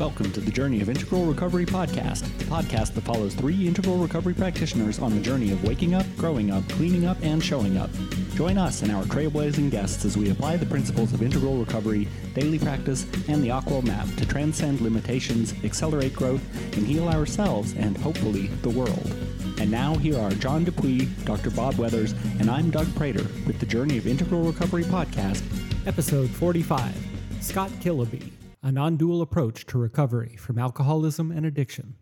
Welcome 0.00 0.32
to 0.32 0.40
the 0.40 0.50
Journey 0.50 0.80
of 0.80 0.88
Integral 0.88 1.26
Recovery 1.26 1.66
podcast, 1.66 2.22
the 2.38 2.46
podcast 2.46 2.94
that 2.94 3.02
follows 3.02 3.34
three 3.34 3.68
integral 3.68 3.98
recovery 3.98 4.32
practitioners 4.32 4.98
on 4.98 5.14
the 5.14 5.20
journey 5.20 5.52
of 5.52 5.62
waking 5.62 5.92
up, 5.92 6.06
growing 6.16 6.50
up, 6.50 6.66
cleaning 6.70 7.04
up, 7.04 7.18
and 7.20 7.44
showing 7.44 7.76
up. 7.76 7.90
Join 8.34 8.56
us 8.56 8.80
and 8.80 8.90
our 8.92 9.02
trailblazing 9.04 9.70
guests 9.70 10.06
as 10.06 10.16
we 10.16 10.30
apply 10.30 10.56
the 10.56 10.64
principles 10.64 11.12
of 11.12 11.20
integral 11.20 11.58
recovery, 11.58 12.08
daily 12.32 12.58
practice, 12.58 13.04
and 13.28 13.44
the 13.44 13.50
AQAL 13.50 13.84
map 13.84 14.06
to 14.16 14.24
transcend 14.24 14.80
limitations, 14.80 15.52
accelerate 15.64 16.14
growth, 16.14 16.42
and 16.78 16.86
heal 16.86 17.06
ourselves 17.06 17.74
and 17.74 17.98
hopefully 17.98 18.46
the 18.62 18.70
world. 18.70 19.14
And 19.60 19.70
now 19.70 19.96
here 19.96 20.18
are 20.18 20.30
John 20.30 20.64
Dupuy, 20.64 21.10
Dr. 21.26 21.50
Bob 21.50 21.74
Weathers, 21.74 22.12
and 22.38 22.50
I'm 22.50 22.70
Doug 22.70 22.86
Prater 22.96 23.26
with 23.46 23.60
the 23.60 23.66
Journey 23.66 23.98
of 23.98 24.06
Integral 24.06 24.44
Recovery 24.44 24.84
podcast, 24.84 25.42
episode 25.86 26.30
45 26.30 26.96
Scott 27.42 27.70
Kiloby 27.82 28.30
a 28.62 28.70
non 28.70 28.96
dual 28.96 29.22
approach 29.22 29.66
to 29.66 29.78
recovery 29.78 30.36
from 30.36 30.58
alcoholism 30.58 31.30
and 31.30 31.46
addiction. 31.46 31.94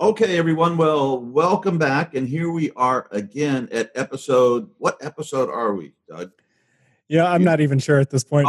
Okay, 0.00 0.36
everyone. 0.36 0.76
Well, 0.76 1.20
welcome 1.20 1.78
back. 1.78 2.14
And 2.14 2.28
here 2.28 2.50
we 2.50 2.72
are 2.72 3.06
again 3.12 3.68
at 3.70 3.92
episode. 3.94 4.70
What 4.78 4.96
episode 5.00 5.48
are 5.48 5.74
we, 5.74 5.92
Doug? 6.08 6.32
Yeah, 7.08 7.30
I'm 7.30 7.44
not 7.44 7.60
even 7.60 7.78
sure 7.78 8.00
at 8.00 8.10
this 8.10 8.24
point. 8.24 8.48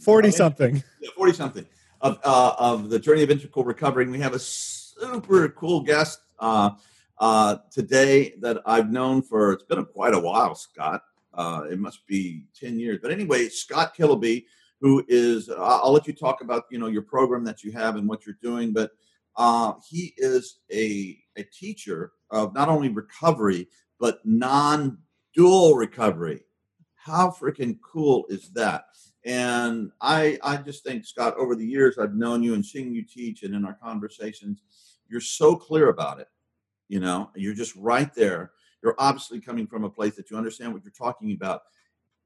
40 0.00 0.30
something. 0.32 0.82
Yeah, 1.00 1.10
40 1.16 1.32
something 1.32 1.66
of, 2.00 2.18
uh, 2.24 2.54
of 2.58 2.90
the 2.90 2.98
journey 2.98 3.22
of 3.22 3.30
integral 3.30 3.64
recovery. 3.64 4.04
And 4.04 4.12
we 4.12 4.18
have 4.18 4.34
a 4.34 4.38
super 4.38 5.48
cool 5.50 5.80
guest 5.82 6.20
uh, 6.40 6.70
uh, 7.18 7.56
today 7.70 8.34
that 8.40 8.60
I've 8.66 8.90
known 8.90 9.22
for, 9.22 9.52
it's 9.52 9.62
been 9.62 9.78
a, 9.78 9.84
quite 9.84 10.14
a 10.14 10.20
while, 10.20 10.54
Scott. 10.54 11.04
Uh, 11.32 11.62
it 11.70 11.78
must 11.78 12.06
be 12.06 12.44
10 12.60 12.78
years. 12.78 12.98
But 13.00 13.12
anyway, 13.12 13.48
Scott 13.48 13.96
Kiloby 13.96 14.44
who 14.82 15.04
is 15.08 15.48
I'll 15.48 15.92
let 15.92 16.08
you 16.08 16.12
talk 16.12 16.42
about 16.42 16.64
you 16.70 16.78
know 16.78 16.88
your 16.88 17.02
program 17.02 17.44
that 17.44 17.62
you 17.62 17.72
have 17.72 17.96
and 17.96 18.06
what 18.06 18.26
you're 18.26 18.36
doing, 18.42 18.72
but 18.72 18.90
uh, 19.36 19.74
he 19.88 20.12
is 20.18 20.58
a 20.70 21.18
a 21.36 21.44
teacher 21.44 22.12
of 22.30 22.52
not 22.52 22.68
only 22.68 22.90
recovery 22.90 23.68
but 23.98 24.18
non-dual 24.24 25.76
recovery. 25.76 26.44
How 26.96 27.30
freaking 27.30 27.78
cool 27.80 28.26
is 28.28 28.50
that? 28.50 28.86
And 29.24 29.92
I 30.00 30.38
I 30.42 30.56
just 30.56 30.84
think 30.84 31.06
Scott, 31.06 31.36
over 31.36 31.54
the 31.54 31.66
years 31.66 31.96
I've 31.96 32.16
known 32.16 32.42
you 32.42 32.54
and 32.54 32.66
seeing 32.66 32.92
you 32.92 33.04
teach 33.04 33.44
and 33.44 33.54
in 33.54 33.64
our 33.64 33.78
conversations, 33.80 34.62
you're 35.08 35.20
so 35.20 35.54
clear 35.54 35.88
about 35.90 36.18
it. 36.18 36.26
You 36.88 36.98
know, 36.98 37.30
you're 37.36 37.54
just 37.54 37.76
right 37.76 38.12
there. 38.12 38.50
You're 38.82 38.96
obviously 38.98 39.40
coming 39.40 39.68
from 39.68 39.84
a 39.84 39.90
place 39.90 40.16
that 40.16 40.28
you 40.28 40.36
understand 40.36 40.72
what 40.72 40.82
you're 40.82 40.90
talking 40.90 41.30
about. 41.30 41.62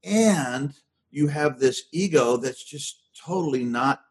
And 0.02 0.72
you 1.16 1.28
have 1.28 1.58
this 1.58 1.84
ego 1.92 2.36
that's 2.36 2.62
just 2.62 3.00
totally 3.18 3.64
not 3.64 4.02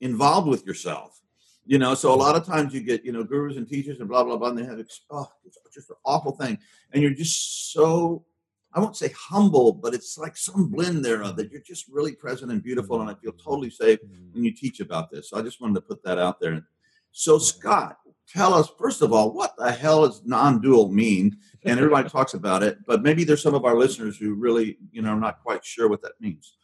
involved 0.00 0.48
with 0.48 0.64
yourself. 0.66 1.20
You 1.66 1.78
know, 1.78 1.94
so 1.94 2.12
a 2.12 2.16
lot 2.16 2.36
of 2.36 2.46
times 2.46 2.72
you 2.72 2.80
get, 2.80 3.04
you 3.04 3.12
know, 3.12 3.22
gurus 3.22 3.58
and 3.58 3.68
teachers 3.68 4.00
and 4.00 4.08
blah, 4.08 4.24
blah, 4.24 4.38
blah, 4.38 4.48
and 4.48 4.58
they 4.58 4.64
have, 4.64 4.80
oh, 5.10 5.28
it's 5.44 5.58
just 5.74 5.90
an 5.90 5.96
awful 6.06 6.32
thing. 6.32 6.58
And 6.92 7.02
you're 7.02 7.12
just 7.12 7.72
so, 7.74 8.24
I 8.72 8.80
won't 8.80 8.96
say 8.96 9.12
humble, 9.14 9.72
but 9.72 9.92
it's 9.92 10.16
like 10.16 10.38
some 10.38 10.70
blend 10.70 11.04
there 11.04 11.22
of 11.22 11.36
that 11.36 11.50
you're 11.50 11.60
just 11.60 11.86
really 11.88 12.14
present 12.14 12.50
and 12.50 12.62
beautiful. 12.62 12.98
And 13.02 13.10
I 13.10 13.14
feel 13.14 13.32
totally 13.32 13.70
safe 13.70 14.00
mm-hmm. 14.02 14.32
when 14.32 14.44
you 14.44 14.54
teach 14.54 14.80
about 14.80 15.10
this. 15.10 15.28
So 15.28 15.38
I 15.38 15.42
just 15.42 15.60
wanted 15.60 15.74
to 15.74 15.82
put 15.82 16.02
that 16.04 16.18
out 16.18 16.40
there. 16.40 16.66
So, 17.12 17.36
Scott, 17.38 17.98
tell 18.28 18.54
us, 18.54 18.68
first 18.78 19.02
of 19.02 19.12
all, 19.12 19.32
what 19.32 19.56
the 19.56 19.70
hell 19.70 20.06
does 20.06 20.22
non 20.24 20.60
dual 20.60 20.90
mean? 20.90 21.38
and 21.64 21.78
everybody 21.78 22.08
talks 22.10 22.34
about 22.34 22.62
it, 22.62 22.78
but 22.86 23.02
maybe 23.02 23.24
there's 23.24 23.42
some 23.42 23.54
of 23.54 23.64
our 23.64 23.76
listeners 23.76 24.16
who 24.16 24.34
really, 24.34 24.78
you 24.92 25.02
know, 25.02 25.10
are 25.10 25.20
not 25.20 25.42
quite 25.42 25.64
sure 25.64 25.88
what 25.88 26.02
that 26.02 26.12
means. 26.20 26.56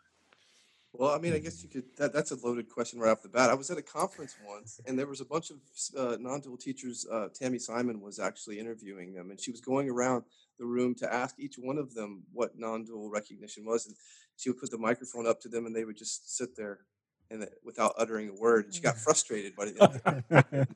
Well, 0.93 1.15
I 1.15 1.19
mean, 1.19 1.33
I 1.33 1.39
guess 1.39 1.63
you 1.63 1.69
could. 1.69 1.85
That, 1.97 2.13
that's 2.13 2.33
a 2.33 2.47
loaded 2.47 2.69
question 2.69 2.99
right 2.99 3.11
off 3.11 3.23
the 3.23 3.29
bat. 3.29 3.49
I 3.49 3.55
was 3.55 3.71
at 3.71 3.79
a 3.79 3.83
conference 3.83 4.37
once, 4.47 4.81
and 4.87 4.99
there 4.99 5.07
was 5.07 5.21
a 5.21 5.25
bunch 5.25 5.51
of 5.51 5.57
uh, 5.97 6.17
non-dual 6.21 6.59
teachers. 6.59 7.07
Uh, 7.11 7.29
Tami 7.29 7.61
Simon 7.61 8.01
was 8.01 8.19
actually 8.19 8.59
interviewing 8.59 9.15
them, 9.15 9.31
and 9.31 9.41
she 9.41 9.53
was 9.53 9.61
going 9.61 9.89
around 9.89 10.25
the 10.59 10.67
room 10.67 10.95
to 10.97 11.13
ask 11.13 11.37
each 11.39 11.55
one 11.57 11.79
of 11.79 11.95
them 11.95 12.25
what 12.33 12.59
non-dual 12.59 13.09
recognition 13.09 13.65
was, 13.65 13.87
and 13.87 13.95
she 14.37 14.51
would 14.51 14.59
put 14.59 14.71
the 14.71 14.79
microphone 14.79 15.29
up 15.29 15.41
to 15.41 15.49
them, 15.49 15.65
and 15.65 15.75
they 15.75 15.85
would 15.85 15.97
just 15.97 16.37
sit 16.37 16.57
there 16.57 16.81
and 17.31 17.43
that, 17.43 17.53
without 17.65 17.95
uttering 17.97 18.29
a 18.29 18.35
word. 18.35 18.67
And 18.67 18.75
she 18.75 18.81
got 18.81 18.97
frustrated 19.07 19.55
by 19.57 19.67
the 19.67 20.67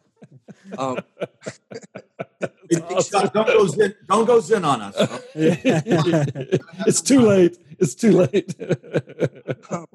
um, 0.78 0.98
awesome. 2.91 3.31
don't 3.34 3.47
go 3.47 3.66
zen, 3.66 3.94
don't 4.06 4.26
go 4.26 4.41
zen 4.41 4.64
on 4.64 4.81
us. 4.81 4.94
it's 5.34 7.00
too 7.00 7.20
late. 7.20 7.59
It's 7.78 7.94
too 7.94 8.12
late. 8.12 8.54
Um, 9.70 9.87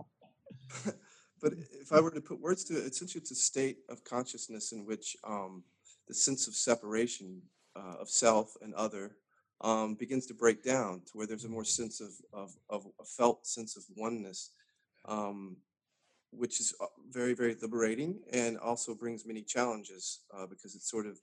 but 1.41 1.53
if 1.53 1.93
I 1.93 2.01
were 2.01 2.11
to 2.11 2.21
put 2.21 2.39
words 2.39 2.63
to 2.65 2.77
it, 2.77 2.91
essentially 2.91 3.21
it's 3.21 3.31
a 3.31 3.35
state 3.35 3.79
of 3.87 4.03
consciousness 4.03 4.71
in 4.71 4.85
which 4.85 5.15
um, 5.23 5.63
the 6.07 6.13
sense 6.13 6.47
of 6.47 6.55
separation 6.55 7.41
uh, 7.75 7.95
of 8.01 8.09
self 8.09 8.57
and 8.61 8.73
other 8.73 9.15
um, 9.61 9.95
begins 9.95 10.25
to 10.27 10.33
break 10.33 10.63
down 10.63 11.01
to 11.05 11.11
where 11.13 11.27
there's 11.27 11.45
a 11.45 11.49
more 11.49 11.63
sense 11.63 12.01
of, 12.01 12.11
of, 12.33 12.55
of 12.69 12.85
a 12.99 13.05
felt 13.05 13.45
sense 13.45 13.75
of 13.77 13.83
oneness 13.95 14.51
um, 15.05 15.57
which 16.31 16.59
is 16.59 16.73
uh, 16.81 16.85
very, 17.09 17.33
very 17.33 17.55
liberating 17.61 18.19
and 18.31 18.57
also 18.59 18.93
brings 18.93 19.25
many 19.25 19.41
challenges 19.41 20.21
uh, 20.35 20.45
because 20.45 20.75
it's 20.75 20.89
sort 20.89 21.05
of, 21.07 21.19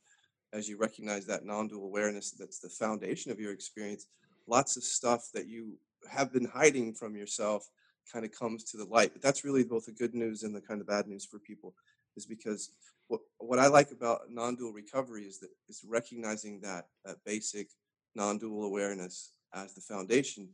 as 0.53 0.69
you 0.69 0.77
recognize 0.77 1.27
that 1.27 1.45
non 1.45 1.69
dual 1.69 1.85
awareness 1.85 2.31
that's 2.33 2.59
the 2.59 2.69
foundation 2.69 3.31
of 3.31 3.41
your 3.41 3.53
experience, 3.53 4.07
lots 4.47 4.77
of 4.77 4.85
stuff 4.85 5.29
that 5.35 5.47
you 5.47 5.79
have 6.11 6.33
been 6.33 6.45
hiding 6.47 6.95
from 6.95 7.17
yourself 7.17 7.69
kind 8.13 8.25
of 8.25 8.33
comes 8.33 8.65
to 8.65 8.77
the 8.77 8.85
light. 8.85 9.13
But 9.13 9.23
that's 9.23 9.45
really 9.45 9.65
both 9.65 9.87
the 9.87 9.93
good 9.93 10.15
news 10.15 10.43
and 10.43 10.55
the 10.55 10.61
kind 10.61 10.81
of 10.81 10.87
bad 10.87 11.07
news 11.07 11.25
for 11.25 11.39
people, 11.39 11.75
is 12.17 12.27
because 12.27 12.71
what, 13.09 13.21
what 13.39 13.59
I 13.59 13.67
like 13.69 13.91
about 13.91 14.31
non 14.31 14.57
dual 14.57 14.73
recovery 14.73 15.25
is 15.25 15.39
that 15.41 15.51
is 15.69 15.85
recognizing 15.87 16.61
that, 16.61 16.87
that 17.05 17.17
basic 17.25 17.69
non 18.15 18.39
dual 18.39 18.65
awareness 18.65 19.33
as 19.55 19.75
the 19.75 19.81
foundation 19.81 20.49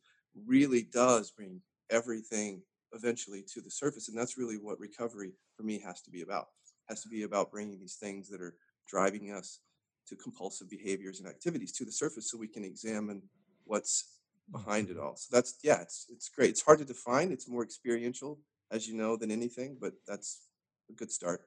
really 0.47 0.83
does 0.83 1.31
bring 1.31 1.61
everything 1.91 2.63
eventually 2.95 3.45
to 3.55 3.61
the 3.61 3.71
surface 3.71 4.09
and 4.09 4.17
that's 4.17 4.39
really 4.39 4.57
what 4.57 4.79
recovery 4.79 5.33
for 5.57 5.63
me 5.63 5.79
has 5.79 6.01
to 6.03 6.11
be 6.11 6.23
about. 6.23 6.49
It 6.67 6.93
has 6.93 7.03
to 7.03 7.09
be 7.09 7.23
about 7.23 7.51
bringing 7.51 7.79
these 7.79 7.97
things 7.97 8.29
that 8.29 8.41
are 8.41 8.55
driving 8.89 9.33
us 9.33 9.61
to 10.09 10.17
compulsive 10.17 10.69
behaviors 10.69 11.21
and 11.21 11.29
activities 11.29 11.73
to 11.73 11.85
the 11.85 11.93
surface 11.93 12.31
so 12.31 12.37
we 12.37 12.49
can 12.49 12.65
examine 12.65 13.23
what's 13.65 14.19
behind 14.51 14.91
it 14.91 14.99
all. 14.99 15.17
So 15.17 15.35
that's 15.35 15.59
yeah 15.63 15.81
it's 15.81 16.07
it's 16.11 16.29
great. 16.29 16.51
It's 16.51 16.63
hard 16.63 16.79
to 16.81 16.85
define. 16.85 17.33
It's 17.33 17.49
more 17.49 17.63
experiential 17.63 18.39
as 18.71 18.89
you 18.89 18.95
know 18.95 19.17
than 19.17 19.31
anything 19.31 19.79
but 19.81 19.93
that's 20.07 20.49
a 20.91 20.93
good 20.93 21.11
start. 21.11 21.43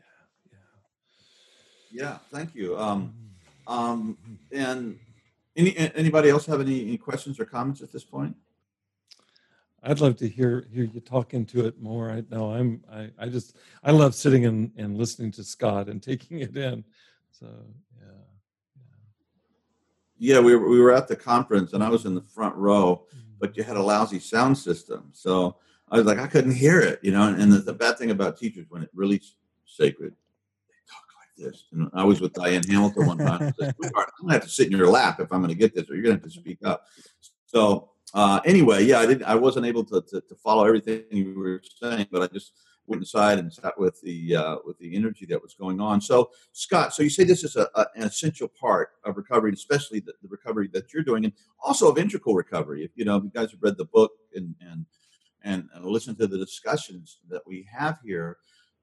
Yeah 0.00 0.52
yeah. 1.92 2.02
Yeah 2.02 2.18
thank 2.32 2.54
you. 2.54 2.78
Um 2.78 3.14
um 3.66 4.18
and 4.52 4.98
any 5.56 5.76
anybody 5.76 6.30
else 6.30 6.46
have 6.46 6.60
any, 6.60 6.82
any 6.82 6.96
questions 6.96 7.38
or 7.40 7.44
comments 7.44 7.80
at 7.82 7.92
this 7.92 8.04
point 8.04 8.34
I'd 9.82 10.00
love 10.00 10.16
to 10.16 10.28
hear 10.28 10.66
hear 10.72 10.84
you 10.84 11.00
talk 11.00 11.34
into 11.34 11.66
it 11.66 11.80
more. 11.80 12.10
I 12.10 12.24
know 12.30 12.52
I'm 12.52 12.82
I, 12.92 13.10
I 13.18 13.28
just 13.28 13.56
I 13.82 13.92
love 13.92 14.14
sitting 14.14 14.46
and, 14.46 14.72
and 14.76 14.96
listening 14.96 15.30
to 15.32 15.44
Scott 15.44 15.88
and 15.88 16.02
taking 16.02 16.40
it 16.40 16.56
in. 16.56 16.84
So 17.30 17.46
yeah. 17.96 18.06
Yeah, 20.18 20.34
yeah 20.34 20.40
we 20.40 20.56
were, 20.56 20.68
we 20.68 20.80
were 20.80 20.92
at 20.92 21.08
the 21.08 21.16
conference 21.16 21.72
and 21.72 21.82
I 21.82 21.88
was 21.88 22.04
in 22.06 22.14
the 22.14 22.22
front 22.22 22.56
row, 22.56 23.06
mm-hmm. 23.08 23.34
but 23.40 23.56
you 23.56 23.62
had 23.62 23.76
a 23.76 23.82
lousy 23.82 24.18
sound 24.18 24.58
system. 24.58 25.10
So 25.12 25.56
I 25.90 25.96
was 25.96 26.06
like, 26.06 26.18
I 26.18 26.26
couldn't 26.26 26.52
hear 26.52 26.80
it, 26.80 26.98
you 27.02 27.12
know. 27.12 27.28
And, 27.28 27.40
and 27.40 27.52
the, 27.52 27.58
the 27.58 27.72
bad 27.72 27.98
thing 27.98 28.10
about 28.10 28.36
teachers 28.36 28.66
when 28.68 28.82
it 28.82 28.90
really 28.92 29.22
sacred, 29.64 30.12
they 30.68 30.74
talk 30.90 31.06
like 31.18 31.52
this. 31.52 31.66
And 31.72 31.88
I 31.94 32.04
was 32.04 32.20
with 32.20 32.32
Diane 32.32 32.64
Hamilton 32.68 33.06
one 33.06 33.18
time. 33.18 33.54
I'm 33.60 33.72
gonna 34.20 34.32
have 34.32 34.42
to 34.42 34.48
sit 34.48 34.66
in 34.66 34.76
your 34.76 34.88
lap 34.88 35.20
if 35.20 35.32
I'm 35.32 35.40
gonna 35.40 35.54
get 35.54 35.74
this, 35.74 35.88
or 35.88 35.94
you're 35.94 36.02
gonna 36.02 36.16
have 36.16 36.24
to 36.24 36.30
speak 36.30 36.58
up. 36.64 36.84
So 37.46 37.90
uh, 38.14 38.40
anyway, 38.44 38.84
yeah, 38.84 39.00
I 39.00 39.06
didn't. 39.06 39.24
I 39.24 39.34
wasn't 39.34 39.66
able 39.66 39.84
to, 39.84 40.02
to, 40.02 40.20
to 40.20 40.34
follow 40.36 40.64
everything 40.64 41.04
you 41.10 41.34
were 41.38 41.62
saying, 41.80 42.06
but 42.10 42.22
I 42.22 42.26
just 42.28 42.52
went 42.86 43.02
inside 43.02 43.38
and 43.38 43.52
sat 43.52 43.78
with 43.78 44.00
the 44.00 44.34
uh, 44.36 44.56
with 44.64 44.78
the 44.78 44.96
energy 44.96 45.26
that 45.26 45.40
was 45.40 45.54
going 45.54 45.80
on. 45.80 46.00
So, 46.00 46.30
Scott, 46.52 46.94
so 46.94 47.02
you 47.02 47.10
say 47.10 47.24
this 47.24 47.44
is 47.44 47.56
a, 47.56 47.68
a, 47.74 47.86
an 47.96 48.04
essential 48.04 48.48
part 48.48 48.90
of 49.04 49.16
recovery, 49.16 49.52
especially 49.52 50.00
the, 50.00 50.14
the, 50.22 50.28
recovery 50.28 50.68
that 50.72 50.92
you're 50.92 51.02
doing, 51.02 51.24
and 51.24 51.34
also 51.62 51.90
of 51.90 51.98
integral 51.98 52.34
recovery. 52.34 52.84
If 52.84 52.90
you 52.94 53.04
know, 53.04 53.16
if 53.16 53.24
you 53.24 53.30
guys 53.30 53.50
have 53.50 53.62
read 53.62 53.76
the 53.76 53.84
book 53.84 54.12
and 54.34 54.54
and 54.60 54.86
and, 55.42 55.68
listen 55.82 56.16
to 56.16 56.26
the 56.26 56.38
discussions 56.38 57.18
that 57.28 57.42
we 57.46 57.66
have 57.72 57.98
here, 58.04 58.38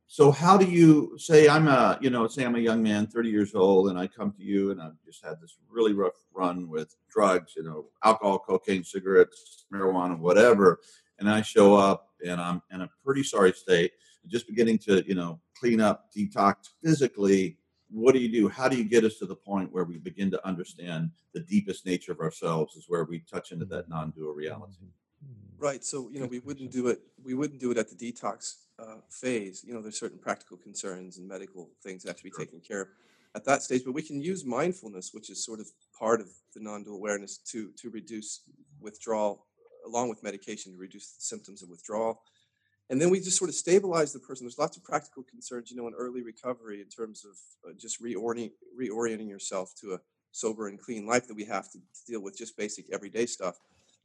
so 0.08 0.32
how 0.32 0.58
do 0.58 0.66
you 0.66 1.18
say 1.18 1.48
i'm 1.48 1.68
a 1.68 1.98
you 2.02 2.10
know 2.10 2.28
say 2.28 2.46
i'm 2.46 2.56
a 2.56 2.60
young 2.60 2.82
man 2.82 3.08
30 3.08 3.30
years 3.30 3.56
old 3.56 3.90
and 3.90 3.98
i 3.98 4.06
come 4.08 4.32
to 4.32 4.44
you 4.44 4.72
and 4.72 4.82
i've 4.82 5.02
just 5.06 5.24
had 5.24 5.40
this 5.42 5.58
really 5.70 5.94
rough 5.94 6.14
run 6.34 6.70
with 6.70 6.96
drugs 7.10 7.54
you 7.56 7.64
know 7.64 7.86
alcohol 8.04 8.40
cocaine 8.40 8.84
cigarettes 8.84 9.66
marijuana 9.74 10.18
whatever 10.18 10.80
and 11.20 11.30
i 11.30 11.42
show 11.42 11.76
up 11.76 12.10
and 12.26 12.40
i'm 12.40 12.62
in 12.72 12.82
a 12.82 12.90
pretty 13.04 13.24
sorry 13.24 13.52
state 13.52 13.92
just 14.28 14.48
beginning 14.48 14.78
to 14.78 15.04
you 15.08 15.16
know 15.16 15.40
clean 15.58 15.82
up 15.82 16.12
detox 16.16 16.70
physically. 16.84 17.58
What 17.90 18.14
do 18.14 18.20
you 18.20 18.30
do? 18.30 18.50
How 18.50 18.68
do 18.68 18.78
you 18.78 18.84
get 18.84 19.04
us 19.04 19.18
to 19.20 19.26
the 19.26 19.36
point 19.36 19.72
where 19.72 19.84
we 19.84 19.98
begin 19.98 20.32
to 20.32 20.46
understand 20.46 21.12
the 21.34 21.40
deepest 21.42 21.86
nature 21.86 22.12
of 22.12 22.20
ourselves 22.20 22.76
is 22.76 22.86
where 22.88 23.06
we 23.06 23.20
touch 23.20 23.52
into 23.52 23.66
that 23.66 23.86
mm-hmm. 23.86 23.94
non-dual 23.94 24.34
reality? 24.34 24.86
Mm-hmm. 25.24 25.64
Right 25.64 25.84
so 25.84 26.10
you 26.12 26.20
know 26.20 26.26
we 26.26 26.40
wouldn't 26.40 26.72
do 26.72 26.88
it 26.88 27.00
we 27.24 27.34
wouldn't 27.34 27.60
do 27.60 27.72
it 27.72 27.78
at 27.78 27.90
the 27.90 27.96
detox 27.96 28.56
uh, 28.80 28.98
phase, 29.10 29.64
you 29.66 29.74
know, 29.74 29.82
there's 29.82 30.00
certain 30.00 30.20
practical 30.20 30.58
concerns 30.58 31.18
and 31.18 31.28
medical 31.28 31.70
things 31.82 32.04
that 32.04 32.10
have 32.10 32.18
to 32.18 32.24
be 32.24 32.32
taken 32.32 32.60
care 32.60 32.82
of 32.82 32.88
at 33.36 33.46
that 33.46 33.62
stage. 33.62 33.84
But 33.86 33.94
we 33.94 34.02
can 34.02 34.22
use 34.22 34.46
mindfulness, 34.46 35.14
which 35.14 35.30
is 35.30 35.44
sort 35.44 35.60
of 35.60 35.68
part 35.98 36.20
of 36.22 36.28
the 36.54 36.62
non-dual 36.62 36.96
awareness, 36.96 37.38
to 37.52 37.72
to 37.78 37.90
reduce 37.90 38.42
withdrawal, 38.82 39.46
along 39.86 40.10
with 40.10 40.24
medication, 40.24 40.74
to 40.74 40.78
reduce 40.78 41.16
symptoms 41.20 41.64
of 41.64 41.70
withdrawal. 41.70 42.22
And 42.90 43.02
then 43.02 43.10
we 43.10 43.20
just 43.20 43.38
sort 43.38 43.50
of 43.50 43.56
stabilize 43.56 44.14
the 44.14 44.20
person. 44.20 44.46
There's 44.46 44.60
lots 44.60 44.78
of 44.78 44.84
practical 44.84 45.24
concerns, 45.24 45.72
you 45.72 45.78
know, 45.78 45.88
in 45.88 45.94
early 45.96 46.22
recovery 46.22 46.82
in 46.82 46.88
terms 46.88 47.26
of 47.26 47.70
uh, 47.70 47.74
just 47.78 48.04
reorienting 48.04 48.52
reorienting 48.80 49.30
yourself 49.30 49.74
to 49.82 49.94
a 49.94 50.00
sober 50.32 50.68
and 50.68 50.80
clean 50.80 51.08
life 51.08 51.28
that 51.28 51.34
we 51.34 51.46
have 51.46 51.72
to, 51.72 51.80
to 51.80 52.06
deal 52.06 52.22
with 52.22 52.38
just 52.38 52.58
basic 52.58 52.86
everyday 52.92 53.26
stuff. 53.26 53.58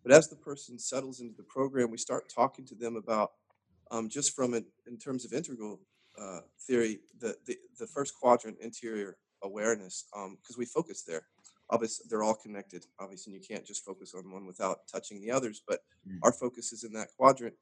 But 0.02 0.12
as 0.12 0.28
the 0.28 0.36
person 0.36 0.78
settles 0.78 1.20
into 1.20 1.36
the 1.36 1.42
program, 1.42 1.90
we 1.90 1.98
start 1.98 2.32
talking 2.34 2.64
to 2.66 2.74
them 2.74 2.96
about 2.96 3.32
um, 3.90 4.08
just 4.08 4.34
from 4.34 4.54
it 4.54 4.64
in 4.86 4.98
terms 4.98 5.24
of 5.24 5.32
integral 5.32 5.80
uh, 6.20 6.40
theory, 6.66 7.00
the, 7.20 7.36
the, 7.46 7.56
the 7.78 7.86
first 7.86 8.14
quadrant, 8.20 8.58
interior 8.60 9.16
awareness, 9.42 10.04
because 10.12 10.56
um, 10.56 10.58
we 10.58 10.64
focus 10.64 11.02
there. 11.06 11.22
Obviously, 11.70 12.06
they're 12.08 12.22
all 12.22 12.34
connected. 12.34 12.84
Obviously, 12.98 13.32
you 13.32 13.40
can't 13.40 13.64
just 13.64 13.84
focus 13.84 14.12
on 14.14 14.30
one 14.30 14.44
without 14.44 14.80
touching 14.92 15.20
the 15.20 15.30
others, 15.30 15.62
but 15.66 15.80
mm. 16.08 16.18
our 16.22 16.32
focus 16.32 16.72
is 16.72 16.84
in 16.84 16.92
that 16.92 17.08
quadrant. 17.16 17.54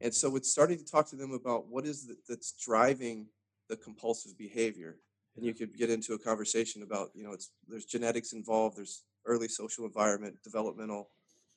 And 0.00 0.12
so 0.12 0.36
it's 0.36 0.50
starting 0.50 0.78
to 0.78 0.84
talk 0.84 1.08
to 1.10 1.16
them 1.16 1.32
about 1.32 1.68
what 1.68 1.86
is 1.86 2.08
it 2.10 2.18
that's 2.28 2.52
driving 2.52 3.26
the 3.68 3.76
compulsive 3.76 4.36
behavior. 4.36 4.98
And 5.36 5.44
you 5.44 5.54
could 5.54 5.76
get 5.76 5.90
into 5.90 6.12
a 6.12 6.18
conversation 6.18 6.82
about, 6.82 7.08
you 7.14 7.24
know, 7.24 7.32
it's 7.32 7.50
there's 7.66 7.86
genetics 7.86 8.32
involved, 8.32 8.76
there's 8.76 9.02
early 9.26 9.48
social 9.48 9.84
environment, 9.84 10.36
developmental, 10.44 11.10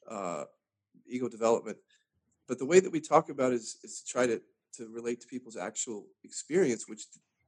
uh, 0.10 0.46
ego 1.06 1.28
development. 1.28 1.78
But 2.48 2.60
the 2.60 2.66
way 2.66 2.80
that 2.80 2.92
we 2.92 3.02
talk 3.02 3.30
about 3.30 3.52
it 3.52 3.56
is, 3.56 3.78
is 3.84 4.02
to 4.02 4.12
try 4.12 4.28
to 4.28 4.42
to 4.78 4.88
relate 4.90 5.22
to 5.22 5.28
people's 5.28 5.58
actual 5.58 6.06
experience, 6.24 6.88
which 6.88 7.04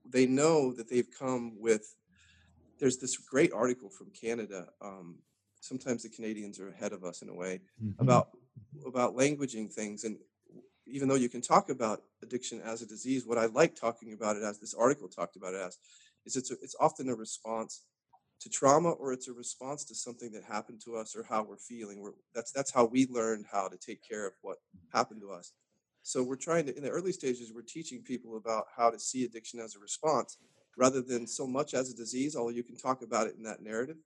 they 0.05 0.25
know 0.25 0.73
that 0.73 0.89
they've 0.89 1.09
come 1.17 1.59
with. 1.59 1.95
There's 2.79 2.97
this 2.97 3.17
great 3.17 3.51
article 3.53 3.89
from 3.89 4.07
Canada. 4.11 4.67
Um, 4.81 5.17
sometimes 5.59 6.03
the 6.03 6.09
Canadians 6.09 6.59
are 6.59 6.69
ahead 6.69 6.93
of 6.93 7.03
us 7.03 7.21
in 7.21 7.29
a 7.29 7.33
way 7.33 7.61
mm-hmm. 7.83 8.01
about 8.01 8.29
about 8.85 9.15
languaging 9.15 9.71
things. 9.71 10.03
And 10.03 10.17
even 10.85 11.07
though 11.07 11.15
you 11.15 11.29
can 11.29 11.41
talk 11.41 11.69
about 11.69 12.01
addiction 12.23 12.61
as 12.61 12.81
a 12.81 12.87
disease, 12.87 13.25
what 13.25 13.37
I 13.37 13.45
like 13.45 13.75
talking 13.75 14.13
about 14.13 14.37
it 14.37 14.43
as 14.43 14.59
this 14.59 14.73
article 14.73 15.07
talked 15.07 15.35
about 15.35 15.53
it 15.53 15.61
as 15.61 15.77
is 16.25 16.35
it's 16.35 16.51
a, 16.51 16.55
it's 16.61 16.75
often 16.79 17.09
a 17.09 17.15
response 17.15 17.83
to 18.41 18.49
trauma 18.49 18.91
or 18.91 19.11
it's 19.11 19.27
a 19.27 19.33
response 19.33 19.83
to 19.85 19.95
something 19.95 20.31
that 20.31 20.43
happened 20.43 20.81
to 20.85 20.95
us 20.95 21.15
or 21.15 21.23
how 21.23 21.43
we're 21.43 21.57
feeling. 21.57 21.99
We're, 21.99 22.13
that's 22.33 22.51
that's 22.51 22.71
how 22.71 22.85
we 22.85 23.07
learned 23.07 23.45
how 23.51 23.67
to 23.67 23.77
take 23.77 24.07
care 24.07 24.25
of 24.25 24.33
what 24.41 24.57
happened 24.93 25.21
to 25.21 25.31
us. 25.31 25.53
So 26.03 26.23
we're 26.23 26.37
trying 26.37 26.65
to, 26.67 26.75
in 26.75 26.83
the 26.83 26.89
early 26.89 27.11
stages, 27.11 27.51
we're 27.53 27.61
teaching 27.61 28.01
people 28.01 28.37
about 28.37 28.65
how 28.75 28.89
to 28.89 28.99
see 28.99 29.25
addiction 29.25 29.59
as 29.59 29.75
a 29.75 29.79
response 29.79 30.37
rather 30.77 31.01
than 31.01 31.27
so 31.27 31.45
much 31.45 31.73
as 31.73 31.91
a 31.91 31.95
disease, 31.95 32.35
although 32.35 32.49
you 32.49 32.63
can 32.63 32.77
talk 32.77 33.01
about 33.01 33.27
it 33.27 33.35
in 33.37 33.43
that 33.43 33.61
narrative. 33.61 33.97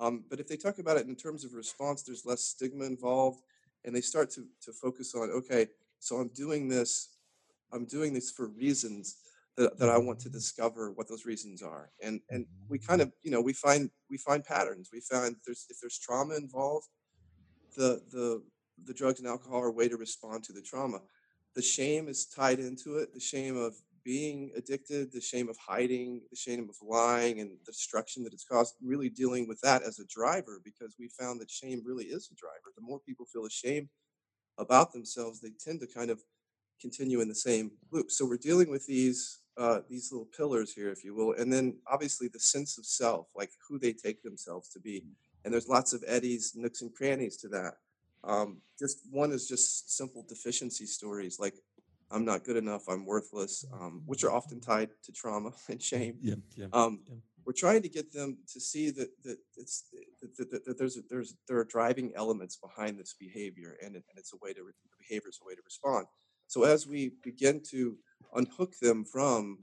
Um, 0.00 0.24
but 0.28 0.40
if 0.40 0.48
they 0.48 0.56
talk 0.56 0.78
about 0.78 0.96
it 0.96 1.06
in 1.06 1.16
terms 1.16 1.44
of 1.44 1.54
response, 1.54 2.02
there's 2.02 2.26
less 2.26 2.42
stigma 2.42 2.84
involved, 2.84 3.42
and 3.84 3.94
they 3.94 4.00
start 4.00 4.30
to, 4.32 4.44
to 4.62 4.72
focus 4.72 5.14
on, 5.14 5.30
okay, 5.30 5.68
so 6.00 6.16
I'm 6.16 6.28
doing 6.28 6.68
this, 6.68 7.16
I'm 7.72 7.84
doing 7.84 8.12
this 8.12 8.30
for 8.30 8.48
reasons 8.48 9.16
that, 9.58 9.78
that 9.78 9.90
I 9.90 9.96
mm-hmm. 9.96 10.06
want 10.06 10.20
to 10.20 10.30
discover 10.30 10.92
what 10.92 11.08
those 11.08 11.26
reasons 11.26 11.62
are. 11.62 11.90
And 12.02 12.20
and 12.30 12.46
mm-hmm. 12.46 12.70
we 12.70 12.78
kind 12.78 13.02
of, 13.02 13.12
you 13.22 13.30
know, 13.30 13.42
we 13.42 13.52
find 13.52 13.90
we 14.10 14.16
find 14.18 14.42
patterns. 14.42 14.88
We 14.92 15.00
find 15.00 15.36
there's 15.44 15.66
if 15.68 15.76
there's 15.80 15.98
trauma 15.98 16.36
involved, 16.36 16.88
the 17.76 18.00
the 18.10 18.42
the 18.84 18.94
drugs 18.94 19.20
and 19.20 19.28
alcohol 19.28 19.60
are 19.60 19.68
a 19.68 19.72
way 19.72 19.88
to 19.88 19.96
respond 19.96 20.44
to 20.44 20.52
the 20.52 20.62
trauma 20.62 21.00
the 21.54 21.62
shame 21.62 22.08
is 22.08 22.26
tied 22.26 22.58
into 22.60 22.96
it 22.96 23.12
the 23.12 23.20
shame 23.20 23.56
of 23.56 23.74
being 24.04 24.50
addicted 24.56 25.12
the 25.12 25.20
shame 25.20 25.48
of 25.48 25.56
hiding 25.56 26.20
the 26.30 26.36
shame 26.36 26.68
of 26.68 26.76
lying 26.86 27.40
and 27.40 27.50
the 27.50 27.58
destruction 27.66 28.22
that 28.22 28.32
it's 28.32 28.44
caused 28.44 28.74
really 28.82 29.08
dealing 29.08 29.46
with 29.48 29.60
that 29.60 29.82
as 29.82 29.98
a 29.98 30.06
driver 30.06 30.60
because 30.64 30.94
we 30.98 31.08
found 31.08 31.40
that 31.40 31.50
shame 31.50 31.82
really 31.84 32.04
is 32.04 32.30
a 32.30 32.34
driver 32.34 32.72
the 32.76 32.82
more 32.82 33.00
people 33.00 33.26
feel 33.26 33.44
ashamed 33.44 33.88
about 34.58 34.92
themselves 34.92 35.40
they 35.40 35.50
tend 35.58 35.80
to 35.80 35.86
kind 35.86 36.10
of 36.10 36.20
continue 36.80 37.20
in 37.20 37.28
the 37.28 37.34
same 37.34 37.72
loop 37.90 38.10
so 38.10 38.24
we're 38.24 38.36
dealing 38.36 38.70
with 38.70 38.86
these 38.86 39.40
uh, 39.58 39.80
these 39.88 40.12
little 40.12 40.28
pillars 40.36 40.72
here 40.72 40.90
if 40.90 41.04
you 41.04 41.14
will 41.14 41.32
and 41.32 41.52
then 41.52 41.76
obviously 41.86 42.28
the 42.28 42.38
sense 42.38 42.78
of 42.78 42.86
self 42.86 43.26
like 43.36 43.50
who 43.68 43.78
they 43.78 43.92
take 43.92 44.22
themselves 44.22 44.68
to 44.68 44.80
be 44.80 45.04
and 45.44 45.52
there's 45.52 45.68
lots 45.68 45.92
of 45.92 46.04
eddies 46.06 46.52
nooks 46.54 46.82
and 46.82 46.94
crannies 46.94 47.36
to 47.36 47.48
that 47.48 47.74
um, 48.24 48.58
just 48.78 49.00
one 49.10 49.32
is 49.32 49.46
just 49.46 49.96
simple 49.96 50.24
deficiency 50.28 50.86
stories 50.86 51.38
like 51.38 51.54
I'm 52.10 52.24
not 52.24 52.44
good 52.44 52.56
enough, 52.56 52.88
I'm 52.88 53.04
worthless, 53.04 53.64
um, 53.72 54.02
which 54.06 54.24
are 54.24 54.32
often 54.32 54.60
tied 54.60 54.90
to 55.04 55.12
trauma 55.12 55.50
and 55.68 55.80
shame. 55.80 56.16
Yeah, 56.22 56.36
yeah, 56.56 56.66
um, 56.72 57.00
yeah. 57.06 57.16
We're 57.44 57.52
trying 57.52 57.80
to 57.82 57.88
get 57.88 58.12
them 58.12 58.38
to 58.52 58.60
see 58.60 58.90
that 58.90 59.08
that 59.24 59.38
it's 59.56 59.84
that, 60.38 60.50
that, 60.50 60.64
that 60.66 60.78
there's 60.78 60.98
there's 61.08 61.34
there 61.48 61.58
are 61.58 61.64
driving 61.64 62.12
elements 62.14 62.56
behind 62.56 62.98
this 62.98 63.14
behavior, 63.18 63.76
and, 63.82 63.94
and 63.94 64.04
it's 64.16 64.34
a 64.34 64.36
way 64.42 64.52
to 64.52 64.60
the 64.60 64.96
behavior 64.98 65.30
is 65.30 65.38
a 65.42 65.46
way 65.46 65.54
to 65.54 65.62
respond. 65.64 66.06
So 66.48 66.64
as 66.64 66.86
we 66.86 67.12
begin 67.22 67.60
to 67.70 67.96
unhook 68.34 68.78
them 68.80 69.04
from 69.04 69.58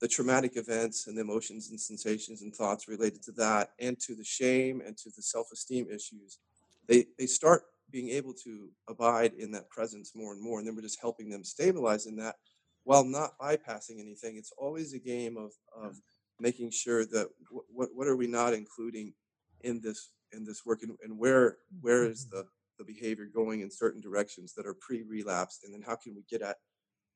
the 0.00 0.08
traumatic 0.08 0.56
events 0.56 1.08
and 1.08 1.16
the 1.16 1.22
emotions 1.22 1.70
and 1.70 1.80
sensations 1.80 2.42
and 2.42 2.54
thoughts 2.54 2.86
related 2.86 3.22
to 3.24 3.32
that, 3.32 3.70
and 3.80 3.98
to 4.00 4.14
the 4.14 4.24
shame 4.24 4.80
and 4.86 4.96
to 4.98 5.10
the 5.16 5.22
self-esteem 5.22 5.86
issues, 5.90 6.38
they 6.86 7.06
they 7.18 7.26
start 7.26 7.64
being 7.90 8.10
able 8.10 8.34
to 8.34 8.68
abide 8.88 9.32
in 9.34 9.50
that 9.52 9.70
presence 9.70 10.14
more 10.14 10.32
and 10.32 10.42
more. 10.42 10.58
And 10.58 10.68
then 10.68 10.76
we're 10.76 10.82
just 10.82 11.00
helping 11.00 11.30
them 11.30 11.42
stabilize 11.42 12.06
in 12.06 12.16
that 12.16 12.36
while 12.84 13.04
not 13.04 13.38
bypassing 13.38 13.98
anything. 13.98 14.36
It's 14.36 14.52
always 14.56 14.92
a 14.92 14.98
game 14.98 15.36
of, 15.36 15.52
of 15.74 15.92
mm. 15.92 16.00
making 16.38 16.70
sure 16.70 17.04
that 17.06 17.28
what, 17.70 17.88
what 17.94 18.06
are 18.06 18.16
we 18.16 18.26
not 18.26 18.52
including 18.54 19.14
in 19.62 19.80
this 19.80 20.10
in 20.32 20.44
this 20.44 20.64
work 20.64 20.82
and, 20.82 20.96
and 21.02 21.18
where 21.18 21.56
where 21.80 22.04
is 22.04 22.26
mm-hmm. 22.26 22.36
the, 22.36 22.46
the 22.78 22.84
behavior 22.84 23.26
going 23.32 23.60
in 23.60 23.70
certain 23.70 24.00
directions 24.00 24.54
that 24.54 24.66
are 24.66 24.74
pre-relapsed 24.74 25.64
and 25.64 25.74
then 25.74 25.82
how 25.82 25.96
can 25.96 26.14
we 26.14 26.22
get 26.30 26.42
at 26.42 26.56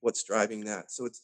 what's 0.00 0.24
driving 0.24 0.64
that 0.64 0.90
so 0.90 1.04
it's 1.04 1.20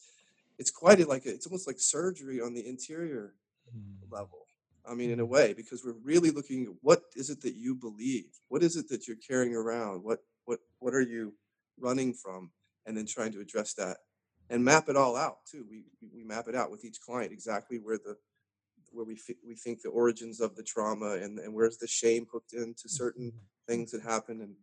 it's 0.57 0.71
quite 0.71 0.99
a, 0.99 1.05
like 1.05 1.25
a, 1.25 1.29
it's 1.29 1.47
almost 1.47 1.67
like 1.67 1.79
surgery 1.79 2.41
on 2.41 2.53
the 2.53 2.65
interior 2.65 3.33
hmm. 3.71 4.13
level 4.13 4.45
I 4.89 4.95
mean, 4.95 5.11
in 5.11 5.19
a 5.19 5.25
way, 5.25 5.53
because 5.53 5.83
we're 5.85 5.95
really 6.03 6.31
looking 6.31 6.63
at 6.63 6.69
what 6.81 7.03
is 7.15 7.29
it 7.29 7.41
that 7.41 7.55
you 7.55 7.75
believe? 7.75 8.31
What 8.47 8.63
is 8.63 8.75
it 8.75 8.89
that 8.89 9.07
you're 9.07 9.17
carrying 9.17 9.55
around? 9.55 10.03
What 10.03 10.19
what 10.45 10.59
what 10.79 10.93
are 10.93 11.01
you 11.01 11.33
running 11.79 12.13
from? 12.13 12.51
And 12.85 12.97
then 12.97 13.05
trying 13.05 13.31
to 13.33 13.41
address 13.41 13.73
that 13.75 13.97
and 14.49 14.65
map 14.65 14.89
it 14.89 14.95
all 14.95 15.15
out 15.15 15.45
too. 15.49 15.65
We 15.69 15.83
we 16.13 16.23
map 16.23 16.47
it 16.47 16.55
out 16.55 16.71
with 16.71 16.83
each 16.83 16.99
client 17.01 17.31
exactly 17.31 17.77
where 17.77 17.97
the 17.97 18.17
where 18.91 19.05
we 19.05 19.15
f- 19.15 19.35
we 19.45 19.55
think 19.55 19.81
the 19.81 19.89
origins 19.89 20.39
of 20.39 20.55
the 20.55 20.63
trauma 20.63 21.13
and 21.13 21.39
and 21.39 21.53
where's 21.53 21.77
the 21.77 21.87
shame 21.87 22.27
hooked 22.31 22.53
into 22.53 22.87
certain 22.87 23.27
mm-hmm. 23.27 23.71
things 23.71 23.91
that 23.91 24.01
happen 24.01 24.41
and 24.41 24.55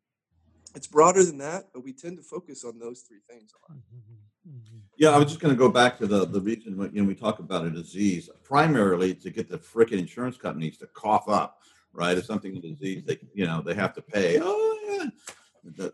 it's 0.76 0.86
broader 0.86 1.24
than 1.24 1.38
that, 1.38 1.64
but 1.72 1.82
we 1.82 1.92
tend 1.92 2.18
to 2.18 2.22
focus 2.22 2.62
on 2.62 2.78
those 2.78 3.00
three 3.00 3.20
things 3.28 3.50
a 3.52 3.72
lot. 3.72 3.78
Mm-hmm. 3.78 4.50
mm-hmm. 4.50 4.78
Yeah, 4.98 5.10
I 5.10 5.18
was 5.18 5.28
just 5.28 5.40
going 5.40 5.54
to 5.54 5.58
go 5.58 5.70
back 5.70 5.98
to 5.98 6.06
the 6.06 6.26
the 6.26 6.40
reason 6.40 6.76
when 6.76 6.94
you 6.94 7.02
know 7.02 7.08
we 7.08 7.14
talk 7.14 7.38
about 7.38 7.64
a 7.64 7.70
disease 7.70 8.28
primarily 8.44 9.14
to 9.14 9.30
get 9.30 9.48
the 9.48 9.58
frickin' 9.58 9.98
insurance 9.98 10.36
companies 10.36 10.76
to 10.78 10.86
cough 10.88 11.28
up, 11.28 11.60
right? 11.92 12.16
If 12.16 12.26
something 12.26 12.56
a 12.56 12.60
disease, 12.60 13.04
they 13.06 13.18
you 13.34 13.46
know 13.46 13.62
they 13.62 13.74
have 13.74 13.94
to 13.94 14.02
pay. 14.02 14.38
Oh 14.40 14.78
yeah, 14.86 15.04
the, 15.04 15.12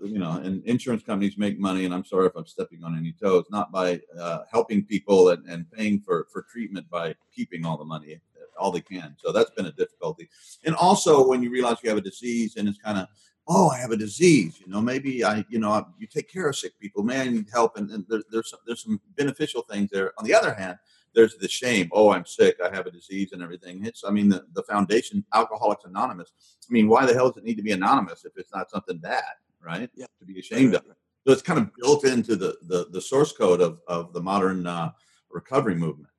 you 0.03 0.19
know, 0.19 0.33
and 0.33 0.65
insurance 0.65 1.03
companies 1.03 1.39
make 1.39 1.59
money. 1.59 1.85
And 1.85 1.95
I'm 1.95 2.05
sorry 2.05 2.27
if 2.27 2.37
I'm 2.37 2.47
stepping 2.47 2.85
on 2.85 2.97
any 2.97 3.13
toes, 3.13 3.47
not 3.51 3.73
by 3.73 4.01
uh, 4.19 4.41
helping 4.51 4.85
people 4.85 5.31
and, 5.31 5.47
and 5.47 5.71
paying 5.71 6.01
for 6.01 6.27
for 6.33 6.43
treatment 6.51 6.89
by 6.91 7.15
keeping 7.35 7.65
all 7.65 7.77
the 7.77 7.85
money 7.85 8.21
all 8.59 8.71
they 8.71 8.83
can. 8.83 9.17
So 9.19 9.33
that's 9.33 9.51
been 9.51 9.67
a 9.67 9.73
difficulty. 9.73 10.29
And 10.65 10.75
also 10.75 11.27
when 11.27 11.43
you 11.43 11.51
realize 11.51 11.79
you 11.83 11.89
have 11.89 11.99
a 11.99 12.03
disease 12.03 12.57
and 12.57 12.69
it's 12.69 12.79
kind 12.79 12.99
of 12.99 13.09
oh, 13.49 13.69
I 13.69 13.79
have 13.79 13.91
a 13.91 13.97
disease. 13.97 14.61
You 14.61 14.73
know, 14.73 14.81
maybe 14.81 15.25
I, 15.25 15.45
you 15.49 15.59
know, 15.59 15.87
you 15.99 16.07
take 16.07 16.31
care 16.31 16.49
of 16.49 16.57
sick 16.57 16.79
people. 16.79 17.03
Man, 17.03 17.27
I 17.27 17.31
need 17.31 17.49
help, 17.53 17.77
and, 17.77 17.91
and 17.91 18.05
there, 18.09 18.23
there's 18.31 18.51
some, 18.51 18.61
there's 18.67 18.83
some 18.83 19.01
beneficial 19.17 19.63
things 19.63 19.91
there. 19.91 20.13
On 20.19 20.25
the 20.25 20.35
other 20.35 20.55
hand, 20.55 20.79
there's 21.15 21.37
the 21.37 21.49
shame. 21.49 21.91
Oh, 21.93 22.11
I'm 22.11 22.25
sick. 22.25 22.57
I 22.65 22.75
have 22.75 22.87
a 22.87 22.91
disease 22.91 23.33
and 23.33 23.43
everything. 23.43 23.85
It's, 23.85 24.05
I 24.05 24.11
mean, 24.11 24.29
the, 24.29 24.45
the 24.55 24.63
foundation, 24.63 25.25
Alcoholics 25.35 25.85
Anonymous. 25.85 26.33
I 26.69 26.73
mean, 26.73 26.89
why 26.89 27.05
the 27.05 27.13
hell 27.13 27.31
does 27.31 27.39
it 27.39 27.45
need 27.45 27.57
to 27.57 27.63
be 27.63 27.73
anonymous 27.73 28.25
if 28.25 28.33
it's 28.37 28.53
not 28.55 28.71
something 28.71 28.99
bad, 28.99 29.25
right? 29.65 29.91
Yeah. 29.95 30.07
To 30.21 30.27
be 30.27 30.39
ashamed 30.39 30.75
of. 30.75 30.83
So 31.27 31.33
it's 31.33 31.43
kind 31.43 31.59
of 31.59 31.71
built 31.81 32.05
into 32.05 32.37
the 32.37 32.57
the, 32.63 32.89
the 32.91 33.01
source 33.01 33.33
code 33.33 33.61
of 33.61 33.81
of 33.87 34.13
the 34.13 34.21
modern 34.21 34.67
uh, 34.67 34.93
recovery 35.31 35.75
movement. 35.75 36.11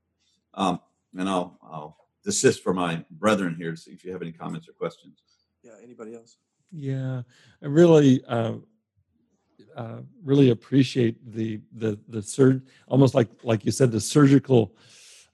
Um, 0.54 0.80
and 1.18 1.30
I'll 1.30 1.60
I'll 1.64 1.98
desist 2.24 2.64
for 2.64 2.74
my 2.74 3.04
brethren 3.12 3.56
here 3.56 3.72
to 3.72 3.78
see 3.78 3.92
if 3.92 4.04
you 4.04 4.12
have 4.12 4.22
any 4.22 4.32
comments 4.32 4.68
or 4.70 4.74
questions. 4.74 5.22
Yeah. 5.64 5.74
Anybody 5.84 6.16
else? 6.16 6.38
Yeah, 6.76 7.22
I 7.62 7.68
really, 7.68 8.24
uh, 8.26 8.54
uh, 9.76 9.98
really 10.24 10.50
appreciate 10.50 11.16
the 11.32 11.62
the 11.74 12.00
the 12.10 12.22
surge, 12.22 12.64
almost 12.88 13.14
like 13.14 13.30
like 13.44 13.64
you 13.64 13.72
said, 13.72 13.92
the 13.92 14.02
surgical 14.02 14.76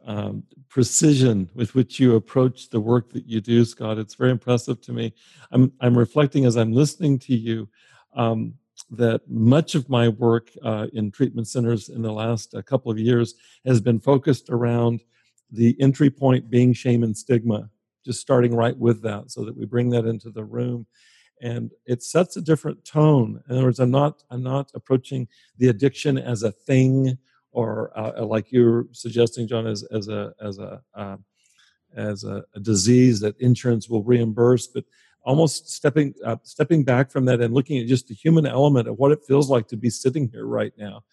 um, 0.06 0.44
precision 0.68 1.50
with 1.56 1.76
which 1.76 2.00
you 2.00 2.16
approach 2.16 2.70
the 2.70 2.80
work 2.80 3.12
that 3.14 3.26
you 3.26 3.40
do, 3.40 3.64
Scott. 3.64 3.98
It's 3.98 4.16
very 4.16 4.32
impressive 4.32 4.82
to 4.82 4.92
me. 4.92 5.14
I'm 5.52 5.72
I'm 5.80 5.98
reflecting 5.98 6.46
as 6.46 6.58
I'm 6.58 6.74
listening 6.74 7.20
to 7.20 7.36
you. 7.36 7.70
Um, 8.16 8.56
that 8.92 9.22
much 9.30 9.76
of 9.76 9.90
my 9.90 10.08
work 10.08 10.50
uh, 10.64 10.88
in 10.94 11.12
treatment 11.12 11.48
centers 11.48 11.90
in 11.90 12.02
the 12.02 12.12
last 12.12 12.56
uh, 12.56 12.62
couple 12.62 12.92
of 12.92 12.98
years 12.98 13.36
has 13.66 13.82
been 13.82 14.00
focused 14.00 14.50
around 14.50 15.02
the 15.52 15.76
entry 15.80 16.10
point 16.10 16.50
being 16.50 16.74
shame 16.74 17.04
and 17.04 17.16
stigma, 17.16 17.70
just 18.06 18.22
starting 18.22 18.56
right 18.56 18.78
with 18.78 19.02
that 19.02 19.32
so 19.32 19.44
that 19.44 19.56
we 19.56 19.66
bring 19.66 19.90
that 19.90 20.06
into 20.06 20.30
the 20.30 20.44
room. 20.44 20.86
And 21.42 21.72
it 21.86 22.04
sets 22.04 22.38
a 22.38 22.42
different 22.42 22.84
tone. 22.86 23.42
In 23.50 23.56
other 23.56 23.66
words, 23.66 23.80
I'm 23.80 23.92
not 23.92 24.24
I'm 24.30 24.44
not 24.44 24.72
approaching 24.74 25.28
the 25.58 25.70
addiction 25.70 26.18
as 26.18 26.44
a 26.44 26.52
thing 26.52 27.18
or 27.52 27.98
uh, 27.98 28.26
like 28.26 28.52
you're 28.52 28.88
suggesting, 28.92 29.48
John, 29.48 29.66
as 29.66 29.84
as 29.84 30.08
a 30.08 30.34
as 30.42 30.60
a 30.60 30.82
uh, 30.94 31.18
as 31.96 32.24
a, 32.24 32.44
a, 32.56 32.60
disease 32.60 33.20
that 33.20 33.40
insurance 33.40 33.90
will 33.90 34.04
reimburse, 34.04 34.68
but 34.68 34.86
almost 35.30 35.70
stepping 35.70 36.12
uh, 36.26 36.38
stepping 36.42 36.84
back 36.84 37.12
from 37.12 37.24
that 37.24 37.40
and 37.40 37.54
looking 37.54 37.78
at 37.78 37.86
just 37.86 38.08
the 38.08 38.16
human 38.16 38.48
element 38.48 38.88
of 38.88 38.98
what 38.98 39.12
it 39.12 39.20
feels 39.28 39.48
like 39.48 39.68
to 39.68 39.78
be 39.78 39.88
sitting 39.88 40.28
here 40.34 40.48
right 40.48 40.74
now. 40.76 41.04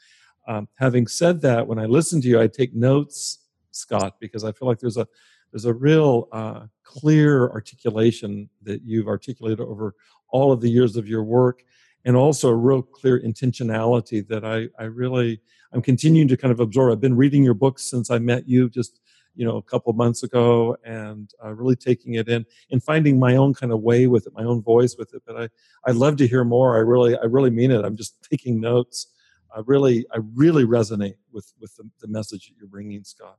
Um, 0.48 0.68
having 0.76 1.06
said 1.06 1.42
that, 1.42 1.66
when 1.66 1.78
I 1.78 1.84
listen 1.84 2.22
to 2.22 2.28
you, 2.28 2.40
I 2.40 2.46
take 2.46 2.74
notes, 2.74 3.40
Scott, 3.72 4.16
because 4.18 4.42
I 4.42 4.52
feel 4.52 4.68
like 4.68 4.78
there's 4.78 4.96
a 4.96 5.06
there's 5.52 5.66
a 5.66 5.74
real 5.74 6.28
uh, 6.32 6.60
clear 6.82 7.50
articulation 7.50 8.48
that 8.62 8.80
you've 8.86 9.06
articulated 9.06 9.60
over 9.60 9.94
all 10.30 10.50
of 10.50 10.62
the 10.62 10.70
years 10.70 10.96
of 10.96 11.06
your 11.06 11.22
work, 11.22 11.62
and 12.06 12.16
also 12.16 12.48
a 12.48 12.56
real 12.56 12.80
clear 12.80 13.20
intentionality 13.20 14.26
that 14.28 14.46
I 14.46 14.68
I 14.82 14.86
really 14.86 15.42
I'm 15.74 15.82
continuing 15.82 16.28
to 16.28 16.38
kind 16.38 16.52
of 16.52 16.60
absorb. 16.60 16.90
I've 16.90 17.00
been 17.02 17.16
reading 17.18 17.44
your 17.44 17.52
books 17.52 17.82
since 17.82 18.10
I 18.10 18.18
met 18.18 18.48
you 18.48 18.70
just 18.70 18.98
you 19.36 19.44
know 19.44 19.56
a 19.56 19.62
couple 19.62 19.92
months 19.92 20.22
ago 20.22 20.76
and 20.84 21.30
uh, 21.44 21.52
really 21.52 21.76
taking 21.76 22.14
it 22.14 22.28
in 22.28 22.44
and 22.70 22.82
finding 22.82 23.18
my 23.18 23.36
own 23.36 23.54
kind 23.54 23.70
of 23.70 23.80
way 23.80 24.06
with 24.06 24.26
it 24.26 24.32
my 24.34 24.42
own 24.42 24.62
voice 24.62 24.96
with 24.98 25.14
it 25.14 25.22
but 25.26 25.40
i 25.40 25.48
i 25.86 25.90
love 25.92 26.16
to 26.16 26.26
hear 26.26 26.44
more. 26.44 26.76
I 26.76 26.80
really 26.80 27.16
i 27.18 27.24
really 27.24 27.50
mean 27.50 27.70
it. 27.70 27.84
I'm 27.84 27.96
just 27.96 28.22
taking 28.30 28.60
notes. 28.60 29.08
I 29.54 29.60
really 29.64 30.06
i 30.12 30.18
really 30.34 30.64
resonate 30.64 31.16
with 31.32 31.52
with 31.60 31.76
the, 31.76 31.88
the 32.00 32.08
message 32.08 32.48
that 32.48 32.54
you're 32.58 32.68
bringing 32.68 33.04
scott. 33.04 33.38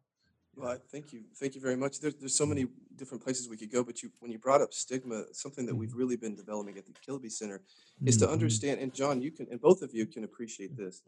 Well 0.55 0.77
thank 0.91 1.13
you. 1.13 1.23
Thank 1.35 1.53
you 1.53 1.61
very 1.61 1.75
much. 1.75 1.99
There's, 1.99 2.15
there's 2.15 2.35
so 2.35 2.45
many 2.45 2.67
different 2.95 3.23
places 3.23 3.47
we 3.47 3.57
could 3.57 3.71
go 3.71 3.83
but 3.83 4.01
you 4.01 4.11
when 4.19 4.31
you 4.31 4.39
brought 4.39 4.61
up 4.61 4.73
stigma 4.73 5.23
something 5.31 5.65
that 5.65 5.75
we've 5.75 5.89
mm-hmm. 5.89 5.99
really 5.99 6.15
been 6.15 6.35
developing 6.35 6.77
at 6.77 6.85
the 6.85 6.93
Kiloby 6.93 7.31
center 7.31 7.61
is 8.05 8.17
to 8.17 8.25
mm-hmm. 8.25 8.33
understand 8.33 8.79
and 8.79 8.93
john 8.93 9.21
you 9.21 9.31
can 9.31 9.47
and 9.51 9.61
both 9.61 9.81
of 9.83 9.93
you 9.93 10.05
can 10.05 10.23
appreciate 10.23 10.75
this 10.75 11.03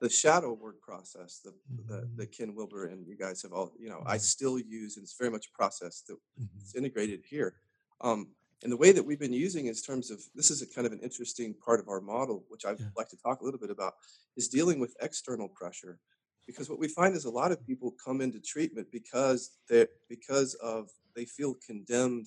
the 0.00 0.08
shadow 0.08 0.52
work 0.52 0.80
process 0.80 1.40
the, 1.44 1.52
the, 1.86 2.08
the 2.16 2.24
mm-hmm. 2.24 2.30
ken 2.36 2.54
wilber 2.54 2.86
and 2.86 3.06
you 3.06 3.16
guys 3.16 3.42
have 3.42 3.52
all 3.52 3.72
you 3.78 3.88
know 3.88 4.02
i 4.06 4.16
mm-hmm. 4.16 4.22
still 4.22 4.58
use 4.58 4.96
and 4.96 5.04
it's 5.04 5.16
very 5.18 5.30
much 5.30 5.46
a 5.46 5.56
process 5.56 6.02
that 6.08 6.16
it's 6.60 6.74
integrated 6.74 7.20
here 7.28 7.54
um, 8.02 8.28
and 8.62 8.70
the 8.70 8.76
way 8.76 8.92
that 8.92 9.04
we've 9.04 9.20
been 9.20 9.32
using 9.32 9.66
in 9.66 9.74
terms 9.74 10.10
of 10.10 10.20
this 10.34 10.50
is 10.50 10.62
a 10.62 10.66
kind 10.66 10.86
of 10.86 10.92
an 10.92 11.00
interesting 11.00 11.54
part 11.64 11.80
of 11.80 11.88
our 11.88 12.00
model 12.00 12.44
which 12.48 12.64
i'd 12.64 12.80
yeah. 12.80 12.86
like 12.96 13.08
to 13.08 13.16
talk 13.16 13.40
a 13.40 13.44
little 13.44 13.60
bit 13.60 13.70
about 13.70 13.94
is 14.36 14.48
dealing 14.48 14.80
with 14.80 14.96
external 15.00 15.48
pressure 15.48 15.98
because 16.46 16.68
what 16.68 16.80
we 16.80 16.88
find 16.88 17.14
is 17.14 17.26
a 17.26 17.30
lot 17.30 17.52
of 17.52 17.64
people 17.64 17.94
come 18.04 18.20
into 18.20 18.40
treatment 18.40 18.86
because 18.90 19.50
they 19.68 19.86
because 20.08 20.54
of 20.54 20.88
they 21.14 21.24
feel 21.24 21.54
condemned 21.66 22.26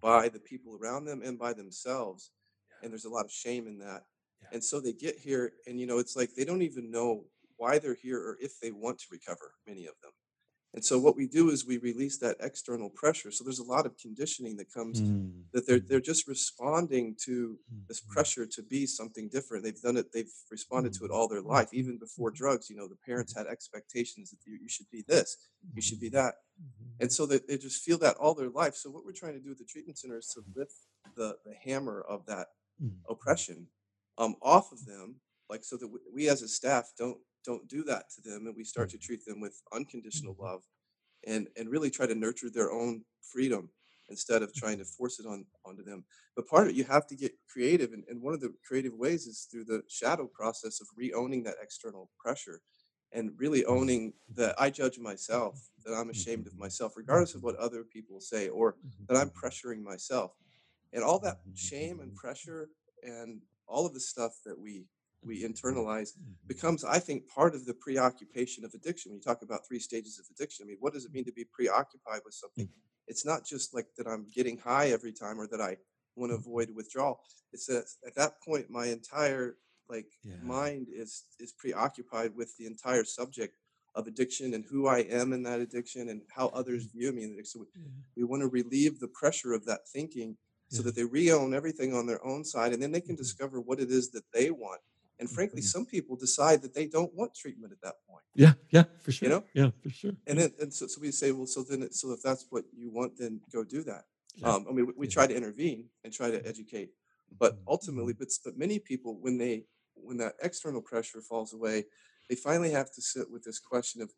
by 0.00 0.28
the 0.28 0.38
people 0.38 0.78
around 0.80 1.04
them 1.04 1.22
and 1.24 1.38
by 1.38 1.52
themselves 1.52 2.30
and 2.82 2.92
there's 2.92 3.06
a 3.06 3.10
lot 3.10 3.24
of 3.24 3.30
shame 3.30 3.66
in 3.66 3.78
that 3.78 4.02
and 4.52 4.62
so 4.62 4.80
they 4.80 4.92
get 4.92 5.18
here, 5.18 5.52
and 5.66 5.80
you 5.80 5.86
know, 5.86 5.98
it's 5.98 6.16
like 6.16 6.34
they 6.34 6.44
don't 6.44 6.62
even 6.62 6.90
know 6.90 7.24
why 7.56 7.78
they're 7.78 7.94
here 8.00 8.18
or 8.18 8.36
if 8.40 8.60
they 8.60 8.70
want 8.70 8.98
to 8.98 9.06
recover, 9.10 9.52
many 9.66 9.86
of 9.86 9.94
them. 10.02 10.12
And 10.74 10.84
so 10.84 10.98
what 10.98 11.16
we 11.16 11.26
do 11.26 11.48
is 11.48 11.66
we 11.66 11.78
release 11.78 12.18
that 12.18 12.36
external 12.40 12.90
pressure. 12.90 13.30
So 13.30 13.44
there's 13.44 13.60
a 13.60 13.64
lot 13.64 13.86
of 13.86 13.96
conditioning 13.96 14.58
that 14.58 14.70
comes 14.70 15.00
mm. 15.00 15.32
that 15.54 15.66
they're 15.66 15.80
they're 15.80 16.00
just 16.00 16.28
responding 16.28 17.16
to 17.24 17.56
this 17.88 18.02
mm-hmm. 18.02 18.12
pressure 18.12 18.46
to 18.46 18.62
be 18.62 18.84
something 18.84 19.30
different. 19.32 19.64
They've 19.64 19.80
done 19.80 19.96
it, 19.96 20.12
they've 20.12 20.30
responded 20.50 20.92
to 20.94 21.06
it 21.06 21.10
all 21.10 21.28
their 21.28 21.40
life, 21.40 21.70
even 21.72 21.98
before 21.98 22.28
mm-hmm. 22.28 22.36
drugs. 22.36 22.68
You 22.68 22.76
know, 22.76 22.88
the 22.88 22.98
parents 23.06 23.34
had 23.34 23.46
expectations 23.46 24.30
that 24.30 24.38
you, 24.44 24.58
you 24.60 24.68
should 24.68 24.90
be 24.90 25.02
this, 25.08 25.38
you 25.74 25.80
should 25.80 26.00
be 26.00 26.10
that. 26.10 26.34
Mm-hmm. 26.60 26.90
And 27.00 27.12
so 27.12 27.24
they, 27.24 27.40
they 27.48 27.56
just 27.56 27.82
feel 27.82 27.98
that 27.98 28.16
all 28.16 28.34
their 28.34 28.50
life. 28.50 28.74
So 28.74 28.90
what 28.90 29.06
we're 29.06 29.12
trying 29.12 29.34
to 29.34 29.40
do 29.40 29.52
at 29.52 29.58
the 29.58 29.64
treatment 29.64 29.96
center 29.96 30.18
is 30.18 30.26
to 30.34 30.42
lift 30.54 30.74
the, 31.16 31.36
the 31.46 31.54
hammer 31.64 32.04
of 32.06 32.26
that 32.26 32.48
oppression 33.08 33.68
um, 34.18 34.36
off 34.42 34.72
of 34.72 34.84
them, 34.86 35.16
like 35.48 35.64
so 35.64 35.76
that 35.76 35.90
we 36.12 36.28
as 36.28 36.42
a 36.42 36.48
staff 36.48 36.92
don't 36.98 37.18
don't 37.44 37.68
do 37.68 37.84
that 37.84 38.10
to 38.10 38.20
them, 38.28 38.46
and 38.46 38.56
we 38.56 38.64
start 38.64 38.90
to 38.90 38.96
mm-hmm. 38.96 39.06
treat 39.06 39.24
them 39.24 39.40
with 39.40 39.60
unconditional 39.72 40.34
mm-hmm. 40.34 40.44
love, 40.44 40.62
and 41.26 41.48
and 41.56 41.70
really 41.70 41.90
try 41.90 42.06
to 42.06 42.14
nurture 42.14 42.50
their 42.50 42.72
own 42.72 43.02
freedom 43.20 43.70
instead 44.08 44.42
of 44.42 44.54
trying 44.54 44.78
to 44.78 44.84
mm-hmm. 44.84 44.96
force 44.96 45.18
it 45.18 45.26
on 45.26 45.44
onto 45.64 45.82
them. 45.82 46.04
But 46.34 46.48
part 46.48 46.64
of 46.64 46.70
it, 46.70 46.76
you 46.76 46.84
have 46.84 47.06
to 47.08 47.16
get 47.16 47.32
creative, 47.48 47.92
and, 47.92 48.04
and 48.08 48.20
one 48.20 48.34
of 48.34 48.40
the 48.40 48.52
creative 48.66 48.94
ways 48.94 49.26
is 49.26 49.48
through 49.50 49.64
the 49.64 49.82
shadow 49.88 50.26
process 50.26 50.80
of 50.80 50.86
re-owning 50.94 51.42
that 51.44 51.56
external 51.62 52.10
pressure, 52.18 52.60
and 53.12 53.30
really 53.38 53.64
owning 53.64 54.12
that 54.34 54.54
I 54.58 54.68
judge 54.70 54.98
myself, 54.98 55.70
that 55.84 55.94
I'm 55.94 56.10
ashamed 56.10 56.46
of 56.46 56.58
myself, 56.58 56.92
regardless 56.96 57.34
of 57.34 57.42
what 57.42 57.56
other 57.56 57.84
people 57.84 58.20
say, 58.20 58.48
or 58.48 58.76
that 59.08 59.16
I'm 59.16 59.30
pressuring 59.30 59.82
myself, 59.82 60.32
and 60.92 61.02
all 61.02 61.18
that 61.20 61.38
shame 61.54 62.00
and 62.00 62.14
pressure 62.14 62.68
and 63.02 63.40
all 63.66 63.86
of 63.86 63.94
the 63.94 64.00
stuff 64.00 64.32
that 64.44 64.58
we 64.58 64.86
we 65.22 65.42
internalize 65.42 66.12
mm-hmm. 66.12 66.32
becomes 66.46 66.84
i 66.84 66.98
think 66.98 67.28
part 67.28 67.54
of 67.54 67.64
the 67.66 67.74
preoccupation 67.74 68.64
of 68.64 68.72
addiction 68.74 69.10
when 69.10 69.18
you 69.18 69.22
talk 69.22 69.42
about 69.42 69.66
three 69.66 69.78
stages 69.78 70.18
of 70.18 70.26
addiction 70.30 70.64
i 70.64 70.66
mean 70.66 70.76
what 70.80 70.92
does 70.92 71.04
it 71.04 71.12
mean 71.12 71.24
to 71.24 71.32
be 71.32 71.44
preoccupied 71.52 72.20
with 72.24 72.34
something 72.34 72.66
mm-hmm. 72.66 73.08
it's 73.08 73.26
not 73.26 73.44
just 73.44 73.74
like 73.74 73.86
that 73.96 74.06
i'm 74.06 74.26
getting 74.34 74.58
high 74.58 74.88
every 74.88 75.12
time 75.12 75.40
or 75.40 75.46
that 75.46 75.60
i 75.60 75.76
want 76.14 76.30
to 76.30 76.36
mm-hmm. 76.36 76.48
avoid 76.48 76.68
withdrawal 76.74 77.20
it's 77.52 77.66
that 77.66 77.84
at 78.06 78.14
that 78.14 78.40
point 78.42 78.70
my 78.70 78.86
entire 78.86 79.56
like 79.88 80.06
yeah. 80.24 80.34
mind 80.42 80.86
is 80.92 81.24
is 81.38 81.52
preoccupied 81.52 82.34
with 82.34 82.56
the 82.56 82.66
entire 82.66 83.04
subject 83.04 83.56
of 83.94 84.06
addiction 84.06 84.54
and 84.54 84.64
who 84.70 84.86
i 84.86 84.98
am 84.98 85.32
in 85.32 85.42
that 85.42 85.60
addiction 85.60 86.08
and 86.08 86.20
how 86.34 86.48
others 86.48 86.84
view 86.84 87.12
me 87.12 87.24
in 87.24 87.32
addiction 87.32 87.60
we, 87.60 88.22
we 88.22 88.24
want 88.24 88.42
to 88.42 88.48
relieve 88.48 89.00
the 89.00 89.08
pressure 89.08 89.52
of 89.52 89.64
that 89.64 89.88
thinking 89.88 90.36
so 90.68 90.82
that 90.82 90.94
they 90.94 91.04
re-own 91.04 91.54
everything 91.54 91.94
on 91.94 92.06
their 92.06 92.24
own 92.24 92.44
side 92.44 92.72
and 92.72 92.82
then 92.82 92.92
they 92.92 93.00
can 93.00 93.14
mm-hmm. 93.14 93.22
discover 93.22 93.60
what 93.60 93.80
it 93.80 93.90
is 93.90 94.10
that 94.10 94.24
they 94.32 94.50
want 94.50 94.80
and 95.18 95.30
frankly 95.30 95.60
mm-hmm. 95.60 95.66
some 95.66 95.86
people 95.86 96.16
decide 96.16 96.62
that 96.62 96.74
they 96.74 96.86
don't 96.86 97.14
want 97.14 97.34
treatment 97.34 97.72
at 97.72 97.80
that 97.82 97.94
point. 98.08 98.24
Yeah 98.34 98.54
yeah 98.70 98.84
for 99.00 99.12
sure. 99.12 99.28
you 99.28 99.34
know? 99.34 99.44
Yeah 99.54 99.70
for 99.82 99.90
sure. 99.90 100.12
And 100.26 100.38
then 100.38 100.52
and 100.60 100.72
so, 100.72 100.86
so 100.86 101.00
we 101.00 101.10
say 101.10 101.32
well 101.32 101.46
so 101.46 101.62
then 101.62 101.82
it, 101.82 101.94
so 101.94 102.12
if 102.12 102.22
that's 102.22 102.46
what 102.50 102.64
you 102.76 102.90
want 102.90 103.16
then 103.18 103.40
go 103.52 103.64
do 103.64 103.82
that. 103.84 104.04
Yeah. 104.36 104.48
um, 104.48 104.66
i 104.68 104.72
mean 104.72 104.86
we, 104.86 104.92
we 104.96 105.08
try 105.08 105.26
to 105.26 105.36
intervene 105.36 105.86
and 106.04 106.12
try 106.12 106.30
to 106.30 106.46
educate 106.46 106.90
but 107.38 107.54
mm-hmm. 107.54 107.68
ultimately 107.68 108.12
but, 108.12 108.28
but 108.44 108.58
many 108.58 108.78
people 108.78 109.16
when 109.20 109.38
they 109.38 109.64
when 109.94 110.18
that 110.18 110.34
external 110.42 110.82
pressure 110.82 111.20
falls 111.20 111.52
away 111.54 111.84
they 112.28 112.34
finally 112.34 112.72
have 112.72 112.92
to 112.92 113.00
sit 113.00 113.30
with 113.30 113.44
this 113.44 113.58
question 113.58 114.02
of 114.02 114.10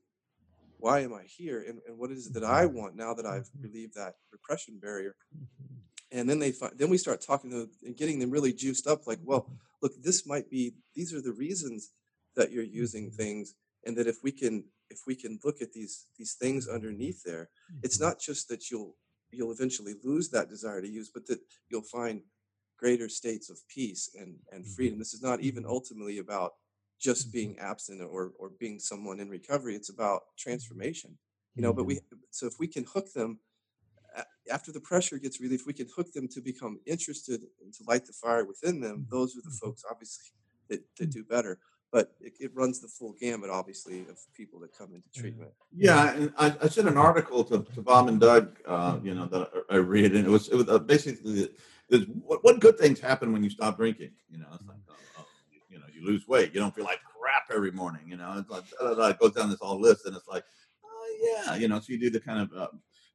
why 0.81 1.01
am 1.01 1.13
i 1.13 1.25
here? 1.25 1.65
And, 1.69 1.81
and 1.87 1.99
what 1.99 2.11
is 2.11 2.27
it 2.27 2.35
that 2.35 2.45
i 2.45 2.67
want 2.67 2.97
now 2.97 3.15
that 3.15 3.27
i've 3.27 3.49
relieved 3.61 3.95
that 3.95 4.15
repression 4.33 4.79
barrier 4.81 5.15
and 6.13 6.29
then 6.29 6.39
they 6.39 6.53
find 6.53 6.73
then 6.79 6.91
we 6.91 6.99
start 6.99 7.21
talking 7.21 7.51
to 7.51 7.57
them 7.61 7.71
and 7.85 7.97
getting 7.97 8.19
them 8.19 8.31
really 8.31 8.53
juiced 8.53 8.87
up 8.87 9.07
like 9.07 9.19
well 9.25 9.51
look 9.83 9.93
this 10.03 10.27
might 10.27 10.51
be 10.51 10.75
these 10.95 11.13
are 11.13 11.21
the 11.21 11.33
reasons 11.33 11.91
that 12.37 12.51
you're 12.51 12.65
using 12.65 13.07
mm-hmm. 13.07 13.17
things 13.17 13.55
and 13.85 13.97
that 13.97 14.07
if 14.07 14.23
we 14.23 14.33
can 14.33 14.65
if 14.91 15.01
we 15.07 15.15
can 15.15 15.39
look 15.45 15.61
at 15.61 15.73
these 15.73 16.07
these 16.17 16.35
things 16.35 16.69
underneath 16.69 17.23
there 17.25 17.49
it's 17.83 17.99
mm-hmm. 17.99 18.07
not 18.07 18.21
just 18.21 18.49
that 18.49 18.71
you'll 18.71 18.97
you'll 19.31 19.53
eventually 19.53 19.95
lose 20.03 20.31
that 20.31 20.49
desire 20.49 20.81
to 20.81 20.89
use 20.89 21.11
but 21.13 21.27
that 21.27 21.41
you'll 21.69 21.83
find 21.83 22.23
greater 22.79 23.09
states 23.09 23.51
of 23.51 23.59
peace 23.69 24.11
and 24.19 24.37
and 24.53 24.65
mm-hmm. 24.65 24.73
freedom 24.73 24.99
this 24.99 25.15
is 25.15 25.23
not 25.23 25.41
even 25.41 25.65
ultimately 25.67 26.19
about 26.19 26.53
just 27.01 27.33
being 27.33 27.59
absent 27.59 28.01
or 28.01 28.33
or 28.39 28.51
being 28.59 28.79
someone 28.79 29.21
in 29.21 29.29
recovery 29.29 29.75
it's 29.75 29.91
about 29.91 30.23
transformation 30.39 31.17
you 31.55 31.63
know 31.63 31.73
but 31.73 31.85
we 31.85 32.01
so 32.31 32.47
if 32.47 32.55
we 32.59 32.67
can 32.67 32.85
hook 32.85 33.13
them 33.13 33.39
after 34.51 34.73
the 34.73 34.81
pressure 34.81 35.19
gets 35.19 35.41
relief, 35.41 35.67
we 35.67 35.73
can 35.73 35.89
hook 35.95 36.13
them 36.13 36.29
to 36.29 36.41
become 36.41 36.81
interested 36.87 37.43
and 37.63 37.73
to 37.75 37.85
light 37.87 38.07
the 38.07 38.13
fire 38.13 38.45
within 38.45 38.81
them. 38.81 38.99
Mm-hmm. 38.99 39.17
Those 39.17 39.37
are 39.37 39.43
the 39.43 39.51
folks, 39.51 39.85
obviously, 39.91 40.27
that, 40.69 40.81
that 40.99 41.11
do 41.11 41.25
better. 41.25 41.59
But 41.91 42.13
it, 42.21 42.35
it 42.39 42.51
runs 42.55 42.81
the 42.81 42.89
full 42.89 43.15
gamut, 43.19 43.49
obviously, 43.49 44.01
of 44.01 44.19
people 44.35 44.61
that 44.61 44.77
come 44.77 44.95
into 44.95 45.09
treatment. 45.15 45.51
Yeah, 45.75 46.13
and 46.13 46.33
I, 46.37 46.55
I 46.63 46.69
sent 46.69 46.87
an 46.87 46.99
article 46.99 47.45
to, 47.45 47.65
to 47.75 47.81
Bob 47.81 48.09
and 48.09 48.21
Doug, 48.21 48.59
uh, 48.67 48.99
you 49.03 49.15
know, 49.15 49.25
that 49.27 49.51
I 49.71 49.77
read, 49.77 50.15
and 50.15 50.27
it 50.27 50.31
was 50.31 50.49
it 50.49 50.55
was 50.55 50.69
uh, 50.69 50.79
basically 50.81 51.49
what, 52.23 52.45
what 52.45 52.61
good 52.61 52.79
things 52.79 53.01
happen 53.01 53.33
when 53.33 53.43
you 53.43 53.49
stop 53.49 53.79
drinking. 53.79 54.11
You 54.31 54.39
know, 54.39 54.49
it's 54.53 54.69
like 54.69 54.77
oh, 54.91 54.95
oh, 55.19 55.25
you 55.71 55.79
know 55.79 55.87
you 55.91 56.05
lose 56.05 56.29
weight, 56.29 56.53
you 56.53 56.61
don't 56.61 56.75
feel 56.75 56.85
like 56.85 57.01
crap 57.19 57.45
every 57.57 57.71
morning. 57.71 58.03
You 58.07 58.19
know, 58.19 58.35
it's 58.37 58.51
like 58.51 58.65
it 59.11 59.19
goes 59.19 59.33
down 59.33 59.49
this 59.49 59.61
whole 59.61 59.81
list, 59.81 60.05
and 60.05 60.15
it's 60.15 60.29
like, 60.29 60.45
oh 60.85 61.45
yeah, 61.47 61.55
you 61.55 61.69
know, 61.69 61.81
so 61.81 61.87
you 61.89 61.99
do 61.99 62.11
the 62.11 62.21
kind 62.21 62.43
of 62.43 62.53
uh, 62.53 62.69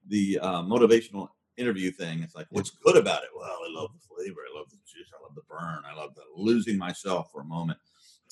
the 0.07 0.39
uh, 0.39 0.61
motivational 0.63 1.29
interview 1.57 1.91
thing. 1.91 2.21
It's 2.21 2.35
like, 2.35 2.47
what's 2.49 2.71
good 2.71 2.97
about 2.97 3.23
it? 3.23 3.29
Well, 3.35 3.45
I 3.47 3.71
love 3.71 3.91
the 3.93 3.99
flavor. 4.15 4.41
I 4.41 4.57
love 4.57 4.69
the 4.69 4.77
juice. 4.85 5.09
I 5.17 5.21
love 5.23 5.35
the 5.35 5.41
burn. 5.49 5.83
I 5.89 5.95
love 5.95 6.15
the 6.15 6.23
losing 6.35 6.77
myself 6.77 7.29
for 7.31 7.41
a 7.41 7.45
moment. 7.45 7.79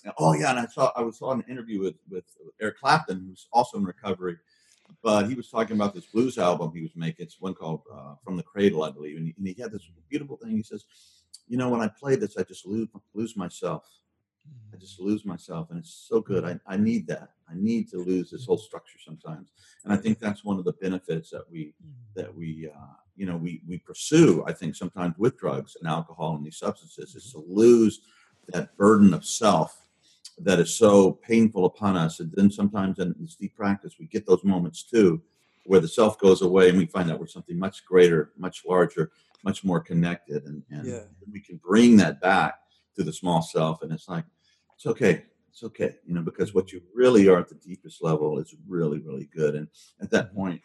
And, 0.04 0.14
oh 0.18 0.34
yeah, 0.34 0.50
and 0.52 0.60
I 0.60 0.66
saw 0.66 0.92
I 0.96 1.02
was 1.02 1.20
saw 1.20 1.32
an 1.32 1.44
interview 1.48 1.80
with 1.82 1.96
with 2.10 2.26
Eric 2.62 2.80
Clapton, 2.80 3.26
who's 3.28 3.48
also 3.54 3.78
in 3.78 3.86
recovery, 3.86 4.38
but 5.04 5.28
he 5.28 5.36
was 5.36 5.50
talking 5.50 5.76
about 5.76 5.94
this 5.94 6.08
blues 6.08 6.38
album 6.38 6.72
he 6.74 6.82
was 6.82 6.96
making. 6.96 7.26
It's 7.26 7.40
one 7.40 7.54
called 7.54 7.82
uh, 7.94 8.16
From 8.24 8.38
the 8.38 8.44
Cradle, 8.44 8.84
I 8.84 8.92
believe, 8.92 9.18
and 9.18 9.28
he, 9.28 9.34
and 9.38 9.48
he 9.48 9.62
had 9.62 9.72
this 9.72 9.90
beautiful 10.10 10.38
thing. 10.38 10.58
He 10.58 10.64
says, 10.64 10.86
you 11.48 11.58
know, 11.58 11.70
when 11.70 11.82
I 11.82 11.88
play 11.88 12.16
this, 12.16 12.38
I 12.38 12.44
just 12.44 12.66
lose 12.66 12.88
lose 13.14 13.38
myself. 13.38 13.84
I 14.74 14.78
just 14.78 15.00
mm. 15.00 15.06
lose 15.06 15.26
myself, 15.26 15.70
and 15.70 15.80
it's 15.80 16.06
so 16.10 16.22
good. 16.22 16.46
I, 16.46 16.60
I 16.68 16.78
need 16.78 17.08
that. 17.08 17.30
I 17.50 17.54
need 17.56 17.90
to 17.92 17.98
lose 17.98 18.32
this 18.32 18.46
whole 18.46 18.58
structure 18.58 18.98
sometimes, 19.04 19.50
and 19.84 19.94
I 19.94 19.98
think 19.98 20.20
that's 20.20 20.44
one 20.44 20.58
of 20.58 20.66
the 20.66 20.74
benefits 20.74 21.30
that 21.32 21.50
we 21.50 21.74
mm. 21.86 21.92
that 22.16 22.34
we 22.34 22.70
uh, 22.74 22.96
you 23.16 23.26
know 23.26 23.38
we 23.38 23.62
we 23.68 23.78
pursue. 23.78 24.44
I 24.48 24.54
think 24.54 24.76
sometimes 24.76 25.18
with 25.18 25.38
drugs 25.38 25.78
and 25.80 25.88
alcohol 25.90 26.36
and 26.36 26.46
these 26.46 26.58
substances 26.58 27.16
is 27.16 27.34
mm-hmm. 27.34 27.48
to 27.50 27.56
lose 27.56 28.02
that 28.50 28.76
burden 28.78 29.14
of 29.14 29.26
self 29.26 29.78
that 30.40 30.60
is 30.60 30.74
so 30.74 31.12
painful 31.12 31.66
upon 31.66 31.98
us, 31.98 32.20
and 32.20 32.32
then 32.34 32.50
sometimes 32.50 33.00
in 33.00 33.14
this 33.20 33.36
deep 33.36 33.56
practice 33.56 33.96
we 34.00 34.08
get 34.08 34.26
those 34.26 34.44
moments 34.44 34.84
too, 34.84 35.22
where 35.66 35.80
the 35.80 35.88
self 35.88 36.18
goes 36.20 36.42
away 36.42 36.70
and 36.70 36.78
we 36.78 36.86
find 36.86 37.12
out 37.12 37.20
we're 37.20 37.28
something 37.28 37.60
much 37.60 37.86
greater, 37.86 38.32
much 38.38 38.64
larger, 38.66 39.12
much 39.44 39.64
more 39.64 39.82
connected, 39.82 40.46
and 40.46 40.64
and 40.72 40.88
Yeah. 40.88 41.04
we 41.30 41.42
can 41.42 41.58
bring 41.58 41.98
that 41.98 42.22
back 42.22 42.61
to 42.96 43.04
the 43.04 43.14
small 43.14 43.42
self, 43.42 43.82
and 43.82 43.92
it's 43.92 44.08
like 44.08 44.26
it's 44.76 44.86
okay 44.86 45.24
it's 45.52 45.64
okay 45.64 45.96
you 46.06 46.14
know 46.14 46.22
because 46.22 46.54
what 46.54 46.72
you 46.72 46.82
really 46.94 47.28
are 47.28 47.40
at 47.40 47.50
the 47.50 47.56
deepest 47.56 48.02
level 48.02 48.40
is 48.40 48.56
really 48.68 49.00
really 49.00 49.30
good 49.36 49.56
and 49.56 49.68
at 50.02 50.10
that 50.10 50.28
mm-hmm. 50.28 50.38
point 50.38 50.62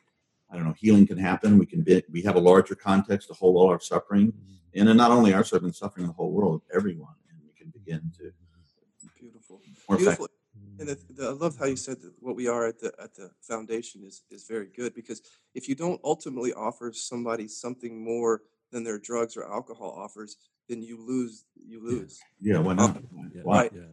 i 0.50 0.56
don't 0.56 0.64
know 0.64 0.74
healing 0.78 1.06
can 1.06 1.18
happen 1.18 1.58
we 1.58 1.66
can 1.66 1.82
be 1.82 2.02
we 2.10 2.22
have 2.22 2.36
a 2.36 2.40
larger 2.40 2.74
context 2.74 3.28
to 3.28 3.34
hold 3.34 3.56
all 3.56 3.68
our 3.68 3.80
suffering 3.80 4.32
in 4.74 4.88
and 4.88 4.96
not 4.96 5.10
only 5.10 5.34
our 5.34 5.44
suffering 5.44 5.72
suffering 5.72 6.04
in 6.04 6.08
the 6.08 6.14
whole 6.14 6.30
world 6.30 6.62
everyone 6.74 7.14
and 7.30 7.38
we 7.44 7.52
can 7.52 7.68
begin 7.70 8.10
to 8.16 8.24
mm-hmm. 8.24 9.08
Beautiful. 9.20 9.60
more 9.88 9.98
Beautiful. 9.98 10.26
effective 10.26 10.78
And 10.78 10.88
the, 10.88 10.98
the, 11.22 11.28
I 11.28 11.32
love 11.32 11.56
how 11.58 11.66
you 11.66 11.76
said 11.76 12.00
that 12.00 12.12
what 12.20 12.36
we 12.36 12.48
are 12.48 12.66
at 12.66 12.78
the 12.78 12.92
at 13.02 13.14
the 13.14 13.30
foundation 13.40 14.04
is 14.04 14.22
is 14.30 14.44
very 14.44 14.68
good 14.76 14.94
because 14.94 15.20
if 15.54 15.68
you 15.68 15.74
don't 15.74 16.00
ultimately 16.04 16.52
offer 16.52 16.92
somebody 16.92 17.48
something 17.48 18.02
more 18.02 18.42
than 18.72 18.84
their 18.84 18.98
drugs 18.98 19.36
or 19.36 19.50
alcohol 19.50 19.90
offers, 19.96 20.36
then 20.68 20.82
you 20.82 20.96
lose 21.00 21.44
you 21.66 21.82
lose. 21.82 22.20
yeah 22.40 22.58
why 22.58 22.74
not 22.74 22.96
Yeah. 23.34 23.42
why 23.42 23.62
Right. 23.62 23.72
Yeah. 23.74 23.92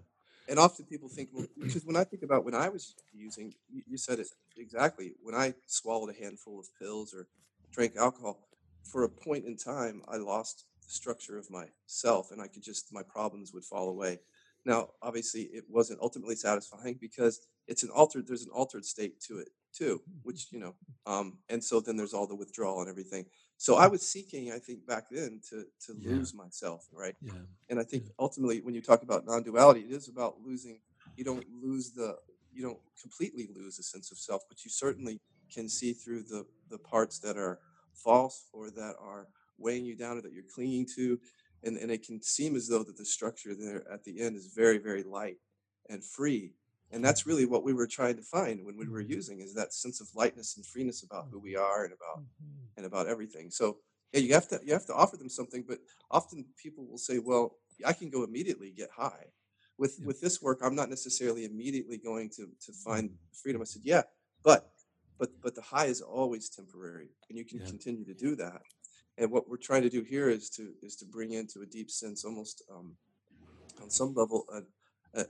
And 0.50 0.60
often 0.60 0.86
people 0.86 1.08
think, 1.08 1.30
well, 1.32 1.46
because 1.58 1.86
when 1.86 1.96
I 1.96 2.04
think 2.04 2.22
about 2.22 2.44
when 2.44 2.54
I 2.54 2.68
was 2.68 2.96
using, 3.14 3.54
you, 3.70 3.82
you 3.88 3.98
said 3.98 4.20
it 4.20 4.28
exactly. 4.58 5.14
When 5.22 5.36
I 5.36 5.54
swallowed 5.68 6.10
a 6.10 6.22
handful 6.22 6.60
of 6.60 6.68
pills 6.78 7.14
or 7.14 7.28
drank 7.74 7.96
alcohol, 7.96 8.50
for 8.84 9.04
a 9.04 9.10
point 9.10 9.46
in 9.46 9.56
time, 9.56 10.02
I 10.08 10.18
lost 10.18 10.66
the 10.86 10.92
structure 10.92 11.38
of 11.38 11.48
myself, 11.50 12.32
and 12.32 12.42
I 12.42 12.48
could 12.48 12.64
just 12.64 12.92
my 12.92 13.04
problems 13.04 13.54
would 13.54 13.64
fall 13.64 13.88
away. 13.90 14.20
Now, 14.66 14.90
obviously, 15.02 15.44
it 15.44 15.66
wasn't 15.70 16.02
ultimately 16.02 16.36
satisfying 16.36 16.98
because 17.00 17.40
it's 17.68 17.84
an 17.84 17.90
altered. 17.90 18.28
There's 18.28 18.44
an 18.46 18.52
altered 18.54 18.86
state 18.86 19.22
to 19.28 19.40
it 19.40 19.50
too, 19.74 20.02
which 20.24 20.52
you 20.52 20.60
know, 20.60 20.76
um, 21.06 21.40
and 21.50 21.64
so 21.64 21.80
then 21.80 21.98
there's 21.98 22.14
all 22.14 22.28
the 22.28 22.36
withdrawal 22.36 22.82
and 22.82 22.90
everything. 22.90 23.26
So 23.58 23.76
I 23.76 23.88
was 23.88 24.08
seeking, 24.08 24.52
I 24.52 24.60
think, 24.60 24.86
back 24.86 25.06
then 25.10 25.42
to 25.50 25.66
to 25.86 25.94
Yeah. 25.94 26.12
lose 26.12 26.34
myself, 26.34 26.88
right? 26.92 27.16
Yeah. 27.22 27.46
And 27.70 27.80
I 27.80 27.84
think 27.84 28.10
ultimately, 28.20 28.62
when 28.62 28.74
you 28.76 28.82
talk 28.82 29.04
about 29.04 29.26
non-duality, 29.26 29.82
it 29.82 29.92
is 29.92 30.08
about 30.08 30.42
losing. 30.42 30.82
You 31.16 31.24
don't 31.24 31.48
lose 31.50 31.92
the. 31.94 32.18
You 32.52 32.62
don't 32.62 32.80
completely 33.02 33.48
lose 33.56 33.80
a 33.80 33.84
sense 33.84 34.12
of 34.12 34.18
self, 34.20 34.44
but 34.48 34.64
you 34.64 34.70
certainly 34.70 35.20
can 35.52 35.68
see 35.70 35.94
through 35.94 36.24
the 36.24 36.46
the 36.70 36.78
parts 36.80 37.20
that 37.20 37.38
are 37.38 37.60
false 37.94 38.48
or 38.54 38.70
that 38.72 38.96
are 39.00 39.28
weighing 39.58 39.86
you 39.86 39.96
down 39.96 40.18
or 40.18 40.22
that 40.22 40.34
you're 40.34 40.44
clinging 40.54 40.86
to, 40.96 41.20
and 41.64 41.78
and 41.78 41.92
it 41.92 42.04
can 42.06 42.22
seem 42.22 42.56
as 42.56 42.68
though 42.68 42.84
that 42.84 42.98
the 42.98 43.06
structure 43.06 43.56
there 43.56 43.90
at 43.92 44.04
the 44.04 44.22
end 44.22 44.36
is 44.36 44.48
very 44.48 44.78
very 44.78 45.04
light 45.04 45.38
and 45.90 46.04
free. 46.04 46.54
And 46.94 47.02
hmm. 47.02 47.04
that's 47.04 47.26
really 47.26 47.46
what 47.46 47.64
we 47.64 47.74
were 47.74 47.88
trying 47.88 48.16
to 48.16 48.22
find 48.22 48.64
when 48.66 48.78
we 48.78 48.88
were 48.88 49.02
mm-hmm. 49.02 49.12
using 49.12 49.42
is 49.42 49.54
that 49.56 49.74
sense 49.74 50.00
of 50.00 50.08
lightness 50.16 50.56
and 50.56 50.66
freeness 50.66 51.04
about 51.04 51.28
who 51.32 51.40
we 51.40 51.56
are 51.56 51.84
and 51.84 51.94
about 51.94 52.20
mm-hmm. 52.20 52.78
and 52.78 52.86
about 52.86 53.08
everything. 53.08 53.50
So 53.50 53.78
yeah, 54.14 54.20
you 54.20 54.34
have 54.34 54.48
to 54.50 54.60
you 54.64 54.74
have 54.74 54.86
to 54.86 54.94
offer 54.94 55.18
them 55.18 55.30
something, 55.30 55.66
but 55.68 55.80
often 56.12 56.46
people 56.56 56.86
will 56.86 57.00
say, 57.00 57.18
"Well, 57.18 57.58
I 57.84 57.94
can 57.94 58.10
go 58.10 58.24
immediately 58.24 58.72
get 58.72 58.92
high." 58.96 59.26
With 59.78 59.98
Yeah. 60.00 60.06
with 60.06 60.22
this 60.22 60.40
work, 60.40 60.60
I'm 60.62 60.76
not 60.76 60.90
necessarily 60.90 61.46
immediately 61.46 61.98
going 61.98 62.30
to 62.38 62.44
to 62.66 62.74
find 62.74 63.10
mm-hmm. 63.10 63.36
freedom. 63.42 63.62
I 63.62 63.66
said, 63.66 63.82
"Yeah, 63.84 64.04
but 64.44 64.72
but 65.18 65.42
but 65.42 65.56
the 65.56 65.64
high 65.64 65.88
is 65.88 66.02
always 66.02 66.48
temporary, 66.50 67.10
and 67.28 67.38
you 67.38 67.44
can 67.46 67.60
Yeah. 67.60 67.66
continue 67.66 68.06
to 68.06 68.14
do 68.14 68.36
that." 68.36 68.62
And 69.18 69.32
what 69.32 69.48
we're 69.48 69.58
trying 69.58 69.84
to 69.84 69.90
do 69.90 70.04
here 70.04 70.30
is 70.30 70.50
to 70.52 70.74
is 70.84 70.96
to 70.98 71.06
bring 71.06 71.32
into 71.34 71.62
a 71.62 71.66
deep 71.66 71.90
sense, 71.90 72.24
almost 72.24 72.62
um, 72.70 72.98
on 73.82 73.90
some 73.90 74.14
level, 74.14 74.46
a, 74.52 75.20
a, 75.20 75.26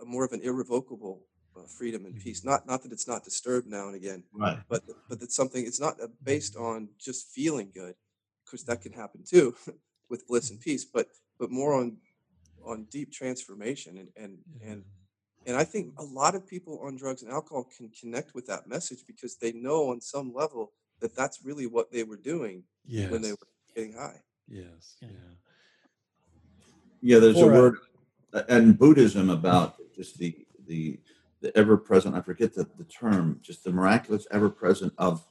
a 0.00 0.04
more 0.04 0.24
of 0.24 0.32
an 0.32 0.40
irrevocable 0.42 1.26
uh, 1.56 1.62
freedom 1.66 2.04
and 2.06 2.16
peace. 2.16 2.44
Not 2.44 2.66
not 2.66 2.82
that 2.82 2.92
it's 2.92 3.08
not 3.08 3.24
disturbed 3.24 3.66
now 3.66 3.86
and 3.88 3.96
again, 3.96 4.22
right 4.32 4.58
but 4.68 4.84
th- 4.86 4.98
but 5.08 5.22
it's 5.22 5.36
something 5.36 5.64
it's 5.66 5.80
not 5.80 6.00
uh, 6.00 6.06
based 6.22 6.56
on 6.56 6.88
just 6.98 7.28
feeling 7.32 7.70
good 7.74 7.94
because 8.44 8.64
that 8.64 8.80
can 8.82 8.92
happen 8.92 9.22
too 9.24 9.54
with 10.10 10.26
bliss 10.26 10.50
and 10.50 10.60
peace 10.60 10.84
but 10.84 11.08
but 11.38 11.50
more 11.50 11.74
on 11.74 11.96
on 12.64 12.84
deep 12.90 13.10
transformation 13.12 13.98
and 13.98 14.08
and 14.16 14.38
and 14.68 14.84
and 15.46 15.56
i 15.56 15.64
think 15.64 15.92
a 15.98 16.02
lot 16.02 16.34
of 16.34 16.46
people 16.46 16.78
on 16.84 16.96
drugs 16.96 17.22
and 17.22 17.32
alcohol 17.32 17.64
can 17.76 17.88
connect 18.00 18.34
with 18.34 18.46
that 18.46 18.66
message 18.68 19.02
because 19.06 19.36
they 19.36 19.52
know 19.52 19.90
on 19.90 20.00
some 20.00 20.32
level 20.34 20.72
that 21.00 21.14
that's 21.16 21.44
really 21.44 21.66
what 21.66 21.90
they 21.92 22.02
were 22.04 22.16
doing 22.32 22.62
Yes. 22.86 23.10
when 23.10 23.22
they 23.22 23.30
were 23.32 23.48
getting 23.74 23.92
high 23.94 24.20
Yes. 24.48 24.96
Yeah. 25.00 25.08
Yeah. 25.08 25.34
yeah 27.02 27.18
there's 27.18 27.40
For, 27.40 27.50
a 27.52 27.54
word 27.60 27.76
in 28.48 28.72
buddhism 28.72 29.30
about 29.30 29.76
just 30.00 30.18
the 30.18 30.34
the 30.66 30.98
the 31.42 31.56
ever 31.58 31.76
present 31.76 32.14
i 32.16 32.20
forget 32.22 32.54
the, 32.54 32.66
the 32.78 32.84
term 32.84 33.38
just 33.42 33.64
the 33.64 33.70
miraculous 33.70 34.26
ever 34.30 34.48
present 34.48 34.92
of 34.96 35.22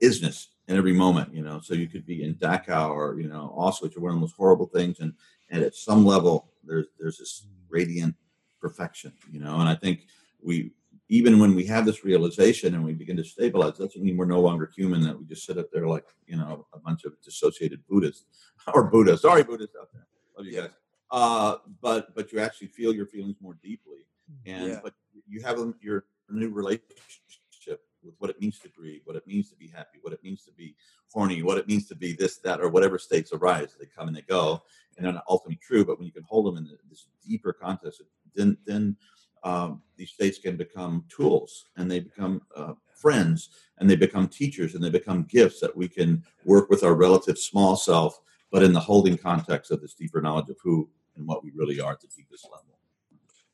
isness 0.00 0.46
in 0.68 0.76
every 0.76 0.92
moment 0.92 1.34
you 1.34 1.42
know? 1.42 1.58
So 1.60 1.74
you 1.74 1.88
could 1.88 2.06
be 2.06 2.22
in 2.22 2.36
dachau 2.36 2.90
or 2.90 3.18
you 3.18 3.28
know 3.28 3.52
auschwitz 3.58 3.96
or 3.96 4.00
one 4.00 4.14
of 4.14 4.20
those 4.20 4.32
horrible 4.32 4.66
things 4.66 5.00
and 5.00 5.12
and 5.50 5.64
at 5.64 5.74
some 5.74 6.04
level 6.04 6.52
there's 6.64 6.86
there's 7.00 7.18
this 7.18 7.46
radiant 7.68 8.14
perfection 8.60 9.12
you 9.32 9.40
know? 9.40 9.56
And 9.58 9.68
i 9.68 9.74
think 9.74 10.06
we 10.42 10.70
even 11.08 11.40
when 11.40 11.56
we 11.56 11.66
have 11.66 11.84
this 11.84 12.04
realization 12.04 12.74
and 12.74 12.84
we 12.84 12.92
begin 12.92 13.16
to 13.16 13.24
stabilize 13.24 13.76
doesn't 13.76 14.04
mean 14.04 14.16
we're 14.16 14.26
no 14.26 14.40
longer 14.40 14.70
human 14.76 15.02
that 15.02 15.18
we 15.18 15.24
just 15.24 15.44
sit 15.44 15.58
up 15.58 15.66
there 15.72 15.88
like 15.88 16.06
you 16.26 16.36
know 16.36 16.66
a 16.72 16.78
bunch 16.78 17.04
of 17.04 17.20
dissociated 17.22 17.80
buddhists. 17.88 18.26
Or 18.74 18.84
buddhists 18.90 19.22
sorry 19.22 19.42
buddhists 19.42 19.74
out 19.80 19.88
there. 19.92 20.06
Love 20.36 20.46
you 20.46 20.60
guys 20.60 20.79
uh 21.10 21.56
but 21.80 22.14
but 22.14 22.32
you 22.32 22.38
actually 22.40 22.68
feel 22.68 22.94
your 22.94 23.06
feelings 23.06 23.36
more 23.40 23.56
deeply 23.62 24.06
and 24.46 24.68
Yeah. 24.68 24.80
but 24.82 24.94
you 25.26 25.42
have 25.42 25.58
a, 25.58 25.74
your 25.80 26.04
new 26.28 26.50
relationship 26.50 27.80
with 28.02 28.14
what 28.18 28.30
it 28.30 28.40
means 28.40 28.58
to 28.60 28.68
grieve, 28.68 29.02
what 29.04 29.16
it 29.16 29.26
means 29.26 29.50
to 29.50 29.56
be 29.56 29.68
happy, 29.68 29.98
what 30.02 30.12
it 30.12 30.22
means 30.22 30.44
to 30.44 30.52
be 30.52 30.74
horny, 31.12 31.42
what 31.42 31.58
it 31.58 31.68
means 31.68 31.86
to 31.88 31.94
be 31.94 32.12
this, 32.12 32.38
that, 32.38 32.60
or 32.60 32.68
whatever 32.70 32.98
states 32.98 33.32
arise. 33.32 33.76
They 33.78 33.86
come 33.86 34.08
and 34.08 34.16
they 34.16 34.22
go, 34.22 34.62
and 34.96 35.04
they're 35.04 35.12
not 35.12 35.24
ultimately 35.28 35.60
true. 35.62 35.84
But 35.84 35.98
when 35.98 36.06
you 36.06 36.12
can 36.12 36.22
hold 36.22 36.46
them 36.46 36.56
in 36.56 36.68
this 36.88 37.06
deeper 37.26 37.52
context, 37.52 38.02
then 38.34 38.56
then 38.64 38.96
um, 39.42 39.82
these 39.96 40.10
states 40.10 40.38
can 40.38 40.56
become 40.56 41.04
tools, 41.08 41.66
and 41.76 41.90
they 41.90 42.00
become 42.00 42.42
uh, 42.56 42.74
friends, 42.94 43.50
and 43.78 43.88
they 43.88 43.96
become 43.96 44.28
teachers, 44.28 44.74
and 44.74 44.84
they 44.84 44.90
become 44.90 45.24
gifts 45.24 45.60
that 45.60 45.76
we 45.76 45.88
can 45.88 46.22
work 46.44 46.68
with 46.70 46.84
our 46.84 46.94
relative 46.94 47.38
small 47.38 47.76
self, 47.76 48.20
but 48.50 48.62
in 48.62 48.72
the 48.72 48.80
holding 48.80 49.16
context 49.16 49.70
of 49.70 49.80
this 49.80 49.94
deeper 49.94 50.20
knowledge 50.20 50.48
of 50.50 50.56
who 50.62 50.88
and 51.16 51.26
what 51.26 51.42
we 51.44 51.50
really 51.54 51.80
are 51.80 51.92
at 51.92 52.00
the 52.00 52.08
deepest 52.16 52.44
level. 52.44 52.78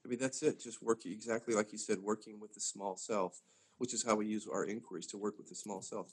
i 0.05 0.09
mean 0.09 0.19
that's 0.19 0.43
it 0.43 0.61
just 0.61 0.83
working 0.83 1.13
exactly 1.13 1.55
like 1.55 1.73
you 1.73 1.79
said 1.79 1.99
working 2.01 2.39
with 2.41 2.55
the 2.55 2.61
small 2.61 2.97
self 2.97 3.41
which 3.79 3.93
is 3.93 4.03
how 4.05 4.15
we 4.15 4.27
use 4.27 4.47
our 4.51 4.65
inquiries 4.65 5.07
to 5.07 5.19
work 5.19 5.37
with 5.39 5.49
the 5.49 5.55
small 5.55 5.83
self 5.83 6.09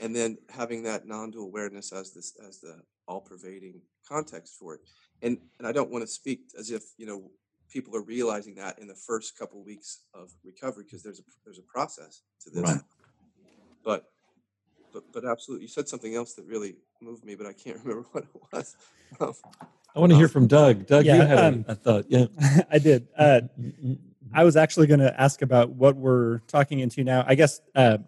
and 0.00 0.14
then 0.14 0.36
having 0.50 0.82
that 0.82 1.06
non-dual 1.06 1.46
awareness 1.46 1.92
as 1.92 2.12
this 2.12 2.34
as 2.48 2.60
the 2.60 2.80
all-pervading 3.06 3.80
context 4.08 4.56
for 4.58 4.74
it 4.74 4.80
and 5.22 5.38
and 5.58 5.66
i 5.68 5.72
don't 5.72 5.90
want 5.90 6.02
to 6.02 6.08
speak 6.08 6.40
as 6.58 6.70
if 6.70 6.82
you 6.96 7.06
know 7.06 7.30
people 7.70 7.96
are 7.96 8.02
realizing 8.02 8.54
that 8.54 8.78
in 8.78 8.86
the 8.86 8.94
first 8.94 9.36
couple 9.38 9.62
weeks 9.62 10.02
of 10.14 10.30
recovery 10.44 10.84
because 10.84 11.02
there's 11.02 11.20
a 11.20 11.22
there's 11.44 11.58
a 11.58 11.62
process 11.62 12.22
to 12.40 12.50
this 12.50 12.62
Right. 12.62 12.80
but 13.84 14.04
but 14.92 15.04
but 15.12 15.24
absolutely 15.24 15.64
you 15.64 15.68
said 15.68 15.88
something 15.88 16.14
else 16.14 16.34
that 16.34 16.46
really 16.46 16.76
moved 17.04 17.24
me 17.24 17.34
but 17.34 17.46
i 17.46 17.52
can't 17.52 17.78
remember 17.84 18.06
what 18.12 18.24
it 18.24 18.42
was 18.52 18.76
um, 19.20 19.32
I 19.96 20.00
want 20.00 20.10
to 20.10 20.16
hear 20.16 20.26
from 20.26 20.48
Doug. 20.48 20.86
Doug, 20.86 21.04
Yeah, 21.04 21.14
you 21.14 21.22
had 21.22 21.38
a- 21.38 21.46
um, 21.46 21.64
a 21.68 21.74
thought. 21.76 22.06
Yeah. 22.08 22.26
I 22.70 22.78
did. 22.80 23.06
Uh, 23.16 23.42
I 24.32 24.42
was 24.42 24.56
actually 24.56 24.88
going 24.88 24.98
to 24.98 25.20
ask 25.20 25.40
about 25.40 25.70
what 25.70 25.94
we're 25.94 26.38
talking 26.48 26.80
into 26.80 27.04
now. 27.04 27.24
I 27.28 27.36
guess 27.36 27.60
uh, 27.76 27.98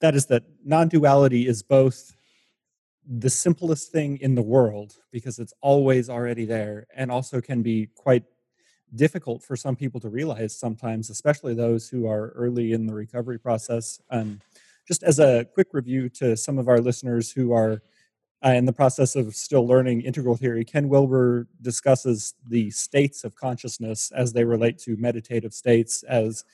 that 0.00 0.14
is 0.14 0.24
that 0.26 0.44
non 0.64 0.88
duality 0.88 1.46
is 1.46 1.62
both 1.62 2.16
the 3.06 3.28
simplest 3.28 3.92
thing 3.92 4.16
in 4.22 4.34
the 4.34 4.42
world 4.42 4.94
because 5.12 5.38
it's 5.38 5.52
always 5.60 6.08
already 6.08 6.46
there 6.46 6.86
and 6.96 7.10
also 7.10 7.42
can 7.42 7.60
be 7.62 7.88
quite 7.94 8.24
difficult 8.94 9.42
for 9.42 9.54
some 9.54 9.76
people 9.76 10.00
to 10.00 10.08
realize 10.08 10.58
sometimes, 10.58 11.10
especially 11.10 11.52
those 11.52 11.90
who 11.90 12.06
are 12.08 12.30
early 12.30 12.72
in 12.72 12.86
the 12.86 12.94
recovery 12.94 13.38
process. 13.38 14.00
Um, 14.10 14.40
just 14.88 15.02
as 15.02 15.18
a 15.18 15.44
quick 15.52 15.68
review 15.72 16.08
to 16.08 16.38
some 16.38 16.56
of 16.58 16.68
our 16.68 16.80
listeners 16.80 17.30
who 17.30 17.52
are 17.52 17.82
uh, 18.46 18.50
in 18.50 18.64
the 18.64 18.72
process 18.72 19.16
of 19.16 19.34
still 19.34 19.66
learning 19.66 20.02
integral 20.02 20.36
theory, 20.36 20.64
Ken 20.64 20.88
Wilber 20.88 21.48
discusses 21.62 22.34
the 22.48 22.70
states 22.70 23.24
of 23.24 23.34
consciousness 23.34 24.12
as 24.12 24.32
they 24.32 24.44
relate 24.44 24.78
to 24.78 24.96
meditative 24.96 25.52
states 25.52 26.04
as 26.04 26.44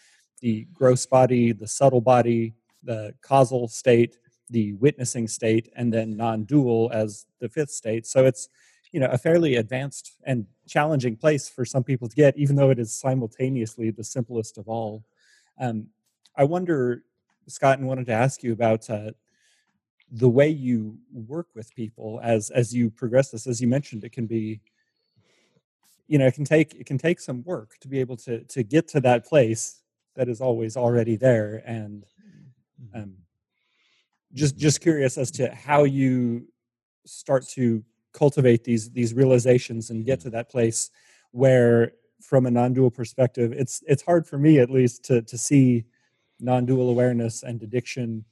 the 0.40 0.66
gross 0.72 1.04
body, 1.04 1.52
the 1.52 1.68
subtle 1.68 2.00
body, 2.00 2.54
the 2.82 3.14
causal 3.20 3.68
state, 3.68 4.16
the 4.48 4.72
witnessing 4.74 5.28
state, 5.28 5.70
and 5.76 5.92
then 5.92 6.16
non 6.16 6.44
dual 6.44 6.90
as 6.94 7.26
the 7.40 7.48
fifth 7.48 7.70
state. 7.70 8.06
So 8.06 8.24
it's 8.24 8.48
you 8.92 9.00
know 9.00 9.08
a 9.10 9.18
fairly 9.18 9.56
advanced 9.56 10.12
and 10.24 10.46
challenging 10.66 11.16
place 11.16 11.48
for 11.48 11.64
some 11.64 11.82
people 11.82 12.08
to 12.08 12.14
get 12.14 12.36
even 12.36 12.56
though 12.56 12.70
it 12.70 12.78
is 12.78 12.92
simultaneously 12.92 13.90
the 13.90 14.04
simplest 14.04 14.58
of 14.58 14.68
all 14.68 15.02
um, 15.58 15.86
i 16.36 16.44
wonder 16.44 17.02
scott 17.46 17.78
and 17.78 17.88
wanted 17.88 18.04
to 18.06 18.12
ask 18.12 18.42
you 18.42 18.52
about 18.52 18.88
uh, 18.90 19.10
the 20.12 20.28
way 20.28 20.48
you 20.48 20.96
work 21.12 21.48
with 21.54 21.74
people 21.74 22.20
as 22.22 22.50
as 22.50 22.74
you 22.74 22.90
progress 22.90 23.30
this 23.30 23.46
as 23.46 23.60
you 23.60 23.66
mentioned 23.66 24.04
it 24.04 24.12
can 24.12 24.26
be 24.26 24.60
you 26.06 26.18
know 26.18 26.26
it 26.26 26.34
can 26.34 26.44
take 26.44 26.74
it 26.74 26.86
can 26.86 26.98
take 26.98 27.18
some 27.18 27.42
work 27.44 27.76
to 27.80 27.88
be 27.88 27.98
able 27.98 28.16
to 28.16 28.44
to 28.44 28.62
get 28.62 28.86
to 28.86 29.00
that 29.00 29.24
place 29.26 29.80
that 30.14 30.28
is 30.28 30.40
always 30.40 30.76
already 30.76 31.16
there 31.16 31.62
and 31.66 32.04
Mm-hmm. 32.82 33.02
um, 33.02 33.14
just 34.34 34.56
just 34.56 34.80
curious 34.80 35.18
as 35.18 35.30
to 35.32 35.54
how 35.54 35.84
you 35.84 36.46
start 37.04 37.46
to 37.48 37.84
cultivate 38.12 38.64
these 38.64 38.90
these 38.90 39.14
realizations 39.14 39.90
and 39.90 40.06
get 40.06 40.20
to 40.20 40.30
that 40.30 40.50
place 40.50 40.90
where 41.32 41.92
from 42.20 42.46
a 42.46 42.50
non-dual 42.50 42.90
perspective 42.90 43.52
it's 43.52 43.82
it's 43.86 44.02
hard 44.02 44.26
for 44.26 44.38
me 44.38 44.58
at 44.58 44.70
least 44.70 45.04
to 45.04 45.22
to 45.22 45.36
see 45.36 45.84
non-dual 46.40 46.88
awareness 46.88 47.42
and 47.42 47.62
addiction 47.62 48.24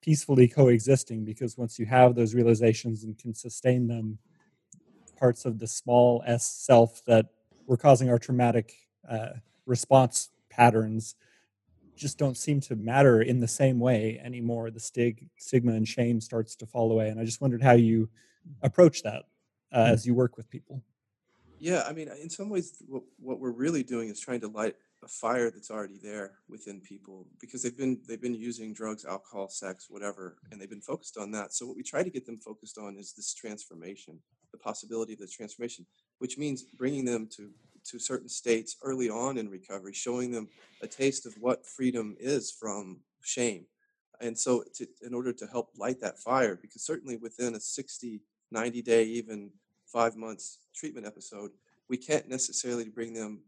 peacefully 0.00 0.48
coexisting 0.48 1.24
because 1.24 1.58
once 1.58 1.78
you 1.78 1.86
have 1.86 2.14
those 2.14 2.34
realizations 2.34 3.04
and 3.04 3.18
can 3.18 3.34
sustain 3.34 3.86
them 3.86 4.18
parts 5.16 5.44
of 5.44 5.58
the 5.58 5.66
small 5.66 6.22
s 6.26 6.46
self 6.46 7.04
that 7.04 7.26
were 7.66 7.76
causing 7.76 8.08
our 8.08 8.18
traumatic 8.18 8.74
uh, 9.08 9.30
response 9.66 10.30
patterns 10.50 11.16
just 11.96 12.16
don't 12.16 12.36
seem 12.36 12.60
to 12.60 12.76
matter 12.76 13.22
in 13.22 13.40
the 13.40 13.48
same 13.48 13.80
way 13.80 14.20
anymore. 14.22 14.70
The 14.70 14.78
stig, 14.78 15.28
stigma 15.36 15.72
and 15.72 15.86
shame 15.86 16.20
starts 16.20 16.54
to 16.56 16.66
fall 16.66 16.92
away, 16.92 17.08
and 17.08 17.18
I 17.18 17.24
just 17.24 17.40
wondered 17.40 17.60
how 17.62 17.72
you 17.72 18.08
approach 18.62 19.02
that 19.02 19.24
uh, 19.72 19.84
Hmm. 19.84 19.92
as 19.94 20.06
you 20.06 20.14
work 20.14 20.36
with 20.36 20.48
people. 20.48 20.82
Yeah, 21.58 21.82
I 21.88 21.92
mean, 21.92 22.08
in 22.08 22.30
some 22.30 22.48
ways, 22.48 22.80
what, 22.86 23.02
what 23.18 23.40
we're 23.40 23.50
really 23.50 23.82
doing 23.82 24.08
is 24.08 24.20
trying 24.20 24.40
to 24.42 24.48
light 24.48 24.76
a 25.04 25.08
fire 25.08 25.50
that's 25.50 25.70
already 25.70 25.98
there 26.02 26.32
within 26.48 26.80
people 26.80 27.26
because 27.40 27.62
they've 27.62 27.76
been 27.76 28.00
they've 28.08 28.20
been 28.20 28.34
using 28.34 28.72
drugs, 28.72 29.04
alcohol, 29.04 29.48
sex, 29.48 29.86
whatever, 29.88 30.36
mm. 30.44 30.52
and 30.52 30.60
they've 30.60 30.70
been 30.70 30.80
focused 30.80 31.16
on 31.16 31.30
that. 31.32 31.54
So 31.54 31.66
what 31.66 31.76
we 31.76 31.82
try 31.82 32.02
to 32.02 32.10
get 32.10 32.26
them 32.26 32.38
focused 32.38 32.78
on 32.78 32.96
is 32.96 33.12
this 33.12 33.34
transformation, 33.34 34.18
the 34.52 34.58
possibility 34.58 35.12
of 35.12 35.20
the 35.20 35.26
transformation, 35.26 35.86
which 36.18 36.38
means 36.38 36.62
bringing 36.62 37.04
them 37.04 37.28
to 37.36 37.50
to 37.90 37.98
certain 37.98 38.28
states 38.28 38.76
early 38.82 39.08
on 39.08 39.38
in 39.38 39.48
recovery, 39.48 39.92
showing 39.92 40.30
them 40.30 40.48
a 40.82 40.86
taste 40.86 41.26
of 41.26 41.34
what 41.40 41.66
freedom 41.66 42.16
is 42.18 42.50
from 42.50 42.98
shame. 43.22 43.66
And 44.20 44.36
so, 44.36 44.64
to, 44.74 44.86
in 45.02 45.14
order 45.14 45.32
to 45.32 45.46
help 45.46 45.70
light 45.76 46.00
that 46.00 46.18
fire, 46.18 46.58
because 46.60 46.82
certainly 46.82 47.16
within 47.16 47.54
a 47.54 47.60
60, 47.60 48.20
90 48.50 48.82
day, 48.82 49.04
even 49.04 49.50
five 49.86 50.16
months 50.16 50.58
treatment 50.74 51.06
episode, 51.06 51.52
we 51.88 51.96
can't 51.96 52.28
necessarily 52.28 52.88
bring 52.88 53.14
them 53.14 53.40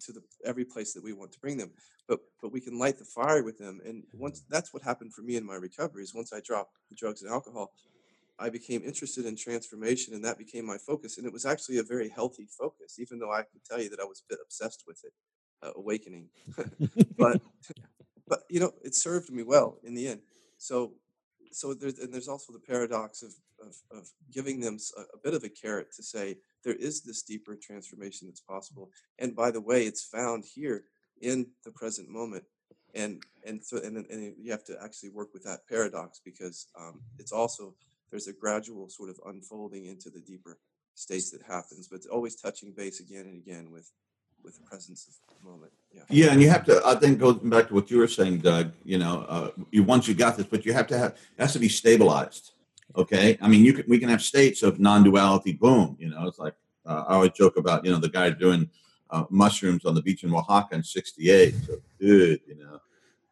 to 0.00 0.12
the 0.12 0.22
every 0.44 0.64
place 0.64 0.92
that 0.92 1.02
we 1.04 1.12
want 1.12 1.32
to 1.32 1.40
bring 1.40 1.56
them 1.56 1.70
but 2.08 2.20
but 2.40 2.52
we 2.52 2.60
can 2.60 2.78
light 2.78 2.98
the 2.98 3.04
fire 3.04 3.42
with 3.42 3.58
them 3.58 3.80
and 3.84 4.04
once 4.12 4.44
that's 4.48 4.72
what 4.72 4.82
happened 4.82 5.12
for 5.12 5.22
me 5.22 5.36
in 5.36 5.44
my 5.44 5.54
recovery 5.54 6.02
is 6.02 6.14
once 6.14 6.32
i 6.32 6.40
dropped 6.40 6.76
the 6.88 6.96
drugs 6.96 7.22
and 7.22 7.30
alcohol 7.30 7.72
i 8.38 8.48
became 8.50 8.82
interested 8.82 9.24
in 9.24 9.36
transformation 9.36 10.14
and 10.14 10.24
that 10.24 10.38
became 10.38 10.66
my 10.66 10.78
focus 10.78 11.18
and 11.18 11.26
it 11.26 11.32
was 11.32 11.46
actually 11.46 11.78
a 11.78 11.82
very 11.82 12.08
healthy 12.08 12.46
focus 12.58 12.98
even 12.98 13.18
though 13.18 13.32
i 13.32 13.42
could 13.42 13.64
tell 13.64 13.80
you 13.80 13.88
that 13.88 14.00
i 14.00 14.04
was 14.04 14.20
a 14.20 14.32
bit 14.32 14.38
obsessed 14.44 14.84
with 14.86 15.00
it 15.04 15.12
uh, 15.62 15.72
awakening. 15.76 16.28
But 17.18 17.40
but 18.28 18.40
you 18.50 18.60
know 18.60 18.72
it 18.82 18.94
served 18.94 19.30
me 19.30 19.42
well 19.42 19.78
in 19.82 19.94
the 19.94 20.08
end. 20.08 20.20
So 20.58 20.92
so 21.52 21.74
there's 21.74 21.98
and 21.98 22.12
there's 22.12 22.28
also 22.28 22.52
the 22.52 22.58
paradox 22.58 23.22
of 23.22 23.34
of, 23.60 23.74
of 23.90 24.08
giving 24.32 24.60
them 24.60 24.78
a 24.96 25.18
bit 25.18 25.34
of 25.34 25.44
a 25.44 25.48
carrot 25.48 25.92
to 25.96 26.02
say 26.02 26.36
there 26.64 26.74
is 26.74 27.02
this 27.02 27.22
deeper 27.22 27.56
transformation 27.56 28.28
that's 28.28 28.40
possible. 28.40 28.90
And 29.18 29.34
by 29.34 29.50
the 29.50 29.60
way 29.60 29.84
it's 29.86 30.04
found 30.04 30.44
here 30.44 30.84
in 31.20 31.46
the 31.64 31.70
present 31.70 32.08
moment. 32.08 32.44
And 32.94 33.22
and 33.44 33.62
so 33.64 33.78
and, 33.78 33.96
and 33.96 34.34
you 34.38 34.50
have 34.50 34.64
to 34.64 34.76
actually 34.82 35.10
work 35.10 35.32
with 35.32 35.44
that 35.44 35.66
paradox 35.68 36.20
because 36.24 36.66
um, 36.78 37.00
it's 37.18 37.32
also 37.32 37.74
there's 38.10 38.28
a 38.28 38.32
gradual 38.32 38.88
sort 38.88 39.10
of 39.10 39.20
unfolding 39.26 39.86
into 39.86 40.10
the 40.10 40.20
deeper 40.20 40.58
states 40.94 41.30
that 41.30 41.42
happens 41.42 41.88
but 41.88 41.96
it's 41.96 42.06
always 42.06 42.36
touching 42.36 42.72
base 42.74 43.00
again 43.00 43.26
and 43.26 43.36
again 43.36 43.70
with 43.70 43.92
with 44.44 44.56
the 44.56 44.62
presence 44.62 45.06
of 45.08 45.36
the 45.36 45.48
moment 45.50 45.72
yeah 45.94 46.02
Yeah, 46.08 46.32
and 46.32 46.40
you 46.42 46.48
have 46.50 46.64
to. 46.66 46.80
I 46.84 46.94
think 46.94 47.18
goes 47.18 47.38
back 47.38 47.68
to 47.68 47.74
what 47.74 47.90
you 47.90 47.98
were 47.98 48.08
saying, 48.08 48.38
Doug. 48.38 48.72
You 48.84 48.98
know, 48.98 49.24
uh, 49.28 49.50
you 49.70 49.82
once 49.82 50.06
you 50.08 50.14
got 50.14 50.36
this, 50.36 50.46
but 50.46 50.64
you 50.66 50.72
have 50.72 50.86
to 50.88 50.98
have 50.98 51.12
it 51.12 51.40
has 51.44 51.52
to 51.54 51.58
be 51.58 51.68
stabilized. 51.68 52.52
Okay, 52.96 53.36
I 53.42 53.48
mean, 53.48 53.62
you 53.64 53.72
can 53.76 53.84
we 53.88 53.98
can 53.98 54.08
have 54.08 54.22
states 54.22 54.62
of 54.62 54.78
non-duality. 54.78 55.52
Boom, 55.54 55.96
you 55.98 56.08
know, 56.10 56.26
it's 56.28 56.38
like 56.38 56.54
uh, 56.86 57.04
I 57.08 57.14
always 57.14 57.32
joke 57.32 57.56
about 57.56 57.84
you 57.84 57.90
know 57.92 57.98
the 57.98 58.08
guy 58.08 58.30
doing 58.30 58.68
uh, 59.10 59.24
mushrooms 59.30 59.84
on 59.84 59.94
the 59.94 60.02
beach 60.02 60.22
in 60.24 60.32
Oaxaca 60.34 60.74
in 60.76 60.82
'68. 60.82 61.54
So, 61.66 61.74
dude, 62.00 62.40
you 62.46 62.56
know, 62.62 62.80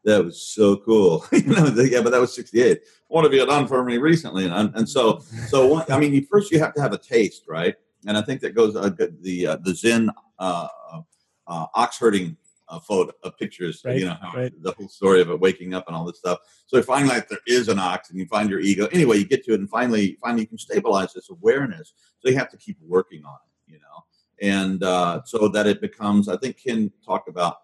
that 0.05 0.25
was 0.25 0.41
so 0.43 0.77
cool. 0.77 1.25
you 1.33 1.43
know, 1.55 1.67
the- 1.67 1.89
yeah, 1.89 2.03
but 2.03 2.11
that 2.13 2.21
was 2.21 2.35
'68. 2.35 2.81
One 3.09 3.25
of 3.25 3.33
you 3.33 3.41
had 3.41 3.49
done 3.49 3.67
for 3.67 3.85
me 3.85 3.97
recently, 3.99 4.47
and 4.47 4.75
and 4.75 4.89
so 4.89 5.21
so 5.49 5.67
one, 5.67 5.85
I 5.91 5.99
mean, 5.99 6.13
you, 6.13 6.27
first 6.31 6.51
you 6.53 6.59
have 6.61 6.75
to 6.75 6.83
have 6.83 6.93
a 6.93 6.99
taste, 6.99 7.45
right? 7.49 7.77
And 8.07 8.17
I 8.17 8.23
think 8.23 8.41
that 8.43 8.55
goes 8.55 8.77
uh, 8.77 8.91
the 9.21 9.47
uh, 9.47 9.57
the 9.63 9.75
Zen 9.75 10.11
uh, 10.39 10.69
uh, 11.47 11.67
ox 11.75 11.99
herding 11.99 12.37
uh, 12.69 12.81
photo 12.81 13.13
uh, 13.23 13.31
pictures. 13.31 13.83
Right, 13.85 13.99
you 13.99 14.07
know, 14.07 14.17
how, 14.21 14.33
right. 14.37 14.53
the 14.63 14.73
whole 14.73 14.89
story 14.89 15.21
of 15.21 15.31
it 15.31 15.41
waking 15.41 15.75
up 15.75 15.87
and 15.87 15.97
all 15.97 16.05
this 16.05 16.19
stuff. 16.19 16.39
So 16.67 16.77
you 16.77 16.83
find 16.83 17.09
like 17.09 17.29
there 17.29 17.39
is 17.47 17.69
an 17.69 17.79
ox, 17.79 18.11
and 18.11 18.19
you 18.19 18.27
find 18.27 18.51
your 18.51 18.61
ego. 18.61 18.87
Anyway, 18.93 19.19
you 19.19 19.27
get 19.27 19.45
to 19.45 19.53
it, 19.53 19.61
and 19.61 19.69
finally, 19.69 20.19
finally, 20.23 20.43
you 20.43 20.49
can 20.49 20.59
stabilize 20.59 21.13
this 21.13 21.31
awareness. 21.31 21.95
So 22.21 22.29
you 22.29 22.37
have 22.37 22.51
to 22.51 22.57
keep 22.57 22.79
working 22.81 23.25
on 23.25 23.35
it, 23.35 23.73
you 23.73 23.79
know, 23.79 24.05
and 24.41 24.83
uh, 24.83 25.23
so 25.25 25.49
that 25.49 25.67
it 25.67 25.81
becomes. 25.81 26.29
I 26.29 26.37
think 26.37 26.59
Ken 26.63 26.91
talked 27.05 27.29
about. 27.29 27.57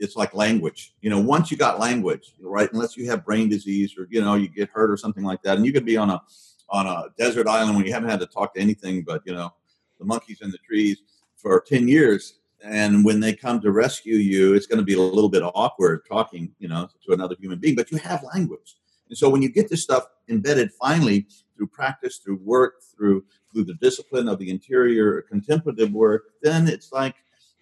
It's 0.00 0.14
like 0.14 0.32
language, 0.32 0.94
you 1.00 1.10
know. 1.10 1.18
Once 1.18 1.50
you 1.50 1.56
got 1.56 1.80
language, 1.80 2.34
right? 2.40 2.72
Unless 2.72 2.96
you 2.96 3.10
have 3.10 3.24
brain 3.24 3.48
disease 3.48 3.96
or 3.98 4.06
you 4.10 4.20
know 4.20 4.36
you 4.36 4.48
get 4.48 4.68
hurt 4.70 4.92
or 4.92 4.96
something 4.96 5.24
like 5.24 5.42
that, 5.42 5.56
and 5.56 5.66
you 5.66 5.72
could 5.72 5.84
be 5.84 5.96
on 5.96 6.10
a 6.10 6.22
on 6.70 6.86
a 6.86 7.06
desert 7.16 7.48
island 7.48 7.76
when 7.76 7.84
you 7.84 7.92
haven't 7.92 8.10
had 8.10 8.20
to 8.20 8.26
talk 8.26 8.54
to 8.54 8.60
anything 8.60 9.02
but 9.02 9.22
you 9.24 9.32
know 9.32 9.50
the 9.98 10.04
monkeys 10.04 10.38
in 10.40 10.50
the 10.50 10.58
trees 10.58 11.02
for 11.36 11.62
10 11.66 11.88
years 11.88 12.34
and 12.64 13.04
when 13.04 13.20
they 13.20 13.32
come 13.32 13.60
to 13.60 13.70
rescue 13.70 14.16
you 14.16 14.54
it's 14.54 14.66
going 14.66 14.78
to 14.78 14.84
be 14.84 14.94
a 14.94 15.00
little 15.00 15.28
bit 15.28 15.42
awkward 15.54 16.02
talking 16.08 16.52
you 16.58 16.68
know 16.68 16.88
to 17.04 17.12
another 17.12 17.36
human 17.38 17.58
being 17.58 17.74
but 17.74 17.90
you 17.90 17.98
have 17.98 18.22
language. 18.34 18.76
And 19.08 19.16
so 19.16 19.30
when 19.30 19.40
you 19.40 19.48
get 19.48 19.70
this 19.70 19.82
stuff 19.82 20.04
embedded 20.28 20.70
finally 20.72 21.26
through 21.56 21.68
practice 21.68 22.18
through 22.18 22.40
work 22.44 22.82
through 22.82 23.24
through 23.52 23.64
the 23.64 23.74
discipline 23.74 24.28
of 24.28 24.38
the 24.38 24.50
interior 24.50 25.22
contemplative 25.22 25.92
work 25.92 26.24
then 26.42 26.68
it's 26.68 26.92
like 26.92 27.14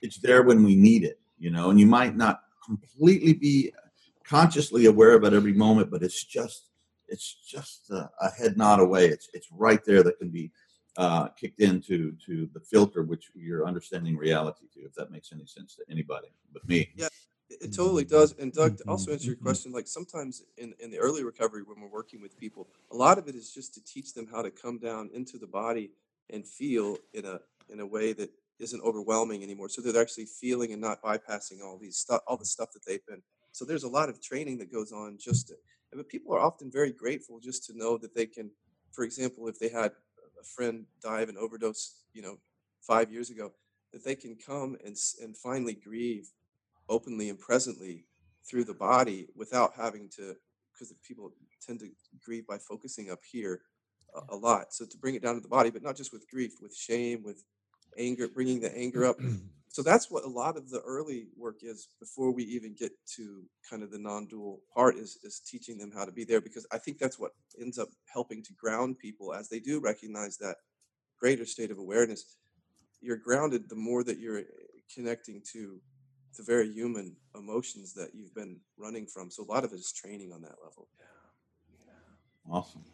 it's 0.03 0.19
there 0.19 0.43
when 0.43 0.65
we 0.65 0.75
need 0.75 1.05
it 1.05 1.21
you 1.39 1.51
know 1.51 1.71
and 1.71 1.79
you 1.79 1.87
might 1.87 2.17
not 2.17 2.43
completely 2.65 3.33
be 3.33 3.73
consciously 4.25 4.87
aware 4.87 5.15
of 5.15 5.23
it 5.25 5.33
every 5.33 5.53
moment 5.53 5.91
but 5.91 6.03
it's 6.03 6.25
just 6.25 6.67
it's 7.09 7.37
just 7.47 7.91
a, 7.91 8.11
a 8.21 8.31
head 8.31 8.57
nod 8.57 8.81
away. 8.81 9.07
It's 9.07 9.29
it's 9.33 9.49
right 9.53 9.85
there 9.85 10.03
that 10.03 10.19
can 10.19 10.31
be 10.31 10.51
uh, 10.97 11.29
kicked 11.29 11.61
into 11.61 12.13
to 12.27 12.49
the 12.55 12.61
filter 12.61 13.03
which 13.03 13.31
you're 13.35 13.67
understanding 13.67 14.17
reality 14.17 14.67
to, 14.75 14.81
if 14.81 14.95
that 14.95 15.11
makes 15.11 15.33
any 15.33 15.47
sense 15.47 15.75
to 15.77 15.83
anybody 15.91 16.29
but 16.53 16.67
me. 16.69 16.91
It, 17.49 17.59
it 17.61 17.75
totally 17.75 18.05
does. 18.05 18.35
And 18.39 18.53
Doug, 18.53 18.79
to 18.79 18.85
also 18.89 19.13
answer 19.13 19.27
your 19.27 19.37
question, 19.37 19.73
like 19.73 19.87
sometimes 19.87 20.43
in, 20.57 20.75
in 20.81 20.91
the 20.91 20.99
early 20.99 21.23
recovery 21.23 21.63
when 21.63 21.81
we're 21.81 21.89
working 21.89 22.21
with 22.21 22.37
people, 22.39 22.69
a 22.91 22.97
lot 22.97 23.19
of 23.19 23.29
it 23.29 23.35
is 23.35 23.53
just 23.53 23.75
to 23.75 23.85
teach 23.85 24.15
them 24.15 24.27
how 24.31 24.43
to 24.43 24.51
come 24.51 24.79
down 24.79 25.11
into 25.15 25.39
the 25.39 25.47
body 25.47 25.91
and 26.31 26.47
feel 26.47 26.97
in 27.15 27.25
a 27.25 27.41
in 27.69 27.81
a 27.81 27.87
way 27.87 28.13
that 28.13 28.31
isn't 28.59 28.83
overwhelming 28.83 29.43
anymore. 29.43 29.69
So 29.69 29.83
they're 29.83 30.01
actually 30.01 30.27
feeling 30.27 30.73
and 30.73 30.81
not 30.81 31.03
bypassing 31.03 31.63
all 31.63 31.79
these 31.79 31.97
stuff, 31.99 32.23
all 32.27 32.37
the 32.37 32.47
stuff 32.47 32.73
that 32.73 32.85
they've 32.87 33.05
been. 33.07 33.23
So 33.53 33.65
there's 33.65 33.85
a 33.85 33.89
lot 33.89 34.09
of 34.09 34.23
training 34.23 34.59
that 34.59 34.73
goes 34.73 34.93
on 34.93 35.19
just 35.19 35.49
to, 35.49 35.55
but 35.93 36.09
people 36.09 36.35
are 36.35 36.41
often 36.41 36.71
very 36.71 36.93
grateful 36.93 37.41
just 37.41 37.65
to 37.67 37.77
know 37.77 37.97
that 37.99 38.15
they 38.15 38.27
can, 38.27 38.51
for 38.93 39.05
example, 39.05 39.49
if 39.49 39.59
they 39.59 39.69
had 39.69 39.93
friend 40.47 40.87
die 41.03 41.21
of 41.21 41.29
an 41.29 41.37
overdose, 41.37 41.95
you 42.13 42.23
know, 42.23 42.39
five 42.81 43.13
years 43.13 43.31
ago, 43.31 43.53
that 43.93 44.05
they 44.05 44.15
can 44.15 44.37
come 44.37 44.77
and 44.85 44.97
and 45.23 45.37
finally 45.37 45.75
grieve 45.75 46.31
openly 46.89 47.29
and 47.29 47.39
presently 47.39 48.05
through 48.49 48.65
the 48.65 48.75
body 48.75 49.27
without 49.35 49.73
having 49.77 50.09
to 50.09 50.37
because 50.73 50.93
people 51.07 51.33
tend 51.65 51.81
to 51.81 51.89
grieve 52.25 52.47
by 52.47 52.59
focusing 52.59 53.11
up 53.11 53.21
here 53.31 53.63
a, 54.15 54.35
a 54.35 54.37
lot. 54.37 54.73
So 54.73 54.85
to 54.85 54.99
bring 54.99 55.15
it 55.15 55.23
down 55.23 55.35
to 55.35 55.41
the 55.41 55.49
body 55.49 55.71
but 55.71 55.83
not 55.83 55.97
just 55.97 56.13
with 56.13 56.29
grief 56.31 56.55
with 56.61 56.77
shame 56.77 57.23
with 57.25 57.45
anger 57.99 58.29
bringing 58.29 58.61
the 58.61 58.77
anger 58.77 59.05
up 59.05 59.17
so 59.77 59.83
that's 59.83 60.11
what 60.11 60.25
a 60.25 60.29
lot 60.29 60.57
of 60.57 60.71
the 60.71 60.81
early 60.87 61.27
work 61.37 61.59
is 61.61 61.89
before 62.01 62.33
we 62.33 62.43
even 62.45 62.75
get 62.75 62.93
to 63.05 63.45
kind 63.69 63.83
of 63.83 63.91
the 63.91 63.99
non-dual 63.99 64.63
part 64.75 64.97
is 64.97 65.19
is 65.23 65.39
teaching 65.41 65.77
them 65.77 65.93
how 65.95 66.07
to 66.07 66.11
be 66.11 66.25
there 66.25 66.41
because 66.41 66.67
i 66.73 66.79
think 66.79 66.97
that's 66.97 67.19
what 67.19 67.33
ends 67.61 67.79
up 67.79 67.91
helping 68.11 68.43
to 68.43 68.55
ground 68.55 68.99
people 68.99 69.35
as 69.35 69.51
they 69.51 69.61
do 69.61 69.79
recognize 69.79 70.39
that 70.39 70.57
greater 71.21 71.45
state 71.45 71.71
of 71.71 71.77
awareness 71.77 72.39
you're 73.03 73.19
grounded 73.19 73.69
the 73.69 73.77
more 73.77 74.03
that 74.03 74.19
you're 74.19 74.39
eh, 74.39 74.45
connecting 74.95 75.43
to 75.53 75.79
the 76.39 76.43
very 76.43 76.73
human 76.73 77.15
emotions 77.35 77.93
that 77.93 78.15
you've 78.15 78.35
been 78.35 78.59
running 78.79 79.07
from 79.07 79.31
so 79.31 79.43
a 79.43 79.53
lot 79.53 79.63
of 79.63 79.75
it 79.75 79.77
is 79.77 79.93
training 79.93 80.33
on 80.33 80.41
that 80.41 80.57
level 80.65 80.89
Awesome. 82.49 82.85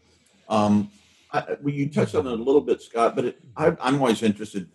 Um, 0.48 0.90
I, 1.30 1.56
well, 1.60 1.74
you 1.74 1.90
touched 1.90 2.14
on 2.14 2.26
it 2.26 2.32
a 2.32 2.42
little 2.42 2.62
bit, 2.62 2.80
Scott, 2.80 3.14
but 3.14 3.26
it, 3.26 3.38
I, 3.54 3.76
I'm 3.82 3.96
always 3.96 4.22
interested. 4.22 4.66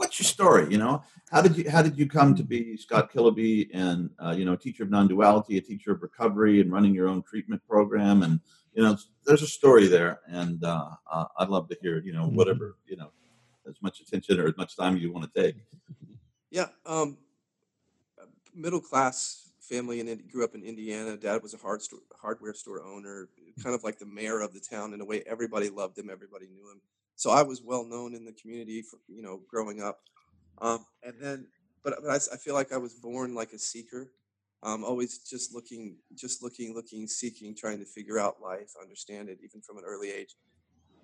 What's 0.00 0.18
your 0.18 0.24
story? 0.24 0.66
You 0.72 0.78
know, 0.78 1.02
how 1.30 1.42
did 1.42 1.58
you 1.58 1.70
how 1.70 1.82
did 1.82 1.98
you 1.98 2.06
come 2.08 2.34
to 2.34 2.42
be 2.42 2.74
Scott 2.78 3.12
Kiloby 3.12 3.68
and 3.74 4.08
uh, 4.18 4.30
you 4.30 4.46
know, 4.46 4.56
teacher 4.56 4.82
of 4.82 4.88
non-duality, 4.90 5.58
a 5.58 5.60
teacher 5.60 5.92
of 5.92 6.00
recovery, 6.00 6.62
and 6.62 6.72
running 6.72 6.94
your 6.94 7.06
own 7.06 7.22
treatment 7.22 7.60
program? 7.68 8.22
And 8.22 8.40
you 8.72 8.82
know, 8.82 8.96
there's 9.26 9.42
a 9.42 9.46
story 9.46 9.88
there, 9.88 10.20
and 10.26 10.64
uh, 10.64 10.88
uh, 11.12 11.26
I'd 11.38 11.50
love 11.50 11.68
to 11.68 11.76
hear. 11.82 12.00
You 12.00 12.14
know, 12.14 12.24
Mm-hmm. 12.24 12.36
whatever 12.36 12.76
you 12.86 12.96
know, 12.96 13.10
as 13.68 13.74
much 13.82 14.00
attention 14.00 14.40
or 14.40 14.48
as 14.48 14.56
much 14.56 14.74
time 14.74 14.96
you 14.96 15.12
want 15.12 15.30
to 15.30 15.42
take. 15.42 15.56
Yeah, 16.50 16.68
um, 16.86 17.18
middle 18.54 18.80
class 18.80 19.50
family 19.60 20.00
and 20.00 20.08
Indi- 20.08 20.24
grew 20.32 20.44
up 20.44 20.54
in 20.54 20.62
Indiana. 20.62 21.18
Dad 21.18 21.42
was 21.42 21.52
a 21.52 21.58
hard 21.58 21.82
store, 21.82 22.00
hardware 22.18 22.54
store 22.54 22.82
owner, 22.82 23.28
kind 23.62 23.74
of 23.74 23.84
like 23.84 23.98
the 23.98 24.06
mayor 24.06 24.40
of 24.40 24.54
the 24.54 24.60
town 24.60 24.94
in 24.94 25.02
a 25.02 25.04
way. 25.04 25.22
Everybody 25.26 25.68
loved 25.68 25.98
him, 25.98 26.08
everybody 26.10 26.46
knew 26.46 26.70
him. 26.70 26.80
So 27.20 27.28
I 27.28 27.42
was 27.42 27.60
well 27.62 27.84
known 27.84 28.14
in 28.14 28.24
the 28.24 28.32
community, 28.32 28.80
for, 28.80 28.98
you 29.06 29.20
know, 29.20 29.42
growing 29.46 29.82
up. 29.82 29.98
Um, 30.62 30.86
and 31.02 31.14
then, 31.20 31.48
but, 31.84 31.96
but 32.02 32.10
I, 32.10 32.14
I 32.14 32.38
feel 32.38 32.54
like 32.54 32.72
I 32.72 32.78
was 32.78 32.94
born 32.94 33.34
like 33.34 33.52
a 33.52 33.58
seeker. 33.58 34.12
Um, 34.62 34.84
always 34.84 35.18
just 35.18 35.54
looking, 35.54 35.98
just 36.14 36.42
looking, 36.42 36.72
looking, 36.74 37.06
seeking, 37.06 37.54
trying 37.54 37.78
to 37.78 37.84
figure 37.84 38.18
out 38.18 38.40
life, 38.40 38.70
understand 38.80 39.28
it, 39.28 39.38
even 39.44 39.60
from 39.60 39.76
an 39.76 39.84
early 39.86 40.10
age. 40.10 40.34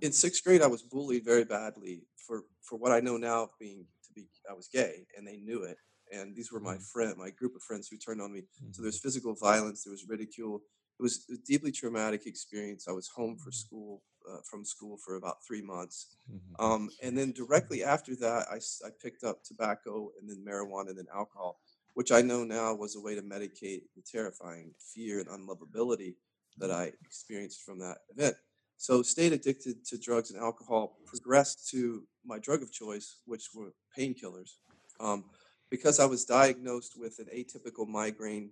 In 0.01 0.11
sixth 0.11 0.43
grade, 0.43 0.63
I 0.63 0.69
was 0.69 0.83
bullied 0.83 1.23
very 1.23 1.45
badly 1.45 2.07
for 2.27 2.45
for 2.63 2.77
what 2.79 2.93
I 2.93 3.01
know 3.01 3.19
now 3.19 3.51
being 3.61 3.85
to 4.07 4.13
be 4.15 4.27
I 4.51 4.55
was 4.55 4.69
gay, 4.69 5.07
and 5.19 5.27
they 5.29 5.37
knew 5.37 5.65
it. 5.65 5.77
And 6.11 6.35
these 6.35 6.51
were 6.51 6.61
my 6.61 6.79
friend, 6.93 7.15
my 7.19 7.29
group 7.29 7.55
of 7.55 7.63
friends 7.63 7.89
who 7.89 7.99
turned 7.99 8.23
on 8.23 8.33
me. 8.33 8.45
So 8.71 8.81
there's 8.81 9.01
physical 9.01 9.35
violence, 9.35 9.85
there 9.85 9.93
was 9.93 10.09
ridicule. 10.09 10.63
It 10.99 11.03
was 11.03 11.27
a 11.31 11.37
deeply 11.47 11.73
traumatic 11.73 12.27
experience. 12.27 12.89
I 12.89 12.93
was 12.93 13.09
home 13.09 13.37
for 13.37 13.53
school, 13.53 14.03
uh, 14.31 14.39
from 14.49 14.65
school 14.65 14.97
for 14.97 15.17
about 15.17 15.45
three 15.47 15.63
months. 15.63 16.17
Um, 16.59 16.91
and 17.03 17.17
then 17.17 17.33
directly 17.33 17.85
after 17.85 18.17
that, 18.17 18.47
I 18.51 18.89
picked 19.03 19.25
up 19.25 19.43
tobacco 19.43 20.11
and 20.21 20.29
then 20.29 20.45
marijuana 20.47 20.91
and 20.91 20.99
then 20.99 21.07
alcohol, 21.15 21.61
which 21.95 22.13
I 22.13 22.23
know 22.23 22.45
now 22.45 22.75
was 22.75 22.97
a 22.97 23.01
way 23.01 23.15
to 23.15 23.23
medicate 23.23 23.83
the 23.95 24.03
terrifying 24.11 24.73
fear 24.79 25.21
and 25.21 25.29
unlovability 25.29 26.15
that 26.59 26.71
I 26.71 26.93
experienced 27.05 27.63
from 27.63 27.79
that 27.81 27.99
event. 28.11 28.37
So 28.79 29.03
stayed 29.03 29.33
addicted 29.33 29.85
to 29.87 29.99
drugs 29.99 30.31
and 30.31 30.41
alcohol, 30.41 30.99
progressed 31.07 31.69
to 31.71 32.05
my 32.25 32.39
drug 32.39 32.63
of 32.63 32.73
choice, 32.73 33.17
which 33.25 33.49
were 33.55 33.73
painkillers. 33.97 34.57
Um, 35.01 35.25
because 35.71 35.99
I 35.99 36.05
was 36.07 36.25
diagnosed 36.25 36.95
with 36.99 37.19
an 37.19 37.27
atypical 37.35 37.89
migraine 37.89 38.51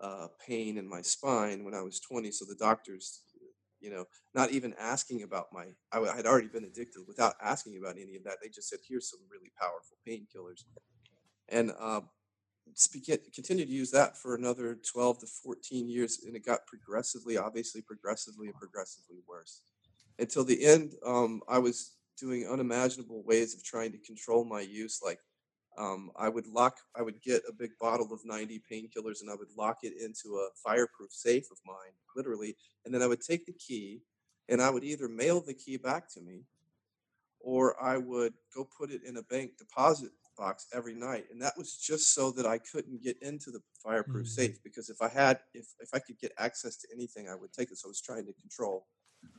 uh, 0.00 0.28
pain 0.46 0.78
in 0.78 0.88
my 0.88 1.00
spine 1.00 1.64
when 1.64 1.74
I 1.74 1.82
was 1.82 2.00
20, 2.00 2.30
so 2.32 2.44
the 2.44 2.56
doctors, 2.56 3.20
you 3.82 3.90
know, 3.90 4.04
not 4.34 4.52
even 4.52 4.74
asking 4.78 5.22
about 5.22 5.46
my, 5.52 5.66
I 5.92 6.16
had 6.16 6.24
already 6.24 6.48
been 6.48 6.64
addicted 6.64 7.02
without 7.06 7.34
asking 7.42 7.78
about 7.78 7.96
any 7.98 8.16
of 8.16 8.24
that. 8.24 8.38
They 8.40 8.48
just 8.48 8.68
said, 8.68 8.78
here's 8.88 9.10
some 9.10 9.20
really 9.30 9.50
powerful 9.60 9.98
painkillers. 10.08 10.64
And 11.48 11.72
uh, 11.78 12.02
continued 13.34 13.66
to 13.66 13.74
use 13.74 13.90
that 13.90 14.16
for 14.16 14.34
another 14.34 14.78
12 14.92 15.18
to 15.20 15.26
14 15.26 15.88
years, 15.88 16.20
and 16.24 16.36
it 16.36 16.46
got 16.46 16.66
progressively, 16.66 17.36
obviously, 17.36 17.82
progressively 17.82 18.46
and 18.46 18.56
progressively 18.56 19.18
worse. 19.28 19.62
Until 20.18 20.44
the 20.44 20.64
end, 20.64 20.94
um, 21.04 21.42
I 21.48 21.58
was 21.58 21.96
doing 22.16 22.46
unimaginable 22.46 23.24
ways 23.24 23.54
of 23.54 23.64
trying 23.64 23.90
to 23.92 23.98
control 23.98 24.44
my 24.44 24.60
use, 24.60 25.00
like 25.04 25.18
um, 25.78 26.10
I 26.16 26.28
would 26.28 26.46
lock, 26.46 26.76
I 26.96 27.02
would 27.02 27.20
get 27.22 27.42
a 27.48 27.52
big 27.52 27.70
bottle 27.80 28.12
of 28.12 28.20
90 28.24 28.62
painkillers 28.70 29.20
and 29.20 29.30
I 29.30 29.34
would 29.34 29.48
lock 29.56 29.78
it 29.82 29.94
into 30.00 30.36
a 30.36 30.48
fireproof 30.62 31.10
safe 31.12 31.50
of 31.50 31.58
mine, 31.66 31.94
literally. 32.14 32.56
And 32.84 32.92
then 32.92 33.02
I 33.02 33.06
would 33.06 33.22
take 33.22 33.46
the 33.46 33.52
key 33.52 34.02
and 34.48 34.60
I 34.60 34.70
would 34.70 34.84
either 34.84 35.08
mail 35.08 35.40
the 35.40 35.54
key 35.54 35.76
back 35.78 36.12
to 36.14 36.20
me 36.20 36.42
or 37.40 37.82
I 37.82 37.96
would 37.96 38.34
go 38.54 38.68
put 38.78 38.90
it 38.90 39.02
in 39.04 39.16
a 39.16 39.22
bank 39.22 39.52
deposit 39.58 40.10
box 40.36 40.66
every 40.74 40.94
night. 40.94 41.24
And 41.30 41.40
that 41.42 41.56
was 41.56 41.76
just 41.76 42.14
so 42.14 42.30
that 42.32 42.46
I 42.46 42.58
couldn't 42.58 43.02
get 43.02 43.20
into 43.22 43.50
the 43.50 43.60
fireproof 43.82 44.28
safe 44.28 44.62
because 44.62 44.90
if 44.90 45.00
I 45.00 45.08
had, 45.08 45.40
if, 45.54 45.66
if 45.80 45.90
I 45.94 45.98
could 45.98 46.18
get 46.18 46.32
access 46.38 46.76
to 46.76 46.88
anything, 46.94 47.28
I 47.28 47.34
would 47.34 47.52
take 47.52 47.70
it. 47.70 47.78
So 47.78 47.88
I 47.88 47.90
was 47.90 48.00
trying 48.00 48.26
to 48.26 48.32
control 48.34 48.86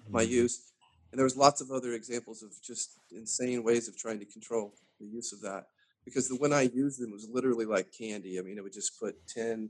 my 0.09 0.21
use. 0.21 0.71
And 1.11 1.19
there 1.19 1.25
was 1.25 1.37
lots 1.37 1.61
of 1.61 1.71
other 1.71 1.93
examples 1.93 2.41
of 2.41 2.49
just 2.63 2.97
insane 3.11 3.63
ways 3.63 3.87
of 3.87 3.95
trying 3.97 4.19
to 4.19 4.25
control 4.25 4.73
the 4.99 5.05
use 5.05 5.31
of 5.31 5.41
that 5.41 5.67
because 6.05 6.27
the 6.27 6.35
when 6.35 6.53
I 6.53 6.63
used 6.63 7.01
them 7.01 7.11
was 7.11 7.27
literally 7.31 7.65
like 7.65 7.91
candy. 7.97 8.39
I 8.39 8.41
mean, 8.41 8.57
it 8.57 8.63
would 8.63 8.73
just 8.73 8.99
put 8.99 9.15
10 9.27 9.69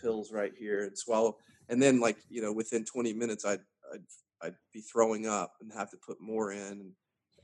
pills 0.00 0.32
right 0.32 0.52
here 0.58 0.84
and 0.84 0.96
swallow. 0.96 1.36
And 1.68 1.80
then 1.80 2.00
like, 2.00 2.18
you 2.28 2.42
know, 2.42 2.52
within 2.52 2.84
20 2.84 3.12
minutes, 3.12 3.44
I'd, 3.44 3.60
I'd, 3.92 4.02
I'd 4.42 4.54
be 4.72 4.80
throwing 4.80 5.26
up 5.26 5.54
and 5.60 5.72
have 5.72 5.90
to 5.90 5.96
put 5.96 6.20
more 6.20 6.52
in. 6.52 6.60
And 6.60 6.92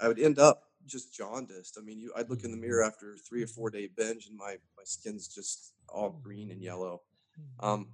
I 0.01 0.09
would 0.09 0.18
end 0.18 0.38
up 0.38 0.64
just 0.87 1.14
jaundiced. 1.14 1.79
I 1.79 1.85
mean, 1.85 1.98
you, 2.01 2.12
I'd 2.16 2.31
look 2.31 2.44
in 2.44 2.51
the 2.51 2.57
mirror 2.57 2.83
after 2.83 3.16
three 3.16 3.42
or 3.42 3.46
four 3.46 3.70
day 3.70 3.88
binge 3.96 4.27
and 4.27 4.37
my, 4.37 4.57
my 4.77 4.85
skin's 4.85 5.29
just 5.29 5.72
all 5.88 6.11
green 6.11 6.51
and 6.51 6.62
yellow. 6.62 7.03
Um, 7.61 7.88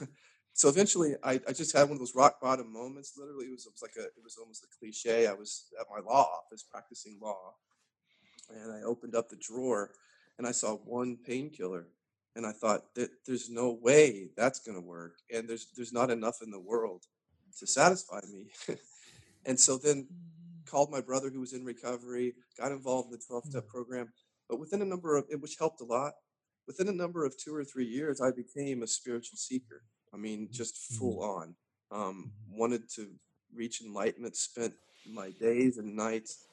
so 0.52 0.68
eventually 0.68 1.14
I, 1.22 1.40
I 1.48 1.52
just 1.52 1.76
had 1.76 1.84
one 1.84 1.92
of 1.92 1.98
those 1.98 2.14
rock 2.14 2.40
bottom 2.40 2.72
moments. 2.72 3.14
Literally, 3.16 3.46
it 3.46 3.52
was, 3.52 3.66
it 3.66 3.72
was 3.72 3.82
like 3.82 3.96
a, 3.98 4.04
it 4.04 4.22
was 4.22 4.36
almost 4.38 4.64
a 4.64 4.78
cliche. 4.78 5.26
I 5.26 5.32
was 5.32 5.66
at 5.80 5.86
my 5.90 6.00
law 6.00 6.28
office 6.38 6.62
practicing 6.62 7.18
law 7.20 7.54
and 8.50 8.72
I 8.72 8.82
opened 8.82 9.14
up 9.14 9.28
the 9.28 9.36
drawer 9.36 9.90
and 10.38 10.46
I 10.46 10.52
saw 10.52 10.76
one 10.76 11.16
painkiller 11.16 11.86
and 12.36 12.46
I 12.46 12.52
thought 12.52 12.94
that 12.94 13.10
there's 13.26 13.48
no 13.48 13.78
way 13.80 14.30
that's 14.36 14.60
going 14.60 14.76
to 14.76 14.86
work 14.86 15.14
and 15.32 15.48
there's 15.48 15.68
there's 15.76 15.92
not 15.92 16.10
enough 16.10 16.38
in 16.42 16.50
the 16.50 16.60
world 16.60 17.04
to 17.58 17.66
satisfy 17.66 18.20
me. 18.32 18.46
and 19.46 19.58
so 19.58 19.78
then 19.78 20.08
called 20.66 20.90
my 20.90 21.00
brother 21.00 21.30
who 21.30 21.40
was 21.40 21.52
in 21.52 21.64
recovery, 21.64 22.34
got 22.58 22.72
involved 22.72 23.06
in 23.06 23.12
the 23.12 23.24
12 23.26 23.46
step 23.46 23.68
program, 23.68 24.08
but 24.48 24.58
within 24.58 24.82
a 24.82 24.84
number 24.84 25.16
of 25.16 25.26
which 25.38 25.56
helped 25.58 25.80
a 25.80 25.84
lot. 25.84 26.14
Within 26.66 26.88
a 26.88 26.92
number 26.92 27.26
of 27.26 27.36
2 27.36 27.54
or 27.54 27.64
3 27.64 27.84
years 27.84 28.20
I 28.20 28.30
became 28.30 28.82
a 28.82 28.86
spiritual 28.86 29.36
seeker. 29.36 29.82
I 30.12 30.16
mean 30.16 30.48
just 30.50 30.76
full 30.98 31.22
on. 31.22 31.54
Um 31.90 32.32
wanted 32.50 32.88
to 32.96 33.08
reach 33.54 33.82
enlightenment, 33.82 34.36
spent 34.36 34.74
my 35.08 35.30
days 35.38 35.78
and 35.78 35.94
nights 35.94 36.46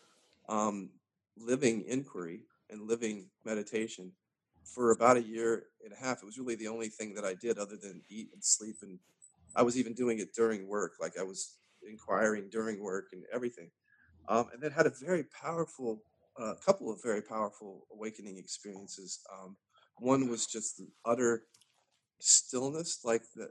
um 0.49 0.89
living 1.37 1.83
inquiry 1.87 2.41
and 2.69 2.87
living 2.87 3.29
meditation 3.45 4.11
for 4.63 4.91
about 4.91 5.17
a 5.17 5.23
year 5.23 5.63
and 5.83 5.93
a 5.93 5.95
half. 5.95 6.21
It 6.21 6.25
was 6.25 6.37
really 6.37 6.55
the 6.55 6.67
only 6.67 6.87
thing 6.87 7.13
that 7.15 7.25
I 7.25 7.33
did 7.33 7.57
other 7.57 7.77
than 7.81 8.01
eat 8.09 8.29
and 8.33 8.43
sleep. 8.43 8.77
And 8.81 8.99
I 9.55 9.63
was 9.63 9.77
even 9.77 9.93
doing 9.93 10.19
it 10.19 10.33
during 10.33 10.67
work, 10.67 10.93
like 10.99 11.17
I 11.19 11.23
was 11.23 11.57
inquiring 11.87 12.49
during 12.49 12.81
work 12.81 13.07
and 13.11 13.23
everything. 13.33 13.69
Um, 14.29 14.47
and 14.53 14.61
then 14.61 14.71
had 14.71 14.85
a 14.85 14.91
very 15.01 15.25
powerful, 15.41 16.03
a 16.37 16.43
uh, 16.43 16.53
couple 16.65 16.91
of 16.91 17.01
very 17.03 17.21
powerful 17.21 17.87
awakening 17.93 18.37
experiences. 18.37 19.19
Um, 19.31 19.57
one 19.97 20.29
was 20.29 20.45
just 20.45 20.77
the 20.77 20.87
utter 21.05 21.43
stillness, 22.19 22.99
like 23.03 23.23
that 23.35 23.49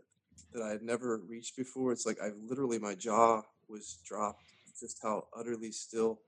that 0.52 0.62
I 0.62 0.70
had 0.70 0.82
never 0.82 1.20
reached 1.28 1.56
before. 1.56 1.92
It's 1.92 2.06
like 2.06 2.18
I 2.22 2.30
literally 2.48 2.78
my 2.78 2.94
jaw 2.94 3.42
was 3.68 3.98
dropped, 4.04 4.42
just 4.80 4.98
how 5.02 5.26
utterly 5.36 5.70
still 5.70 6.20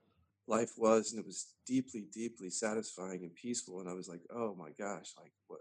life 0.47 0.71
was 0.77 1.11
and 1.11 1.19
it 1.19 1.25
was 1.25 1.47
deeply 1.65 2.05
deeply 2.11 2.49
satisfying 2.49 3.21
and 3.23 3.33
peaceful 3.35 3.79
and 3.79 3.89
i 3.89 3.93
was 3.93 4.09
like 4.09 4.21
oh 4.35 4.55
my 4.57 4.69
gosh 4.77 5.11
like 5.17 5.31
what? 5.47 5.59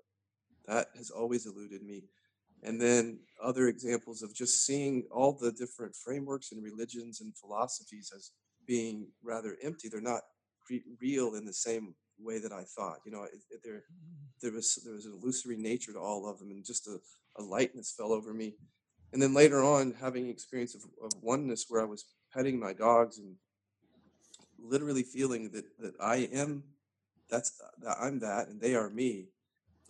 That 0.67 0.89
has 0.97 1.11
always 1.11 1.47
eluded 1.47 1.83
me. 1.83 2.05
And 2.63 2.81
then 2.81 3.19
other 3.43 3.67
examples 3.67 4.23
of 4.23 4.35
just 4.35 4.65
seeing 4.65 5.05
all 5.11 5.33
the 5.33 5.51
different 5.51 5.97
frameworks 5.97 6.53
and 6.53 6.63
religions 6.63 7.21
and 7.21 7.37
philosophies 7.37 8.13
as 8.15 8.31
being 8.67 9.09
rather 9.25 9.57
empty. 9.63 9.89
They're 9.89 10.01
not 10.01 10.23
re- 10.71 10.85
real 11.01 11.35
in 11.35 11.45
the 11.45 11.53
same 11.53 11.95
way 12.21 12.39
that 12.39 12.53
i 12.53 12.63
thought 12.77 12.99
you 13.05 13.11
know 13.11 13.27
there 13.65 13.79
mm-hmm. 13.79 14.25
there 14.43 14.53
was 14.53 14.81
there 14.85 14.95
was 14.95 15.07
an 15.07 15.13
illusory 15.13 15.57
nature 15.57 15.93
to 15.93 15.99
all 15.99 16.29
of 16.29 16.39
them 16.39 16.51
and 16.53 16.65
just 16.65 16.87
a, 16.87 16.99
a 17.39 17.43
lightness 17.43 17.95
fell 17.97 18.13
over 18.13 18.33
me. 18.35 18.55
And 19.13 19.21
then 19.21 19.35
later 19.35 19.63
on 19.63 19.95
having 20.01 20.29
experience 20.29 20.75
of, 20.75 20.83
of 21.03 21.13
oneness 21.21 21.67
where 21.69 21.83
i 21.83 21.85
was 21.85 22.05
petting 22.33 22.61
my 22.61 22.73
dogs 22.73 23.19
and 23.19 23.35
literally 24.63 25.03
feeling 25.03 25.51
that 25.53 25.65
that 25.79 25.95
I 26.01 26.29
am 26.33 26.65
that's 27.31 27.61
that 27.83 27.97
I'm 28.01 28.21
that 28.21 28.49
and 28.49 28.61
they 28.61 28.75
are 28.75 28.91
me. 28.91 29.29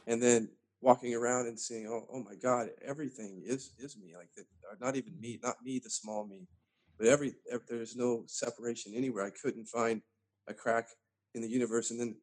And 0.07 0.23
then 0.23 0.51
walking 0.81 1.15
around 1.15 1.47
and 1.47 1.59
seeing 1.59 1.87
oh, 1.87 2.07
oh 2.13 2.23
my 2.23 2.35
god 2.35 2.71
everything 2.85 3.43
is 3.45 3.73
is 3.79 3.97
me 3.97 4.15
like 4.17 4.31
that 4.37 4.47
not 4.81 4.97
even 4.97 5.19
me 5.21 5.39
not 5.43 5.57
me 5.63 5.79
the 5.79 5.91
small 5.91 6.27
me 6.27 6.49
but 6.99 7.07
every, 7.07 7.35
ev 7.51 7.63
there's 7.69 7.97
no 7.97 8.25
separation 8.27 8.93
anywhere. 8.95 9.25
I 9.25 9.31
couldn't 9.31 9.67
find 9.67 10.03
a 10.47 10.55
crack 10.55 10.89
in 11.35 11.43
the 11.43 11.49
universe. 11.49 11.91
And 11.91 11.99
then 11.99 12.17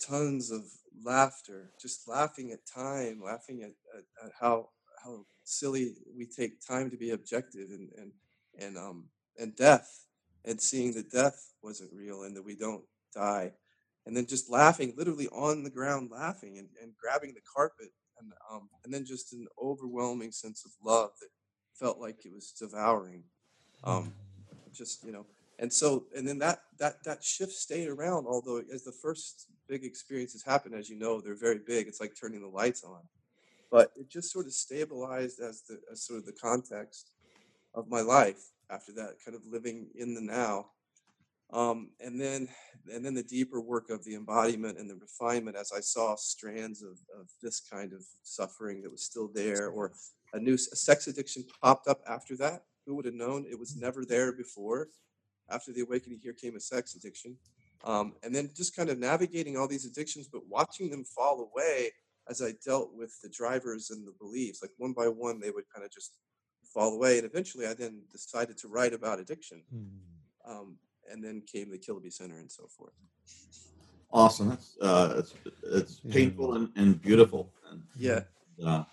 tons 0.00 0.50
of 0.50 0.62
laughter 1.04 1.70
just 1.80 2.08
laughing 2.08 2.50
at 2.50 2.66
time 2.66 3.20
laughing 3.24 3.62
at, 3.62 3.70
at, 3.96 4.26
at 4.26 4.32
how 4.40 4.68
how 5.04 5.24
silly 5.44 5.94
we 6.16 6.26
take 6.26 6.64
time 6.66 6.90
to 6.90 6.96
be 6.96 7.10
objective 7.10 7.70
and 7.70 7.90
and 7.96 8.12
and 8.58 8.76
um 8.76 9.04
and 9.38 9.54
death 9.56 10.06
and 10.44 10.60
seeing 10.60 10.92
that 10.94 11.10
death 11.10 11.52
wasn't 11.62 11.92
real 11.92 12.22
and 12.22 12.36
that 12.36 12.44
we 12.44 12.56
don't 12.56 12.84
die. 13.14 13.52
And 14.06 14.16
then 14.16 14.26
just 14.26 14.50
laughing 14.50 14.94
literally 14.96 15.28
on 15.28 15.62
the 15.62 15.70
ground 15.70 16.10
laughing 16.10 16.58
and, 16.58 16.68
and 16.80 16.92
grabbing 17.00 17.34
the 17.34 17.40
carpet 17.54 17.88
and 18.18 18.32
um 18.50 18.68
and 18.84 18.92
then 18.92 19.04
just 19.04 19.32
an 19.32 19.46
overwhelming 19.62 20.32
sense 20.32 20.64
of 20.64 20.72
love 20.84 21.10
that 21.20 21.28
felt 21.74 21.98
like 21.98 22.24
it 22.24 22.32
was 22.32 22.52
devouring 22.52 23.24
um 23.84 24.12
just 24.72 25.04
you 25.04 25.12
know. 25.12 25.26
And 25.58 25.72
so 25.72 26.06
and 26.16 26.26
then 26.26 26.38
that 26.38 26.62
that 26.78 27.04
that 27.04 27.22
shift 27.22 27.52
stayed 27.52 27.88
around 27.88 28.26
although 28.26 28.62
as 28.72 28.82
the 28.82 28.92
first 28.92 29.46
big 29.68 29.84
experiences 29.84 30.42
happen 30.42 30.74
as 30.74 30.90
you 30.90 30.98
know 30.98 31.20
they're 31.20 31.36
very 31.36 31.60
big 31.64 31.86
it's 31.86 32.00
like 32.00 32.14
turning 32.20 32.40
the 32.40 32.48
lights 32.48 32.82
on. 32.82 33.02
But 33.70 33.92
it 33.96 34.10
just 34.10 34.32
sort 34.32 34.46
of 34.46 34.52
stabilized 34.52 35.40
as 35.40 35.62
the 35.62 35.80
as 35.92 36.04
sort 36.04 36.18
of 36.18 36.26
the 36.26 36.32
context 36.32 37.12
of 37.74 37.88
my 37.88 38.00
life 38.00 38.51
after 38.70 38.92
that 38.92 39.16
kind 39.24 39.36
of 39.36 39.42
living 39.46 39.88
in 39.94 40.14
the 40.14 40.20
now. 40.20 40.66
Um, 41.52 41.90
and 42.00 42.18
then 42.20 42.48
and 42.92 43.04
then 43.04 43.14
the 43.14 43.22
deeper 43.22 43.60
work 43.60 43.90
of 43.90 44.04
the 44.04 44.14
embodiment 44.14 44.78
and 44.78 44.88
the 44.88 44.96
refinement 44.96 45.54
as 45.54 45.70
i 45.70 45.80
saw 45.80 46.16
strands 46.16 46.82
of, 46.82 46.98
of 47.20 47.28
this 47.42 47.60
kind 47.60 47.92
of 47.92 48.02
suffering 48.22 48.80
that 48.82 48.90
was 48.90 49.04
still 49.04 49.30
there 49.32 49.68
or 49.68 49.92
a 50.32 50.38
new 50.38 50.54
a 50.54 50.58
sex 50.58 51.06
addiction 51.06 51.44
popped 51.62 51.88
up 51.88 52.00
after 52.08 52.36
that. 52.38 52.64
Who 52.86 52.96
would 52.96 53.04
have 53.04 53.14
known? 53.14 53.46
It 53.48 53.58
was 53.58 53.76
never 53.76 54.04
there 54.04 54.32
before. 54.32 54.88
After 55.50 55.72
the 55.72 55.82
awakening 55.82 56.20
here 56.22 56.32
came 56.32 56.56
a 56.56 56.60
sex 56.60 56.94
addiction. 56.94 57.36
Um, 57.84 58.14
and 58.22 58.34
then 58.34 58.50
just 58.56 58.76
kind 58.76 58.90
of 58.90 58.98
navigating 58.98 59.56
all 59.56 59.66
these 59.66 59.86
addictions 59.86 60.28
but 60.32 60.42
watching 60.48 60.88
them 60.88 61.04
fall 61.04 61.50
away 61.52 61.90
as 62.30 62.40
i 62.40 62.52
dealt 62.64 62.94
with 62.94 63.12
the 63.22 63.28
drivers 63.28 63.90
and 63.90 64.06
the 64.06 64.14
beliefs. 64.18 64.62
Like 64.62 64.70
one 64.78 64.92
by 64.92 65.08
one 65.08 65.40
they 65.40 65.50
would 65.50 65.64
kind 65.74 65.84
of 65.84 65.92
just 65.92 66.12
fall 66.72 66.94
away 66.94 67.18
and 67.18 67.26
eventually 67.26 67.66
i 67.66 67.74
then 67.74 67.94
decided 68.10 68.56
to 68.58 68.66
write 68.68 68.94
about 68.94 69.18
addiction 69.20 69.62
um, 70.48 70.76
and 71.10 71.22
then 71.22 71.42
came 71.52 71.70
the 71.70 71.78
Kiloby 71.78 72.12
Center 72.12 72.38
and 72.38 72.50
so 72.50 72.64
forth. 72.66 72.92
Awesome. 74.12 74.48
That's 74.50 74.76
uh, 74.80 75.14
it's 75.18 75.34
it's 75.78 76.00
painful 76.16 76.54
and, 76.54 76.68
and 76.76 77.00
beautiful. 77.00 77.50
And 77.70 77.82
Yeah, 77.96 78.20
uh, 78.64 78.84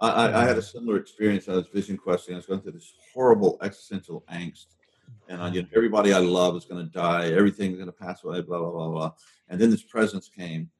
I, 0.00 0.08
I- 0.08 0.42
I 0.42 0.44
had 0.46 0.58
a 0.58 0.62
similar 0.62 0.96
experience. 0.98 1.48
I 1.48 1.52
was 1.54 1.66
vision 1.68 1.96
questing. 1.96 2.34
I 2.34 2.38
was 2.38 2.46
going 2.46 2.60
through 2.60 2.72
this 2.72 2.92
horrible 3.12 3.58
existential 3.62 4.24
angst, 4.32 4.66
and 5.28 5.40
I, 5.42 5.48
you 5.52 5.62
know, 5.62 5.68
everybody 5.76 6.12
I 6.12 6.18
love 6.18 6.56
is 6.56 6.64
going 6.64 6.84
to 6.84 6.90
die. 6.92 7.30
Everything's 7.30 7.76
going 7.76 7.86
to 7.94 8.00
pass 8.06 8.24
away. 8.24 8.40
Blah 8.40 8.58
blah 8.58 8.70
blah 8.70 8.88
blah. 8.90 9.12
And 9.48 9.60
then 9.60 9.70
this 9.70 9.82
presence 9.82 10.28
came, 10.28 10.70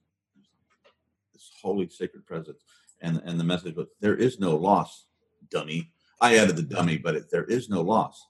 this 1.32 1.50
holy 1.62 1.88
sacred 1.88 2.24
presence, 2.26 2.62
and 3.00 3.20
and 3.24 3.38
the 3.38 3.44
message 3.44 3.74
was, 3.76 3.88
"There 4.00 4.16
is 4.16 4.38
no 4.40 4.56
loss, 4.56 5.06
dummy." 5.50 5.92
I 6.20 6.36
added 6.38 6.56
the 6.56 6.62
dummy, 6.62 6.98
but 6.98 7.14
it, 7.16 7.30
there 7.30 7.44
is 7.44 7.68
no 7.68 7.80
loss. 7.82 8.26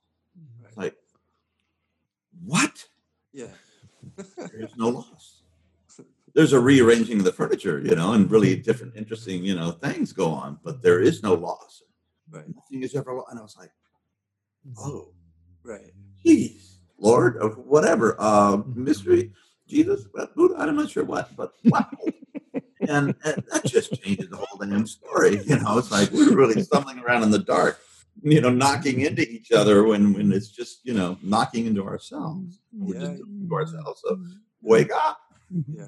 It's 0.67 0.77
like, 0.77 0.97
what? 2.45 2.85
yeah, 3.33 3.47
There's 4.53 4.77
no 4.77 4.89
loss. 4.89 5.43
There's 6.35 6.53
a 6.53 6.59
rearranging 6.61 7.19
of 7.19 7.25
the 7.25 7.33
furniture, 7.33 7.79
you 7.81 7.95
know, 7.95 8.13
and 8.13 8.29
really 8.31 8.57
different, 8.57 8.97
interesting, 8.97 9.45
you 9.45 9.55
know, 9.55 9.71
things 9.71 10.13
go 10.13 10.31
on, 10.31 10.59
but 10.65 10.83
there 10.83 11.01
is 11.01 11.23
no 11.23 11.35
loss. 11.35 11.83
right, 12.31 12.45
Nothing 12.53 12.83
is 12.83 12.95
ever 12.97 13.15
lost. 13.15 13.29
And 13.31 13.39
I 13.39 13.43
was 13.43 13.57
like, 13.57 13.71
oh, 14.79 15.09
right. 15.63 15.93
geez, 16.25 16.79
Lord, 16.99 17.37
or 17.41 17.51
whatever, 17.51 18.17
uh, 18.19 18.63
mystery, 18.75 19.33
Jesus, 19.69 20.07
Buddha, 20.35 20.57
I'm 20.59 20.75
not 20.75 20.91
sure 20.91 21.05
what, 21.05 21.35
but 21.37 21.53
wow. 21.67 21.89
and, 22.89 23.15
and 23.25 23.45
that 23.51 23.65
just 23.65 24.01
changes 24.03 24.29
the 24.31 24.37
whole 24.37 24.59
damn 24.59 24.87
story. 24.87 25.41
You 25.45 25.59
know, 25.59 25.79
it's 25.79 25.91
like 25.91 26.11
we're 26.11 26.35
really 26.35 26.63
stumbling 26.63 26.99
around 27.01 27.23
in 27.23 27.31
the 27.31 27.39
dark, 27.41 27.79
you 28.23 28.41
know, 28.41 28.51
knocking 28.51 29.01
into 29.03 29.23
each 29.23 29.53
other 29.53 29.85
when, 29.85 30.13
when 30.13 30.33
it's 30.33 30.49
just, 30.49 30.81
you 30.85 30.95
know, 30.95 31.19
knocking 31.23 31.67
into 31.67 31.85
ourselves. 31.85 32.61
We're 32.73 32.95
Yeah. 32.95 33.01
just 33.09 33.17
doing 33.19 33.47
to 33.49 33.55
ourselves. 33.55 34.03
So 34.05 34.19
wake 34.63 34.91
up. 34.93 35.19
Yeah, 35.69 35.87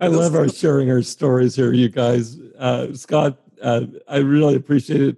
I 0.00 0.08
Those 0.08 0.18
love 0.18 0.34
our 0.34 0.48
sharing 0.48 0.90
our 0.90 1.02
stories 1.02 1.54
here, 1.54 1.72
you 1.72 1.88
guys. 1.88 2.38
Uh, 2.58 2.92
Scott, 2.94 3.38
uh, 3.62 3.82
I 4.08 4.18
really 4.18 4.56
appreciate 4.56 5.00
it. 5.00 5.16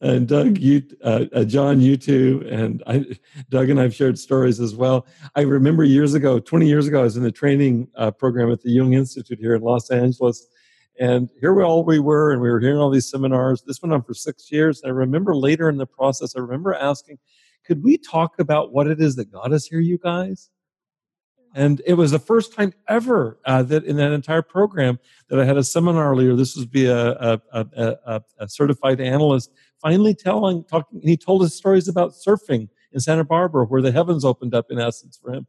And 0.00 0.28
Doug, 0.28 0.58
you, 0.58 0.82
uh, 1.04 1.24
uh, 1.32 1.44
John, 1.44 1.80
you 1.80 1.96
too. 1.96 2.46
And 2.50 2.82
I, 2.86 3.04
Doug 3.50 3.70
and 3.70 3.80
I've 3.80 3.94
shared 3.94 4.18
stories 4.18 4.60
as 4.60 4.74
well. 4.74 5.06
I 5.34 5.42
remember 5.42 5.84
years 5.84 6.14
ago, 6.14 6.38
20 6.38 6.66
years 6.66 6.86
ago, 6.86 7.00
I 7.00 7.04
was 7.04 7.16
in 7.16 7.22
the 7.22 7.32
training 7.32 7.88
uh, 7.96 8.10
program 8.10 8.50
at 8.50 8.62
the 8.62 8.70
Jung 8.70 8.92
Institute 8.92 9.38
here 9.38 9.54
in 9.54 9.62
Los 9.62 9.90
Angeles. 9.90 10.46
And 10.98 11.28
here 11.40 11.52
we 11.52 11.62
all 11.62 11.84
we 11.84 11.98
were, 11.98 12.32
and 12.32 12.40
we 12.40 12.50
were 12.50 12.58
hearing 12.58 12.78
all 12.78 12.90
these 12.90 13.10
seminars. 13.10 13.62
This 13.62 13.82
went 13.82 13.92
on 13.92 14.02
for 14.02 14.14
six 14.14 14.50
years. 14.50 14.82
I 14.84 14.88
remember 14.88 15.36
later 15.36 15.68
in 15.68 15.76
the 15.76 15.86
process, 15.86 16.34
I 16.36 16.40
remember 16.40 16.74
asking, 16.74 17.18
could 17.66 17.82
we 17.82 17.98
talk 17.98 18.38
about 18.38 18.72
what 18.72 18.86
it 18.86 19.00
is 19.00 19.16
that 19.16 19.30
got 19.30 19.52
us 19.52 19.66
here, 19.66 19.80
you 19.80 19.98
guys? 19.98 20.48
And 21.56 21.80
it 21.86 21.94
was 21.94 22.10
the 22.10 22.18
first 22.18 22.52
time 22.52 22.74
ever 22.86 23.40
uh, 23.46 23.62
that 23.62 23.84
in 23.84 23.96
that 23.96 24.12
entire 24.12 24.42
program 24.42 24.98
that 25.30 25.40
I 25.40 25.46
had 25.46 25.56
a 25.56 25.64
seminar 25.64 26.12
earlier. 26.12 26.36
This 26.36 26.54
was 26.54 26.66
be 26.66 26.84
a, 26.84 27.12
a, 27.12 27.40
a, 27.50 27.66
a, 28.06 28.22
a 28.40 28.48
certified 28.48 29.00
analyst 29.00 29.50
finally 29.80 30.14
telling, 30.14 30.64
talking, 30.64 31.00
and 31.00 31.08
he 31.08 31.16
told 31.16 31.42
us 31.42 31.54
stories 31.54 31.88
about 31.88 32.12
surfing 32.12 32.68
in 32.92 33.00
Santa 33.00 33.24
Barbara 33.24 33.64
where 33.64 33.80
the 33.80 33.90
heavens 33.90 34.22
opened 34.22 34.54
up 34.54 34.66
in 34.70 34.78
essence 34.78 35.16
for 35.16 35.32
him. 35.32 35.46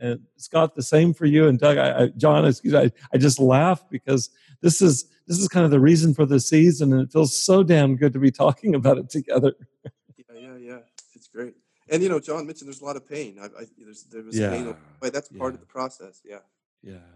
And 0.00 0.20
Scott, 0.38 0.74
the 0.74 0.82
same 0.82 1.12
for 1.12 1.26
you 1.26 1.48
and 1.48 1.58
Doug. 1.58 1.76
I, 1.76 2.04
I, 2.04 2.06
John, 2.16 2.46
excuse 2.46 2.72
me, 2.72 2.80
I, 2.80 2.90
I 3.12 3.18
just 3.18 3.38
laugh 3.38 3.84
because 3.90 4.30
this 4.62 4.80
is 4.80 5.04
this 5.26 5.38
is 5.38 5.48
kind 5.48 5.66
of 5.66 5.70
the 5.70 5.80
reason 5.80 6.14
for 6.14 6.24
the 6.24 6.40
season, 6.40 6.94
and 6.94 7.02
it 7.02 7.12
feels 7.12 7.36
so 7.36 7.62
damn 7.62 7.96
good 7.96 8.14
to 8.14 8.18
be 8.18 8.30
talking 8.30 8.74
about 8.74 8.96
it 8.96 9.10
together. 9.10 9.52
yeah, 9.84 9.90
yeah, 10.34 10.56
yeah. 10.56 10.78
It's 11.14 11.28
great. 11.28 11.54
And 11.92 12.02
you 12.02 12.08
know, 12.08 12.18
John 12.18 12.46
mentioned 12.46 12.68
there's 12.68 12.80
a 12.80 12.84
lot 12.84 12.96
of 12.96 13.06
pain. 13.08 13.38
I, 13.40 13.44
I 13.44 13.64
there's 13.78 14.04
there 14.04 14.22
was 14.22 14.38
pain, 14.38 14.66
Yeah, 14.66 14.72
but 15.00 15.12
that's 15.12 15.28
part 15.28 15.52
yeah. 15.52 15.56
of 15.56 15.60
the 15.60 15.66
process. 15.66 16.22
Yeah, 16.24 16.38
Yeah, 16.82 17.06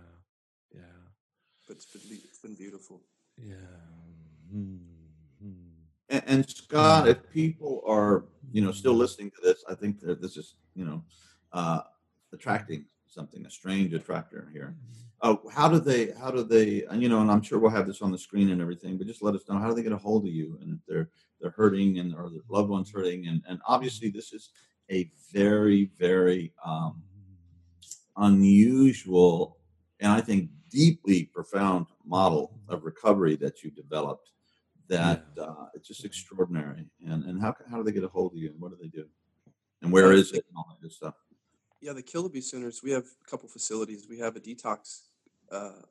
yeah, 0.74 0.82
but 1.66 1.78
it's 1.78 1.86
been 1.86 2.18
it's 2.28 2.38
been 2.38 2.54
beautiful. 2.54 3.00
yeah. 3.38 3.54
Hmm, 4.52 4.76
hmm. 5.42 5.52
And, 6.10 6.22
and 6.26 6.50
Scott, 6.50 7.08
if 7.08 7.18
people 7.32 7.82
are, 7.86 8.26
you 8.52 8.62
know, 8.62 8.70
still 8.70 8.94
listening 8.94 9.30
to 9.32 9.40
this, 9.42 9.64
I 9.68 9.74
think 9.74 9.98
that 10.00 10.20
this 10.22 10.36
is, 10.36 10.54
you 10.74 10.84
know, 10.84 11.02
uh, 11.52 11.80
attracting 12.32 12.84
something, 13.16 13.44
a 13.44 13.50
strange 13.50 13.92
attractor 13.94 14.48
here. 14.52 14.76
Oh, 15.22 15.40
how 15.50 15.68
do 15.68 15.80
they, 15.80 16.12
how 16.20 16.30
do 16.30 16.44
they, 16.44 16.84
and 16.90 17.02
you 17.02 17.08
know, 17.08 17.20
and 17.20 17.30
I'm 17.30 17.42
sure 17.42 17.58
we'll 17.58 17.70
have 17.70 17.86
this 17.86 18.02
on 18.02 18.12
the 18.12 18.18
screen 18.18 18.50
and 18.50 18.60
everything, 18.60 18.96
but 18.96 19.08
just 19.08 19.22
let 19.22 19.34
us 19.34 19.48
know, 19.48 19.58
how 19.58 19.68
do 19.68 19.74
they 19.74 19.82
get 19.82 19.92
a 19.92 19.96
hold 19.96 20.24
of 20.26 20.32
you? 20.32 20.58
And 20.60 20.74
if 20.74 20.80
they're, 20.86 21.08
they're 21.40 21.56
hurting 21.62 21.98
and, 21.98 22.14
or 22.14 22.30
their 22.30 22.42
loved 22.48 22.68
ones 22.68 22.92
hurting. 22.92 23.26
And, 23.26 23.42
and 23.48 23.58
obviously 23.66 24.10
this 24.10 24.32
is 24.32 24.50
a 24.90 25.10
very, 25.32 25.90
very, 25.98 26.52
um, 26.64 27.02
unusual 28.18 29.58
and 30.00 30.12
I 30.12 30.20
think 30.20 30.50
deeply 30.70 31.24
profound 31.24 31.86
model 32.04 32.58
of 32.68 32.84
recovery 32.84 33.36
that 33.36 33.62
you 33.62 33.70
developed 33.70 34.30
that 34.88 35.26
uh, 35.40 35.66
it's 35.74 35.88
just 35.88 36.04
extraordinary. 36.04 36.84
And 37.06 37.24
and 37.24 37.40
how 37.40 37.54
how 37.70 37.78
do 37.78 37.82
they 37.82 37.92
get 37.92 38.04
a 38.04 38.08
hold 38.08 38.32
of 38.32 38.38
you 38.38 38.50
and 38.50 38.60
what 38.60 38.70
do 38.70 38.78
they 38.80 38.88
do? 38.88 39.06
And 39.82 39.92
where 39.92 40.12
is 40.12 40.32
it 40.32 40.44
and 40.48 40.56
all 40.56 40.66
that 40.70 40.82
good 40.82 40.92
stuff? 40.92 41.14
Yeah, 41.86 41.92
the 41.92 42.02
Kiloby 42.02 42.42
Centers. 42.42 42.82
We 42.82 42.90
have 42.90 43.04
a 43.04 43.30
couple 43.30 43.48
facilities. 43.48 44.08
We 44.10 44.18
have 44.18 44.34
a 44.34 44.40
detox 44.40 45.02
uh, 45.52 45.82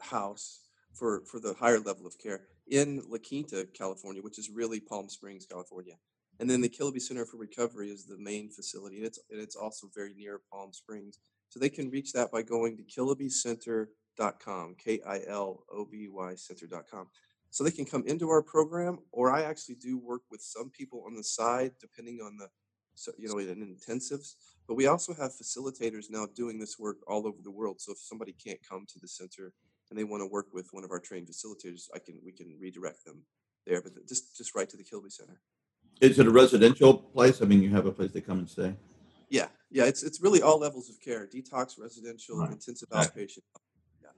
house 0.00 0.60
for 0.94 1.20
for 1.26 1.38
the 1.38 1.52
higher 1.52 1.80
level 1.80 2.06
of 2.06 2.16
care 2.16 2.46
in 2.68 3.02
La 3.10 3.18
Quinta, 3.18 3.68
California, 3.74 4.22
which 4.22 4.38
is 4.38 4.48
really 4.48 4.80
Palm 4.80 5.10
Springs, 5.10 5.44
California. 5.44 5.96
And 6.40 6.48
then 6.48 6.62
the 6.62 6.68
Kiloby 6.70 6.98
Center 6.98 7.26
for 7.26 7.36
Recovery 7.36 7.90
is 7.90 8.06
the 8.06 8.16
main 8.16 8.48
facility, 8.48 8.96
and 8.96 9.04
it's 9.04 9.18
and 9.30 9.38
it's 9.38 9.54
also 9.54 9.90
very 9.94 10.14
near 10.14 10.40
Palm 10.50 10.72
Springs. 10.72 11.18
So 11.50 11.60
they 11.60 11.68
can 11.68 11.90
reach 11.90 12.14
that 12.14 12.32
by 12.32 12.40
going 12.40 12.78
to 12.78 12.82
kilobycenter.com, 12.82 14.76
K 14.82 15.00
I 15.06 15.20
L 15.28 15.64
O 15.70 15.84
B 15.84 16.08
Y 16.10 16.34
center.com. 16.36 17.08
So 17.50 17.64
they 17.64 17.70
can 17.70 17.84
come 17.84 18.04
into 18.06 18.30
our 18.30 18.42
program, 18.42 18.98
or 19.12 19.30
I 19.30 19.42
actually 19.42 19.74
do 19.74 19.98
work 19.98 20.22
with 20.30 20.40
some 20.40 20.70
people 20.70 21.04
on 21.06 21.14
the 21.14 21.22
side, 21.22 21.72
depending 21.82 22.20
on 22.24 22.38
the, 22.38 22.48
so, 22.94 23.12
you 23.18 23.28
know, 23.28 23.38
in 23.38 23.76
intensives. 23.76 24.34
But 24.66 24.76
we 24.76 24.86
also 24.86 25.12
have 25.14 25.32
facilitators 25.32 26.06
now 26.10 26.26
doing 26.34 26.58
this 26.58 26.78
work 26.78 26.98
all 27.06 27.26
over 27.26 27.38
the 27.42 27.50
world. 27.50 27.80
So 27.80 27.92
if 27.92 27.98
somebody 27.98 28.32
can't 28.32 28.60
come 28.68 28.86
to 28.92 28.98
the 28.98 29.08
center 29.08 29.52
and 29.90 29.98
they 29.98 30.04
want 30.04 30.22
to 30.22 30.26
work 30.26 30.46
with 30.52 30.68
one 30.72 30.84
of 30.84 30.90
our 30.90 31.00
trained 31.00 31.28
facilitators, 31.28 31.88
I 31.94 31.98
can 31.98 32.18
we 32.24 32.32
can 32.32 32.56
redirect 32.58 33.04
them 33.04 33.22
there. 33.66 33.82
But 33.82 33.92
just 34.08 34.36
just 34.36 34.54
right 34.54 34.68
to 34.68 34.76
the 34.76 34.84
Kiloby 34.84 35.12
Center. 35.12 35.40
Is 36.00 36.18
it 36.18 36.26
a 36.26 36.30
residential 36.30 36.94
place? 36.94 37.42
I 37.42 37.44
mean, 37.44 37.62
you 37.62 37.70
have 37.70 37.86
a 37.86 37.92
place 37.92 38.10
they 38.12 38.20
come 38.20 38.38
and 38.38 38.48
stay. 38.48 38.74
Yeah, 39.28 39.48
yeah. 39.70 39.84
It's 39.84 40.02
it's 40.02 40.20
really 40.22 40.42
all 40.42 40.58
levels 40.58 40.88
of 40.88 41.00
care: 41.00 41.26
detox, 41.26 41.78
residential, 41.78 42.38
Right. 42.38 42.52
intensive 42.52 42.88
outpatient. 42.88 43.42
Yeah. 44.02 44.08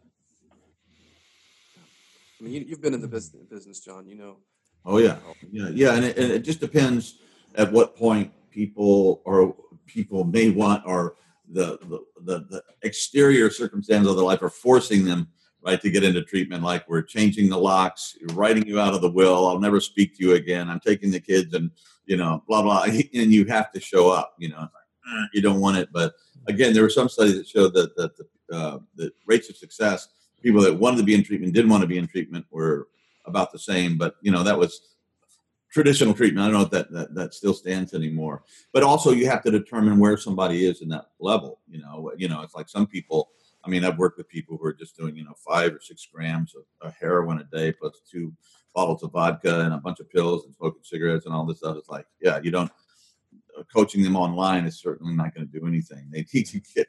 I 2.40 2.44
mean, 2.44 2.53
you, 2.53 2.61
you've 2.68 2.80
been 2.82 2.94
in 2.94 3.01
the 3.01 3.09
business, 3.09 3.42
business, 3.44 3.80
John. 3.80 4.07
You 4.07 4.14
know. 4.16 4.36
Oh 4.84 4.98
yeah, 4.98 5.18
yeah, 5.51 5.68
yeah, 5.70 5.94
and 5.94 6.05
it, 6.05 6.16
and 6.16 6.30
it 6.30 6.44
just 6.44 6.61
depends 6.61 7.18
at 7.57 7.72
what 7.72 7.96
point 7.96 8.30
people 8.57 9.20
or 9.26 9.54
people 9.84 10.24
may 10.24 10.48
want 10.48 10.82
or 10.86 11.16
the 11.48 11.78
the, 11.82 12.00
the, 12.24 12.38
the 12.50 12.62
exterior 12.82 13.50
circumstances 13.50 14.11
of 14.11 14.16
their 14.16 14.24
life 14.24 14.42
are 14.42 14.48
forcing 14.48 15.04
them 15.04 15.28
right 15.62 15.80
to 15.82 15.90
get 15.90 16.04
into 16.04 16.22
treatment. 16.22 16.62
Like 16.62 16.88
we're 16.88 17.02
changing 17.02 17.50
the 17.50 17.59
locks, 17.59 18.16
writing 18.32 18.66
you 18.66 18.80
out 18.80 18.94
of 18.94 19.02
the 19.02 19.11
will. 19.11 19.46
I'll 19.46 19.61
never 19.61 19.80
speak 19.80 20.16
to 20.16 20.24
you 20.24 20.34
again. 20.34 20.70
I'm 20.70 20.80
taking 20.80 21.11
the 21.11 21.20
kids 21.20 21.52
and 21.54 21.70
you 22.07 22.16
know 22.16 22.42
blah 22.48 22.62
blah, 22.62 22.82
and 23.14 23.32
you 23.32 23.44
have 23.44 23.70
to 23.72 23.80
show 23.80 24.11
up. 24.11 24.34
You 24.38 24.48
know, 24.48 24.61
like, 24.61 24.70
"Eh, 25.12 25.26
you 25.34 25.42
don't 25.42 25.61
want 25.61 25.76
it, 25.76 25.90
but 25.92 26.14
again, 26.48 26.72
there 26.72 26.82
were 26.82 26.98
some 26.98 27.11
studies 27.11 27.36
that 27.36 27.46
showed 27.46 27.74
that 27.74 27.94
that 27.96 28.12
the, 28.16 28.26
uh, 28.57 28.78
the 28.96 29.12
rates 29.26 29.50
of 29.50 29.57
success, 29.57 30.09
people 30.42 30.62
that 30.62 30.74
wanted 30.74 30.96
to 30.96 31.02
be 31.02 31.14
in 31.14 31.22
treatment 31.22 31.52
didn't 31.52 31.70
want 31.70 31.82
to 31.82 31.88
be 31.88 31.98
in 31.98 32.07
treatment 32.07 32.46
were 32.50 32.88
about 33.26 33.52
the 33.52 33.59
same. 33.59 33.98
But 33.98 34.14
you 34.22 34.32
know, 34.32 34.42
that 34.44 34.59
was 34.59 34.95
traditional 35.77 36.14
treatment. 36.14 36.43
I 36.43 36.51
don't 36.51 36.59
know 36.59 36.64
if 36.64 36.70
that, 36.70 36.91
that 36.93 37.14
that 37.14 37.35
still 37.35 37.53
stands 37.53 37.93
anymore. 37.93 38.45
But 38.72 38.83
also, 38.83 39.11
you 39.11 39.27
have 39.29 39.43
to 39.43 39.51
determine 39.51 39.99
where 39.99 40.16
somebody 40.16 40.64
is 40.64 40.81
in 40.81 40.89
that 40.89 41.09
level. 41.20 41.61
You 41.68 41.83
know, 41.83 42.12
you 42.16 42.29
know, 42.29 42.41
it's 42.41 42.55
like 42.55 42.70
some 42.70 42.87
people. 42.87 43.29
I 43.62 43.68
mean, 43.68 43.85
I've 43.85 43.99
worked 43.99 44.16
with 44.16 44.29
people 44.29 44.57
who 44.57 44.64
are 44.66 44.72
just 44.72 44.97
doing 44.97 45.14
you 45.16 45.24
know 45.24 45.35
five 45.47 45.74
or 45.74 45.81
six 45.81 46.09
grams 46.11 46.55
of, 46.55 46.62
of 46.81 46.95
heroin 46.99 47.41
a 47.41 47.45
day 47.45 47.72
plus 47.72 48.01
two 48.11 48.33
bottles 48.74 49.03
of 49.03 49.12
vodka 49.12 49.61
and 49.61 49.74
a 49.74 49.79
bunch 49.79 50.01
of 50.01 50.09
pills 50.09 50.47
and 50.47 50.55
smoking 50.55 50.81
cigarettes 50.83 51.27
and 51.27 51.35
all 51.35 51.45
this 51.45 51.59
stuff. 51.59 51.77
It's 51.77 51.91
like, 51.91 52.07
yeah, 52.22 52.41
you 52.43 52.51
don't. 52.51 52.70
Uh, 53.59 53.62
coaching 53.70 54.03
them 54.03 54.16
online 54.16 54.64
is 54.64 54.81
certainly 54.81 55.14
not 55.14 55.35
going 55.35 55.47
to 55.47 55.61
do 55.61 55.66
anything. 55.66 56.09
They 56.11 56.24
need 56.33 56.47
to 56.47 56.61
get 56.74 56.89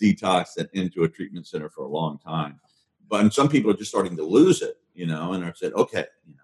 detoxed 0.00 0.56
and 0.56 0.68
into 0.72 1.02
a 1.02 1.08
treatment 1.08 1.48
center 1.48 1.68
for 1.68 1.82
a 1.82 1.88
long 1.88 2.18
time. 2.18 2.60
But 3.08 3.34
some 3.34 3.48
people 3.48 3.72
are 3.72 3.76
just 3.76 3.90
starting 3.90 4.16
to 4.16 4.22
lose 4.22 4.62
it, 4.62 4.76
you 4.94 5.06
know, 5.06 5.32
and 5.32 5.42
are 5.42 5.54
said, 5.56 5.72
okay, 5.72 6.04
you 6.24 6.34
know, 6.34 6.39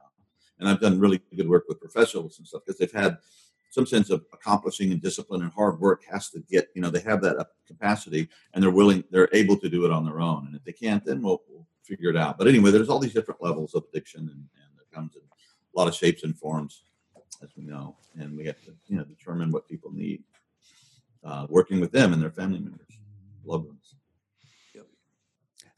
and 0.59 0.69
I've 0.69 0.81
done 0.81 0.99
really 0.99 1.21
good 1.37 1.49
work 1.49 1.65
with 1.69 1.81
professionals 1.81 2.39
and 2.39 2.47
stuff 2.47 2.63
because 2.65 2.79
they've 2.79 2.93
had 2.93 3.19
some 3.71 3.87
sense 3.87 4.11
of 4.11 4.25
accomplishing 4.33 4.93
and 4.93 5.03
discipline 5.03 5.43
and 5.43 5.53
hard 5.53 5.79
work 5.81 6.03
has 6.11 6.31
to 6.31 6.41
get 6.51 6.69
you 6.75 6.81
know 6.81 6.91
they 6.91 7.01
have 7.01 7.21
that 7.23 7.47
capacity 7.67 8.29
and 8.55 8.63
they're 8.63 8.71
willing 8.71 9.05
they're 9.11 9.29
able 9.33 9.57
to 9.59 9.69
do 9.69 9.85
it 9.85 9.93
on 9.93 10.05
their 10.05 10.21
own. 10.21 10.47
And 10.47 10.57
if 10.57 10.65
they 10.65 10.73
can't 10.73 11.05
then 11.05 11.23
we'll, 11.23 11.43
we'll 11.49 11.67
figure 11.83 12.11
it 12.11 12.17
out. 12.17 12.39
But 12.39 12.49
anyway 12.49 12.71
there's 12.71 12.89
all 12.89 12.99
these 12.99 13.15
different 13.15 13.43
levels 13.43 13.75
of 13.75 13.85
addiction 13.91 14.21
and, 14.21 14.31
and 14.31 14.81
it 14.81 14.95
comes 14.95 15.15
in 15.15 15.23
a 15.23 15.79
lot 15.79 15.89
of 15.89 15.95
shapes 15.95 16.23
and 16.25 16.37
forms 16.37 16.83
as 17.43 17.51
we 17.57 17.65
know. 17.65 17.97
And 18.19 18.37
we 18.37 18.47
have 18.47 18.61
to 18.65 18.75
you 18.87 18.97
know 18.97 19.05
determine 19.05 19.51
what 19.51 19.69
people 19.69 19.93
need 19.93 20.23
uh, 21.25 21.47
working 21.51 21.81
with 21.81 21.93
them 21.93 22.13
and 22.13 22.23
their 22.23 22.31
family 22.31 22.61
members 22.61 22.87
loved 23.45 23.67
ones. 23.67 23.95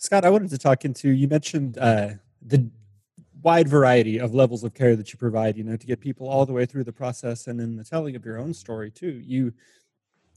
Scott 0.00 0.24
i 0.24 0.30
wanted 0.30 0.50
to 0.50 0.58
talk 0.58 0.84
into 0.84 1.10
you 1.10 1.26
mentioned 1.26 1.76
uh, 1.78 2.10
the 2.42 2.70
wide 3.42 3.68
variety 3.68 4.18
of 4.18 4.34
levels 4.34 4.64
of 4.64 4.74
care 4.74 4.96
that 4.96 5.12
you 5.12 5.18
provide, 5.18 5.56
you 5.56 5.64
know, 5.64 5.76
to 5.76 5.86
get 5.86 6.00
people 6.00 6.28
all 6.28 6.44
the 6.44 6.52
way 6.52 6.66
through 6.66 6.84
the 6.84 6.92
process 6.92 7.46
and 7.46 7.60
in 7.60 7.76
the 7.76 7.84
telling 7.84 8.16
of 8.16 8.24
your 8.24 8.38
own 8.38 8.52
story 8.52 8.90
too. 8.90 9.20
You 9.24 9.52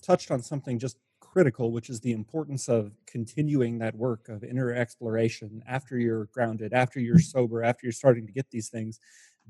touched 0.02 0.32
on 0.32 0.42
something 0.42 0.78
just 0.78 0.98
critical, 1.20 1.72
which 1.72 1.90
is 1.90 2.00
the 2.02 2.12
importance 2.12 2.68
of 2.68 2.92
continuing 3.08 3.80
that 3.80 3.96
work 3.96 4.28
of 4.30 4.44
inner 4.44 4.74
exploration 4.74 5.64
after 5.66 5.98
you're 5.98 6.26
grounded, 6.26 6.74
after 6.74 7.00
you're 7.00 7.20
sober, 7.20 7.64
after 7.64 7.86
you're 7.86 7.94
starting 7.94 8.28
to 8.28 8.34
get 8.34 8.50
these 8.52 8.70
things, 8.70 9.00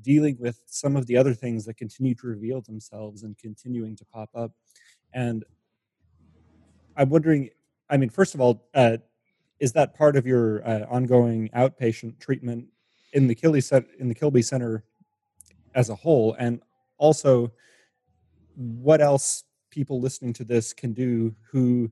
dealing 0.00 0.36
with 0.38 0.60
some 0.66 0.96
of 0.96 1.06
the 1.06 1.16
other 1.16 1.34
things 1.34 1.64
that 1.64 1.76
continue 1.76 2.14
to 2.14 2.26
reveal 2.26 2.60
themselves 2.60 3.22
and 3.24 3.36
continuing 3.36 3.96
to 3.96 4.04
pop 4.06 4.30
up. 4.34 4.52
And 5.12 5.44
I'm 6.96 7.10
wondering, 7.10 7.50
I 7.90 7.96
mean, 7.96 8.10
first 8.10 8.34
of 8.34 8.40
all, 8.40 8.68
uh, 8.74 8.98
is 9.60 9.72
that 9.72 9.94
part 9.94 10.16
of 10.16 10.26
your 10.26 10.66
uh, 10.66 10.86
ongoing 10.88 11.48
outpatient 11.54 12.18
treatment 12.18 12.66
in 13.12 13.26
the 13.26 13.34
Kiloby 13.34 13.62
set 13.62 13.84
in 13.98 14.08
the 14.08 14.14
Kiloby 14.14 14.44
Center 14.44 14.84
as 15.74 15.90
a 15.90 15.94
whole, 15.94 16.34
and 16.38 16.60
also 16.98 17.52
what 18.54 19.00
else 19.00 19.44
people 19.70 20.00
listening 20.00 20.32
to 20.34 20.44
this 20.44 20.72
can 20.72 20.92
do 20.92 21.34
who 21.50 21.90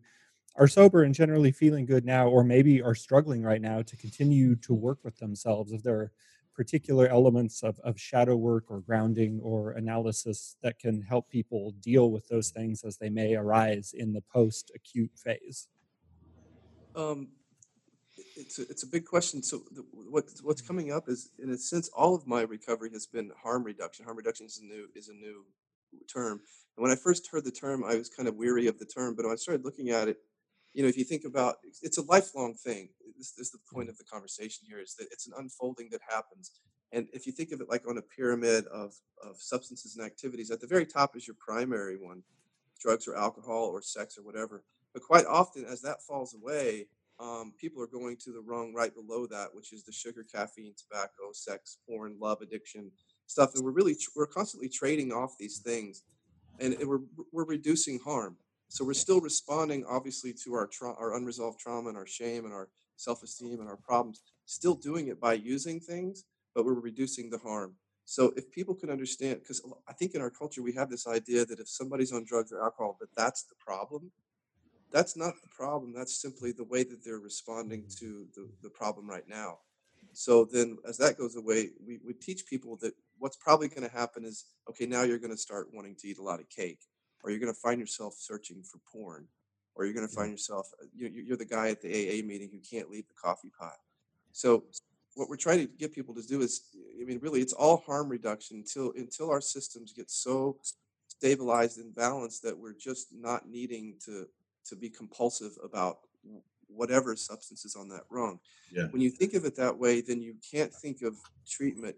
are 0.57 0.69
sober 0.69 1.05
and 1.05 1.15
generally 1.15 1.53
feeling 1.53 1.87
good 1.87 2.05
now, 2.05 2.29
or 2.29 2.45
maybe 2.45 2.83
are 2.83 2.95
struggling 2.95 3.43
right 3.43 3.63
now 3.63 3.81
to 3.83 3.97
continue 3.97 4.57
to 4.57 4.75
work 4.75 4.99
with 5.05 5.17
themselves. 5.19 5.73
If 5.73 5.83
there 5.83 5.97
are 5.97 6.13
particular 6.55 7.07
elements 7.07 7.63
of, 7.63 7.79
of 7.81 7.99
shadow 7.99 8.37
work 8.37 8.65
or 8.69 8.81
grounding 8.81 9.41
or 9.43 9.73
analysis 9.73 10.57
that 10.63 10.79
can 10.79 11.01
help 11.01 11.31
people 11.31 11.73
deal 11.81 12.11
with 12.11 12.29
those 12.29 12.51
things 12.51 12.85
as 12.85 12.99
they 12.99 13.09
may 13.09 13.35
arise 13.35 13.95
in 13.97 14.13
the 14.13 14.21
post 14.21 14.71
acute 14.75 15.13
phase? 15.15 15.69
Um, 16.95 17.29
it's 18.37 18.59
a, 18.59 18.63
it's 18.63 18.83
a 18.83 18.87
big 18.87 19.05
question. 19.05 19.43
So 19.43 19.63
the, 19.73 19.85
what 19.93 20.25
what's 20.43 20.63
mm-hmm. 20.63 20.67
coming 20.67 20.93
up 20.93 21.09
is, 21.09 21.31
in 21.39 21.51
a 21.51 21.57
sense, 21.57 21.89
all 21.97 22.15
of 22.15 22.27
my 22.27 22.43
recovery 22.43 22.91
has 22.93 23.07
been 23.07 23.31
harm 23.43 23.65
reduction. 23.65 24.05
Harm 24.05 24.17
reduction 24.17 24.47
is 24.47 24.61
a 24.63 24.65
new 24.65 24.89
is 24.95 25.09
a 25.09 25.15
new 25.15 25.45
term. 26.13 26.41
And 26.77 26.83
when 26.83 26.93
I 26.93 26.97
first 26.97 27.29
heard 27.31 27.45
the 27.45 27.51
term, 27.51 27.85
I 27.85 27.97
was 27.97 28.09
kind 28.09 28.29
of 28.29 28.37
weary 28.37 28.67
of 28.67 28.79
the 28.79 28.87
term. 28.87 29.15
But 29.17 29.25
when 29.25 29.33
I 29.33 29.37
started 29.37 29.65
looking 29.65 29.91
at 29.91 30.09
it, 30.09 30.19
you 30.73 30.83
know, 30.83 30.89
if 30.89 30.97
you 30.97 31.05
think 31.05 31.25
about, 31.25 31.57
it's 31.83 31.99
a 31.99 32.03
lifelong 32.03 32.55
thing. 32.55 32.91
This 33.19 33.35
is 33.39 33.51
the 33.51 33.59
point 33.73 33.87
mm-hmm. 33.87 33.91
of 33.91 33.99
the 33.99 34.05
conversation 34.05 34.67
here: 34.69 34.79
is 34.79 34.95
that 34.95 35.09
it's 35.11 35.27
an 35.27 35.35
unfolding 35.37 35.89
that 35.93 36.01
happens. 36.09 36.53
And 36.93 37.07
if 37.13 37.27
you 37.27 37.33
think 37.33 37.53
of 37.53 37.61
it 37.61 37.69
like 37.69 37.87
on 37.89 37.99
a 37.99 38.03
pyramid 38.03 38.67
of 38.67 38.95
of 39.23 39.37
substances 39.39 39.97
and 39.97 40.07
activities, 40.07 40.51
at 40.51 40.61
the 40.61 40.67
very 40.67 40.87
top 40.87 41.17
is 41.17 41.27
your 41.27 41.37
primary 41.39 41.97
one, 41.97 42.23
drugs 42.81 43.07
or 43.07 43.17
alcohol 43.17 43.67
or 43.67 43.83
sex 43.83 44.17
or 44.17 44.23
whatever. 44.23 44.65
But 44.93 45.03
quite 45.03 45.27
often, 45.27 45.65
as 45.65 45.83
that 45.83 46.03
falls 46.03 46.35
away, 46.35 46.87
um, 47.21 47.53
people 47.61 47.83
are 47.83 47.87
going 47.87 48.17
to 48.25 48.33
the 48.33 48.41
rung 48.41 48.73
right 48.75 48.95
below 48.95 49.27
that, 49.27 49.49
which 49.53 49.73
is 49.73 49.85
the 49.85 49.93
sugar, 49.93 50.25
caffeine, 50.25 50.75
tobacco, 50.77 51.33
sex, 51.33 51.79
porn, 51.87 52.17
love, 52.21 52.41
addiction 52.41 52.91
stuff. 53.27 53.55
And 53.55 53.65
we're 53.65 53.73
really 53.73 53.97
we're 54.17 54.27
constantly 54.27 54.69
trading 54.69 55.13
off 55.13 55.37
these 55.39 55.59
things, 55.59 56.05
and 56.59 56.77
we're 56.85 57.03
we're 57.33 57.45
reducing 57.45 57.99
harm. 57.99 58.37
So 58.69 58.85
we're 58.85 58.95
still 58.95 59.21
responding, 59.21 59.85
obviously, 59.89 60.33
to 60.45 60.55
our 60.55 60.67
tra- 60.67 60.95
our 60.95 61.15
unresolved 61.15 61.59
trauma 61.59 61.89
and 61.89 61.99
our 61.99 62.07
shame 62.07 62.45
and 62.45 62.55
our 62.55 62.69
self-esteem 62.97 63.61
and 63.61 63.69
our 63.69 63.77
problems. 63.77 64.23
Still 64.47 64.75
doing 64.75 65.09
it 65.09 65.21
by 65.21 65.35
using 65.35 65.81
things, 65.81 66.25
but 66.55 66.65
we're 66.65 66.75
reducing 66.75 67.31
the 67.31 67.39
harm. 67.39 67.75
So 68.05 68.33
if 68.37 68.51
people 68.51 68.75
can 68.75 68.91
understand, 68.91 69.41
because 69.41 69.63
I 69.89 69.93
think 69.93 70.15
in 70.15 70.21
our 70.21 70.31
culture 70.31 70.63
we 70.63 70.73
have 70.73 70.91
this 70.91 71.07
idea 71.07 71.45
that 71.45 71.61
if 71.61 71.69
somebody's 71.69 72.13
on 72.13 72.25
drugs 72.25 72.51
or 72.51 72.63
alcohol, 72.63 72.97
that 73.01 73.15
that's 73.17 73.45
the 73.45 73.55
problem 73.65 74.11
that's 74.93 75.17
not 75.17 75.35
the 75.43 75.49
problem. 75.49 75.93
That's 75.93 76.21
simply 76.21 76.53
the 76.53 76.65
way 76.65 76.83
that 76.83 77.05
they're 77.05 77.19
responding 77.19 77.85
to 77.99 78.27
the, 78.35 78.49
the 78.63 78.71
problem 78.71 79.09
right 79.09 79.29
now. 79.29 79.59
So 80.13 80.45
then, 80.45 80.79
as 80.89 80.99
that 80.99 81.19
goes 81.19 81.37
away, 81.37 81.71
we, 81.87 81.99
we 82.05 82.13
teach 82.15 82.47
people 82.47 82.77
that 82.83 82.95
what's 83.19 83.37
probably 83.37 83.69
going 83.69 83.89
to 83.89 83.97
happen 83.97 84.25
is 84.25 84.47
okay, 84.69 84.87
now 84.87 85.03
you're 85.03 85.19
going 85.19 85.31
to 85.31 85.37
start 85.37 85.69
wanting 85.73 85.95
to 85.97 86.09
eat 86.09 86.19
a 86.19 86.23
lot 86.23 86.41
of 86.41 86.49
cake, 86.49 86.81
or 87.23 87.31
you're 87.31 87.41
going 87.41 87.53
to 87.53 87.61
find 87.61 87.79
yourself 87.79 88.15
searching 88.19 88.63
for 88.63 88.79
porn, 88.93 89.27
or 89.75 89.85
you're 89.85 89.95
going 89.95 90.09
to 90.09 90.15
find 90.15 90.31
yourself, 90.31 90.69
uh, 90.83 90.87
you're 90.95 91.37
the 91.37 91.45
guy 91.45 91.69
at 91.69 91.81
the 91.81 91.89
AA 91.89 92.27
meeting 92.27 92.51
who 92.53 92.59
can't 92.59 92.91
leave 92.91 93.07
the 93.07 93.15
coffee 93.15 93.53
pot. 93.59 93.77
So, 94.33 94.65
what 95.15 95.29
we're 95.29 95.37
trying 95.37 95.59
to 95.59 95.67
get 95.67 95.95
people 95.95 96.15
to 96.15 96.23
do 96.23 96.41
is, 96.41 96.63
I 97.01 97.05
mean, 97.05 97.19
really, 97.21 97.41
it's 97.41 97.53
all 97.53 97.79
harm 97.87 98.09
reduction 98.09 98.59
until 98.59 98.93
until 98.97 99.31
our 99.31 99.41
systems 99.41 99.93
get 99.93 100.11
so 100.11 100.59
stabilized 101.09 101.79
and 101.79 101.95
balanced 101.95 102.43
that 102.43 102.59
we're 102.59 102.75
just 102.75 103.09
not 103.13 103.49
needing 103.49 103.95
to 104.07 104.27
to 104.71 104.77
be 104.77 104.89
compulsive 104.89 105.53
about 105.63 105.99
whatever 106.69 107.15
substance 107.17 107.65
is 107.65 107.77
on 107.77 107.89
that 107.89 108.05
rung. 108.11 108.39
Yeah. 108.73 108.87
When 108.91 109.03
you 109.03 109.11
think 109.11 109.35
of 109.35 109.45
it 109.45 109.57
that 109.57 109.77
way, 109.77 110.01
then 110.01 110.23
you 110.23 110.37
can't 110.51 110.73
think 110.73 111.03
of 111.03 111.17
treatment 111.49 111.97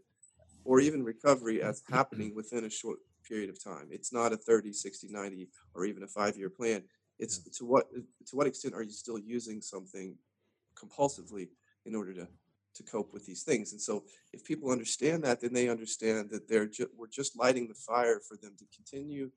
or 0.64 0.80
even 0.80 1.04
recovery 1.04 1.62
as 1.62 1.82
happening 1.90 2.34
within 2.36 2.64
a 2.64 2.70
short 2.70 2.98
period 3.28 3.50
of 3.50 3.62
time. 3.62 3.88
It's 3.90 4.12
not 4.12 4.32
a 4.32 4.36
30, 4.36 4.72
60, 4.72 5.08
90 5.10 5.48
or 5.74 5.84
even 5.84 6.02
a 6.02 6.06
5-year 6.06 6.50
plan. 6.50 6.82
It's 7.18 7.38
to 7.58 7.64
what 7.64 7.88
to 7.92 8.36
what 8.36 8.46
extent 8.46 8.74
are 8.74 8.82
you 8.82 8.90
still 8.90 9.18
using 9.18 9.60
something 9.60 10.16
compulsively 10.74 11.48
in 11.84 11.94
order 11.94 12.12
to 12.14 12.26
to 12.74 12.82
cope 12.82 13.12
with 13.12 13.26
these 13.26 13.42
things. 13.42 13.72
And 13.72 13.80
so 13.80 14.04
if 14.32 14.42
people 14.44 14.70
understand 14.70 15.22
that, 15.24 15.42
then 15.42 15.52
they 15.52 15.68
understand 15.68 16.30
that 16.30 16.48
they're 16.48 16.66
ju- 16.66 16.88
we're 16.96 17.06
just 17.06 17.38
lighting 17.38 17.68
the 17.68 17.74
fire 17.74 18.18
for 18.26 18.38
them 18.38 18.54
to 18.58 18.64
continue 18.74 19.30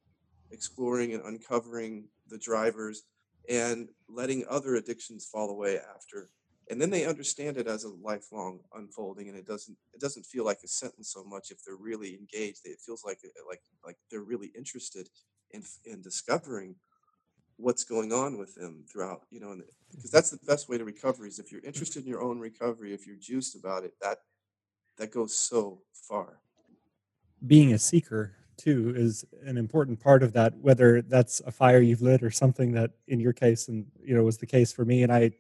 exploring 0.52 1.14
and 1.14 1.24
uncovering 1.26 2.06
the 2.30 2.38
drivers 2.38 3.04
and 3.50 3.90
letting 4.10 4.46
other 4.50 4.76
addictions 4.76 5.26
fall 5.26 5.50
away 5.50 5.80
after 5.96 6.30
and 6.70 6.82
then 6.82 6.90
they 6.90 7.06
understand 7.06 7.58
it 7.58 7.68
as 7.68 7.84
a 7.84 7.90
lifelong 7.90 8.60
unfolding 8.74 9.30
and 9.30 9.38
it 9.38 9.46
doesn't 9.46 9.78
it 9.94 10.00
doesn't 10.00 10.26
feel 10.26 10.46
like 10.46 10.60
a 10.64 10.68
sentence 10.68 11.12
so 11.12 11.24
much 11.24 11.52
if 11.52 11.64
they're 11.64 11.76
really 11.76 12.16
engaged. 12.16 12.62
It 12.66 12.80
feels 12.84 13.04
like 13.06 13.20
uh, 13.24 13.42
like 13.48 13.62
like 13.86 13.98
they're 14.10 14.22
really 14.22 14.52
interested 14.56 15.10
in 15.52 15.64
in 15.86 16.02
discovering 16.02 16.76
what's 17.58 17.84
going 17.84 18.12
on 18.12 18.38
with 18.38 18.54
them 18.56 18.84
throughout 18.92 19.22
you 19.30 19.40
know 19.40 19.56
because 19.92 20.12
that's 20.12 20.30
the 20.30 20.40
best 20.46 20.68
way 20.68 20.78
to 20.78 20.84
recovery 20.84 21.30
is 21.30 21.40
if 21.40 21.52
you're 21.52 21.62
mm-hmm. 21.62 21.68
interested 21.68 22.04
in 22.04 22.10
your 22.10 22.22
own 22.22 22.38
recovery 22.38 22.94
if 22.94 23.08
you're 23.08 23.16
juiced 23.16 23.56
about 23.56 23.86
it 23.86 23.94
that 24.02 24.18
that 24.98 25.12
goes 25.12 25.38
so 25.38 25.82
far. 25.94 26.40
Being 27.46 27.74
a 27.74 27.80
seeker 27.80 28.34
too 28.58 28.94
is 28.96 29.26
an 29.44 29.58
important 29.58 30.00
part 30.00 30.24
of 30.24 30.34
that 30.34 30.54
whether 30.58 31.02
that's 31.02 31.42
a 31.46 31.52
fire 31.52 31.80
you've 31.82 32.02
lit 32.02 32.24
or 32.24 32.32
something 32.32 32.72
that 32.72 32.92
in 33.08 33.20
your 33.20 33.34
case 33.34 33.68
and 33.68 33.86
you 34.04 34.16
know 34.16 34.24
was 34.24 34.38
the 34.38 34.46
case 34.46 34.72
for 34.72 34.86
me 34.86 35.04
and 35.04 35.12
i 35.12 35.32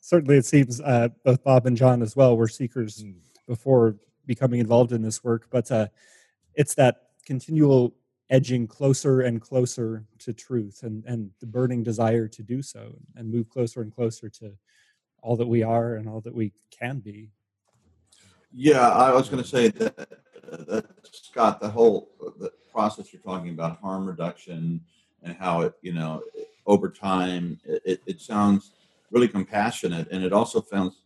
certainly 0.00 0.36
it 0.36 0.44
seems 0.44 0.80
uh, 0.80 1.08
both 1.24 1.42
bob 1.44 1.66
and 1.66 1.76
john 1.76 2.02
as 2.02 2.16
well 2.16 2.36
were 2.36 2.48
seekers 2.48 3.04
mm. 3.04 3.14
before 3.46 3.96
becoming 4.26 4.60
involved 4.60 4.92
in 4.92 5.02
this 5.02 5.22
work 5.24 5.46
but 5.50 5.70
uh, 5.70 5.86
it's 6.54 6.74
that 6.74 7.08
continual 7.24 7.94
edging 8.30 8.66
closer 8.66 9.20
and 9.22 9.40
closer 9.40 10.04
to 10.18 10.32
truth 10.32 10.82
and 10.82 11.04
and 11.04 11.30
the 11.40 11.46
burning 11.46 11.82
desire 11.82 12.26
to 12.28 12.42
do 12.42 12.62
so 12.62 12.94
and 13.16 13.30
move 13.30 13.48
closer 13.50 13.82
and 13.82 13.94
closer 13.94 14.28
to 14.28 14.52
all 15.22 15.36
that 15.36 15.46
we 15.46 15.62
are 15.62 15.96
and 15.96 16.08
all 16.08 16.20
that 16.20 16.34
we 16.34 16.52
can 16.70 16.98
be 16.98 17.30
yeah 18.52 18.88
i 18.88 19.12
was 19.12 19.28
going 19.28 19.42
to 19.42 19.48
say 19.48 19.68
that 19.68 20.21
that 20.56 20.86
Scott, 21.12 21.60
the 21.60 21.68
whole 21.68 22.10
the 22.38 22.50
process 22.72 23.12
you're 23.12 23.22
talking 23.22 23.50
about, 23.50 23.80
harm 23.80 24.06
reduction, 24.06 24.80
and 25.22 25.36
how 25.36 25.62
it, 25.62 25.74
you 25.82 25.92
know, 25.92 26.22
over 26.66 26.88
time, 26.88 27.58
it, 27.64 28.02
it 28.06 28.20
sounds 28.20 28.72
really 29.10 29.28
compassionate, 29.28 30.08
and 30.10 30.24
it 30.24 30.32
also 30.32 30.62
sounds 30.62 31.02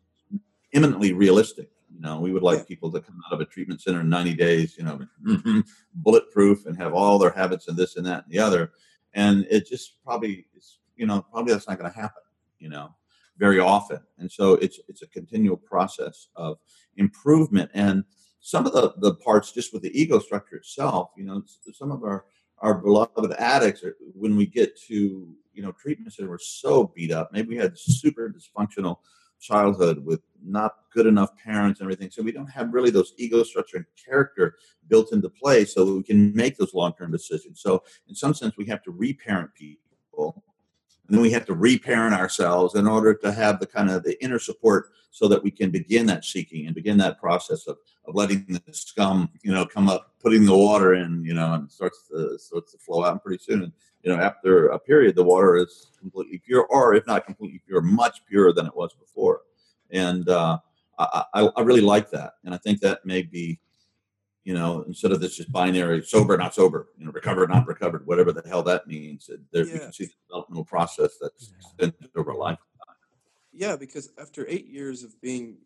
eminently 0.73 1.13
realistic. 1.13 1.71
You 1.95 2.01
know, 2.01 2.21
we 2.21 2.33
would 2.33 2.43
like 2.43 2.69
people 2.69 2.91
to 2.93 3.01
come 3.01 3.21
out 3.27 3.33
of 3.33 3.41
a 3.41 3.47
treatment 3.47 3.81
center 3.81 4.01
in 4.01 4.09
90 4.09 4.35
days, 4.35 4.77
you 4.77 4.85
know, 4.85 5.63
bulletproof 5.95 6.67
and 6.67 6.77
have 6.77 6.93
all 6.93 7.19
their 7.19 7.31
habits 7.31 7.69
and 7.69 7.77
this 7.77 7.97
and 7.97 8.05
that 8.07 8.25
and 8.25 8.33
the 8.33 8.39
other. 8.39 8.73
And 9.15 9.47
it 9.51 9.67
just 9.67 10.03
probably 10.05 10.47
is, 10.55 10.79
you 10.97 11.07
know, 11.07 11.25
probably 11.33 11.53
that's 11.53 11.69
not 11.69 11.79
going 11.79 11.91
to 11.91 11.99
happen, 11.99 12.23
you 12.59 12.69
know, 12.69 12.95
very 13.39 13.61
often. 13.61 14.01
And 14.19 14.31
so 14.31 14.55
it's 14.55 14.79
it's 14.89 15.03
a 15.03 15.07
continual 15.07 15.57
process 15.57 16.29
of 16.37 16.59
improvement. 16.97 17.71
And 17.73 18.05
some 18.47 18.65
of 18.65 18.73
the, 18.73 18.95
the 18.99 19.17
parts 19.17 19.51
just 19.51 19.73
with 19.73 19.83
the 19.83 20.01
ego 20.01 20.21
structure 20.21 20.55
itself, 20.55 21.11
you 21.17 21.25
know, 21.25 21.43
some 21.75 21.91
of 21.91 22.05
our 22.05 22.27
our 22.61 22.75
beloved 22.75 23.33
addicts 23.39 23.83
are, 23.83 23.97
when 24.15 24.37
we 24.37 24.47
get 24.47 24.81
to 24.83 25.29
you 25.53 25.63
know 25.63 25.73
treatment 25.73 26.13
center 26.13 26.31
we're 26.31 26.39
so 26.39 26.91
beat 26.95 27.11
up 27.11 27.31
maybe 27.33 27.49
we 27.49 27.57
had 27.57 27.77
super 27.77 28.33
dysfunctional 28.33 28.99
childhood 29.41 30.03
with 30.05 30.21
not 30.43 30.77
good 30.95 31.07
enough 31.07 31.31
parents 31.37 31.81
and 31.81 31.87
everything 31.87 32.11
so 32.11 32.23
we 32.23 32.33
don't 32.33 32.47
have 32.47 32.73
really 32.73 32.89
those 32.89 33.13
ego 33.19 33.43
structure 33.43 33.77
and 33.79 33.87
character 34.03 34.55
built 34.89 35.13
into 35.13 35.29
play 35.29 35.65
so 35.65 35.85
that 35.85 35.93
we 35.93 36.03
can 36.03 36.35
make 36.35 36.57
those 36.57 36.73
long-term 36.73 37.11
decisions. 37.11 37.61
So 37.61 37.83
in 38.09 38.15
some 38.15 38.33
sense 38.33 38.57
we 38.57 38.67
have 38.67 38.83
to 38.85 38.93
reparent 38.93 39.51
people 39.55 40.45
and 41.07 41.17
then 41.17 41.23
we 41.23 41.31
have 41.31 41.47
to 41.47 41.55
reparent 41.55 42.15
ourselves 42.15 42.75
in 42.75 42.87
order 42.87 43.15
to 43.15 43.33
have 43.33 43.61
the 43.61 43.67
kind 43.67 43.91
of 43.91 44.03
the 44.03 44.23
inner 44.23 44.39
support 44.39 44.91
so 45.11 45.29
that 45.29 45.43
we 45.43 45.51
can 45.51 45.71
begin 45.71 46.07
that 46.07 46.25
seeking 46.25 46.67
and 46.67 46.75
begin 46.75 46.99
that 46.99 47.21
process 47.21 47.67
of, 47.67 47.79
of 48.07 48.15
letting 48.15 48.45
the 48.49 48.63
scum 48.73 49.31
you 49.43 49.53
know 49.53 49.65
come 49.65 49.89
up 49.89 50.13
putting 50.21 50.45
the 50.45 50.57
water 50.57 50.95
in 50.95 51.23
you 51.25 51.35
know 51.35 51.55
and 51.55 51.71
starts 51.71 52.09
to 52.09 52.39
starts 52.39 52.73
to 52.73 52.79
flow 52.79 53.05
out 53.05 53.13
and 53.13 53.23
pretty 53.23 53.43
soon. 53.43 53.73
You 54.03 54.15
know 54.15 54.21
after 54.21 54.69
a 54.69 54.79
period 54.79 55.17
the 55.17 55.25
water 55.25 55.57
is 55.57 55.89
completely 55.99 56.39
pure 56.39 56.67
or 56.67 56.95
if 56.95 57.07
not 57.07 57.27
completely 57.27 57.61
pure 57.67 57.81
much 57.81 58.25
purer 58.29 58.53
than 58.53 58.67
it 58.67 58.77
was 58.77 58.95
before. 58.95 59.43
And 59.91 60.29
uh, 60.29 60.59
I, 60.99 61.25
I, 61.35 61.49
I 61.57 61.61
really 61.63 61.81
like 61.81 62.11
that. 62.11 62.35
And 62.45 62.55
i 62.55 62.59
think 62.59 62.81
that 62.81 63.05
may 63.05 63.23
be 63.23 63.59
you 64.47 64.55
know 64.55 64.83
instead 64.87 65.11
of 65.11 65.21
this 65.21 65.37
just 65.37 65.51
binary 65.51 66.01
sober 66.03 66.37
not 66.39 66.55
sober 66.55 66.89
you 66.97 67.05
know 67.05 67.11
recovered 67.11 67.49
not 67.51 67.67
recovered 67.67 68.07
whatever 68.07 68.33
the 68.33 68.49
hell 68.49 68.63
that 68.63 68.87
means 68.87 69.29
there, 69.53 69.67
Yeah. 69.67 69.79
can 69.79 69.93
see 69.93 70.05
the 70.07 70.13
developmental 70.29 70.65
process 70.65 71.13
that's 71.21 71.53
extended 71.59 72.09
over 72.17 72.31
a 72.31 72.37
lifetime. 72.37 72.63
Yeah, 73.53 73.75
because 73.75 74.11
after 74.21 74.47
eight 74.49 74.67
years 74.67 75.03
of 75.03 75.21
being 75.21 75.57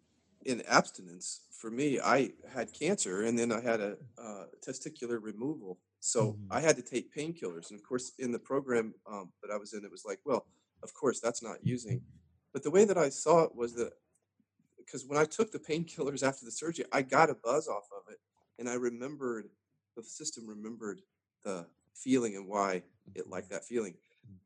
in 0.46 0.62
abstinence, 0.62 1.42
for 1.50 1.70
me, 1.70 2.00
I 2.00 2.30
had 2.56 2.72
cancer 2.72 3.24
and 3.26 3.38
then 3.38 3.50
I 3.52 3.60
had 3.60 3.80
a 3.80 3.96
uh, 4.16 4.44
testicular 4.66 5.18
removal. 5.20 5.78
So 5.98 6.20
Mhm. 6.32 6.46
I 6.50 6.60
had 6.60 6.76
to 6.76 6.82
take 6.82 7.14
painkillers. 7.14 7.68
And 7.70 7.78
of 7.78 7.84
course, 7.84 8.12
in 8.18 8.30
the 8.32 8.38
program 8.38 8.94
um, 9.06 9.32
that 9.42 9.50
I 9.50 9.58
was 9.58 9.74
in, 9.74 9.84
it 9.84 9.90
was 9.90 10.04
like, 10.06 10.20
well, 10.24 10.46
of 10.82 10.94
course, 10.94 11.20
that's 11.20 11.42
not 11.42 11.58
using. 11.74 12.00
But 12.54 12.62
the 12.62 12.70
way 12.70 12.84
that 12.86 12.96
I 12.96 13.10
saw 13.10 13.42
it 13.42 13.54
was 13.54 13.74
that 13.74 13.92
because 14.78 15.04
when 15.04 15.18
I 15.18 15.26
took 15.26 15.50
the 15.52 15.58
painkillers 15.58 16.22
after 16.26 16.44
the 16.46 16.50
surgery, 16.52 16.86
I 16.92 17.02
got 17.02 17.28
a 17.28 17.34
buzz 17.34 17.68
off 17.68 17.88
of 17.98 18.04
it. 18.12 18.20
And 18.60 18.68
I 18.68 18.74
remembered, 18.74 19.50
the 19.96 20.04
system 20.04 20.46
remembered 20.46 21.02
the 21.42 21.66
feeling 21.96 22.36
and 22.36 22.46
why 22.46 22.84
it 23.16 23.28
liked 23.28 23.50
that 23.50 23.64
feeling 23.64 23.96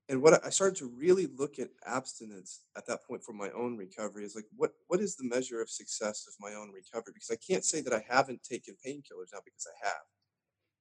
and 0.09 0.21
what 0.23 0.35
I- 0.35 0.49
I 0.49 0.51
started 0.51 0.77
to 0.79 0.87
really 0.87 1.27
look 1.27 1.59
at 1.59 1.71
abstinence 1.87 2.63
at 2.77 2.87
that 2.87 3.05
point 3.05 3.25
for 3.25 3.33
my 3.33 3.51
own 3.51 3.77
recovery 3.77 4.25
is 4.25 4.35
like 4.35 4.47
what 4.57 4.75
what 4.89 5.01
is 5.01 5.17
the 5.17 5.25
measure 5.25 5.61
of 5.61 5.71
success 5.71 6.27
of 6.27 6.35
my 6.41 6.55
own 6.55 6.71
recovery 6.73 7.13
because 7.15 7.31
I 7.31 7.37
can't 7.37 7.65
say 7.65 7.81
that 7.81 7.93
I 7.93 8.01
haven't 8.09 8.43
taken 8.43 8.77
painkillers 8.77 9.33
now 9.33 9.41
because 9.45 9.67
I 9.67 9.87
have. 9.87 10.03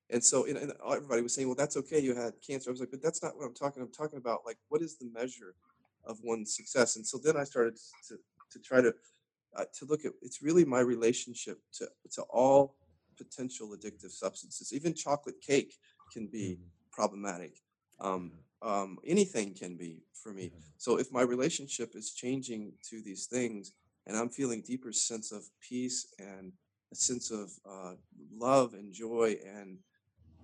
And 0.09 0.23
so 0.23 0.45
and, 0.45 0.57
and 0.57 0.73
everybody 0.85 1.21
was 1.21 1.33
saying, 1.33 1.47
well, 1.47 1.55
that's 1.55 1.77
okay, 1.77 1.99
you 1.99 2.15
had 2.15 2.33
cancer. 2.45 2.69
I 2.69 2.73
was 2.73 2.79
like, 2.79 2.91
but 2.91 3.01
that's 3.01 3.23
not 3.23 3.37
what 3.37 3.45
I'm 3.45 3.53
talking. 3.53 3.81
I'm 3.81 3.91
talking 3.91 4.19
about 4.19 4.45
like 4.45 4.57
what 4.69 4.81
is 4.81 4.97
the 4.97 5.09
measure 5.13 5.55
of 6.05 6.19
one's 6.23 6.55
success? 6.55 6.95
And 6.97 7.07
so 7.07 7.17
then 7.17 7.37
I 7.37 7.43
started 7.45 7.77
to 8.09 8.17
to 8.51 8.59
try 8.59 8.81
to 8.81 8.93
uh, 9.55 9.65
to 9.79 9.85
look 9.85 10.05
at 10.05 10.13
it's 10.21 10.41
really 10.41 10.65
my 10.65 10.81
relationship 10.81 11.59
to 11.73 11.89
to 12.11 12.23
all 12.23 12.75
potential 13.17 13.75
addictive 13.75 14.11
substances. 14.11 14.73
Even 14.73 14.93
chocolate 14.93 15.41
cake 15.41 15.75
can 16.11 16.27
be 16.27 16.59
problematic. 16.91 17.59
Um, 17.99 18.31
um, 18.61 18.97
anything 19.05 19.53
can 19.53 19.75
be 19.77 20.03
for 20.13 20.33
me. 20.33 20.53
So 20.77 20.97
if 20.97 21.11
my 21.11 21.21
relationship 21.21 21.91
is 21.95 22.13
changing 22.13 22.73
to 22.89 23.01
these 23.01 23.25
things, 23.25 23.73
and 24.07 24.17
I'm 24.17 24.29
feeling 24.29 24.61
deeper 24.61 24.91
sense 24.91 25.31
of 25.31 25.43
peace 25.61 26.07
and 26.19 26.53
a 26.91 26.95
sense 26.95 27.31
of 27.31 27.51
uh, 27.69 27.93
love 28.35 28.73
and 28.73 28.93
joy, 28.93 29.35
and 29.45 29.79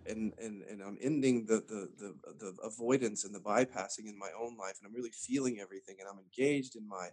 and 0.05 0.34
and 0.41 0.63
and 0.63 0.82
I'm 0.82 0.97
ending 1.01 1.45
the, 1.45 1.63
the 1.67 1.89
the 1.97 2.15
the 2.39 2.53
avoidance 2.63 3.26
and 3.26 3.34
the 3.34 3.39
bypassing 3.39 4.07
in 4.07 4.17
my 4.17 4.30
own 4.39 4.57
life, 4.57 4.76
and 4.80 4.88
I'm 4.88 4.95
really 4.95 5.11
feeling 5.11 5.59
everything, 5.59 5.97
and 5.99 6.07
I'm 6.09 6.20
engaged 6.20 6.76
in 6.76 6.88
my 6.88 7.09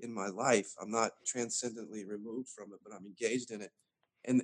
in 0.00 0.12
my 0.12 0.28
life. 0.28 0.72
I'm 0.80 0.90
not 0.90 1.12
transcendently 1.26 2.04
removed 2.04 2.48
from 2.48 2.72
it, 2.72 2.80
but 2.84 2.94
I'm 2.94 3.06
engaged 3.06 3.50
in 3.50 3.62
it. 3.62 3.70
And 4.24 4.42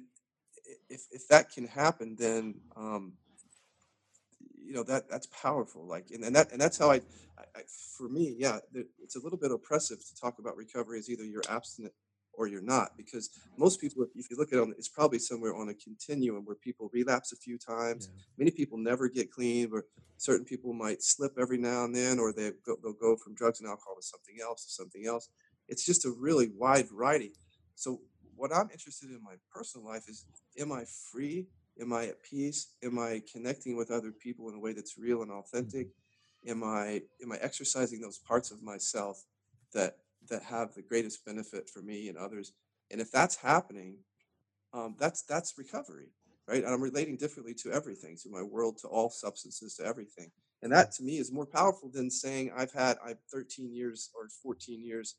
if 0.88 1.02
if 1.10 1.28
that 1.28 1.50
can 1.50 1.66
happen, 1.66 2.16
then 2.18 2.54
um, 2.76 3.12
you 4.62 4.72
know 4.72 4.82
that 4.84 5.08
that's 5.08 5.26
powerful 5.26 5.84
like 5.84 6.10
and, 6.12 6.22
and 6.24 6.36
that 6.36 6.52
and 6.52 6.60
that's 6.60 6.78
how 6.78 6.92
I, 6.92 7.00
I, 7.56 7.62
for 7.96 8.08
me 8.08 8.36
yeah 8.38 8.58
it's 9.02 9.16
a 9.16 9.20
little 9.20 9.38
bit 9.38 9.50
oppressive 9.50 9.98
to 9.98 10.20
talk 10.20 10.38
about 10.38 10.56
recovery 10.56 11.00
as 11.00 11.10
either 11.10 11.24
you're 11.24 11.42
abstinent 11.50 11.92
or 12.34 12.46
you're 12.46 12.62
not 12.62 12.96
because 12.96 13.30
most 13.56 13.80
people 13.80 14.06
if, 14.14 14.30
you 14.30 14.36
look 14.36 14.52
at 14.52 14.60
it 14.60 14.68
it's 14.78 14.88
probably 14.88 15.18
somewhere 15.18 15.56
on 15.56 15.70
a 15.70 15.74
continuum 15.74 16.44
where 16.44 16.54
people 16.54 16.88
relapse 16.92 17.32
a 17.32 17.36
few 17.36 17.58
times 17.58 18.10
many 18.38 18.52
people 18.52 18.78
never 18.78 19.08
get 19.08 19.32
clean 19.32 19.68
but 19.68 19.82
certain 20.20 20.44
people 20.44 20.74
might 20.74 21.02
slip 21.02 21.32
every 21.40 21.56
now 21.56 21.84
and 21.84 21.96
then 21.96 22.18
or 22.18 22.30
they 22.32 22.52
go, 22.66 22.76
they'll 22.82 22.92
go 22.92 23.16
from 23.16 23.34
drugs 23.34 23.60
and 23.60 23.68
alcohol 23.68 23.96
to 23.96 24.06
something 24.06 24.36
else 24.42 24.64
to 24.64 24.70
something 24.70 25.06
else. 25.06 25.30
It's 25.66 25.84
just 25.84 26.04
a 26.04 26.10
really 26.10 26.50
wide 26.58 26.90
variety. 26.90 27.32
So 27.74 28.02
what 28.40 28.54
i'm 28.54 28.70
interested 28.70 29.10
in 29.10 29.22
my 29.22 29.34
personal 29.54 29.86
life 29.86 30.08
is 30.08 30.26
am 30.58 30.72
i 30.72 30.84
free? 31.12 31.46
Am 31.80 31.92
i 31.92 32.06
at 32.06 32.22
peace? 32.22 32.74
Am 32.82 32.98
i 32.98 33.22
connecting 33.30 33.76
with 33.76 33.90
other 33.90 34.12
people 34.12 34.48
in 34.48 34.54
a 34.54 34.60
way 34.60 34.72
that's 34.72 34.98
real 34.98 35.22
and 35.22 35.30
authentic? 35.30 35.88
Am 36.46 36.64
i 36.64 37.02
am 37.22 37.32
i 37.32 37.36
exercising 37.40 38.00
those 38.00 38.18
parts 38.18 38.50
of 38.50 38.62
myself 38.62 39.24
that 39.74 39.98
that 40.28 40.42
have 40.42 40.74
the 40.74 40.82
greatest 40.82 41.24
benefit 41.24 41.68
for 41.68 41.82
me 41.82 42.08
and 42.08 42.18
others? 42.18 42.52
And 42.90 43.00
if 43.00 43.12
that's 43.12 43.36
happening 43.36 43.98
um, 44.72 44.96
that's 44.98 45.22
that's 45.22 45.58
recovery 45.58 46.08
right? 46.48 46.64
And 46.64 46.72
i'm 46.72 46.82
relating 46.82 47.16
differently 47.16 47.54
to 47.54 47.70
everything 47.72 48.16
to 48.22 48.30
my 48.30 48.42
world 48.42 48.78
to 48.78 48.88
all 48.88 49.10
substances 49.10 49.76
to 49.76 49.84
everything. 49.84 50.30
And 50.62 50.72
that 50.72 50.92
to 50.92 51.02
me 51.02 51.18
is 51.18 51.32
more 51.32 51.46
powerful 51.46 51.90
than 51.92 52.10
saying 52.10 52.52
i've 52.56 52.72
had 52.72 52.96
i've 53.04 53.20
13 53.32 53.72
years 53.72 54.10
or 54.14 54.28
14 54.42 54.84
years 54.84 55.16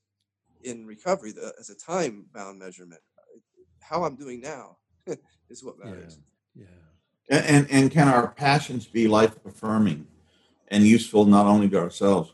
in 0.64 0.86
recovery 0.86 1.32
the, 1.32 1.54
as 1.60 1.70
a 1.70 1.76
time 1.76 2.26
bound 2.34 2.60
measurement 2.60 3.02
how 3.82 4.04
i'm 4.04 4.16
doing 4.16 4.40
now 4.42 4.78
is 5.50 5.64
what 5.64 5.78
matters 5.80 6.20
Yeah. 6.56 6.66
And, 7.30 7.46
and 7.46 7.72
and 7.72 7.92
can 7.92 8.08
our 8.08 8.30
passions 8.30 8.86
be 8.86 9.08
life 9.08 9.36
affirming 9.46 10.08
and 10.68 10.86
useful 10.86 11.26
not 11.26 11.46
only 11.46 11.70
to 11.70 11.80
ourselves 11.80 12.34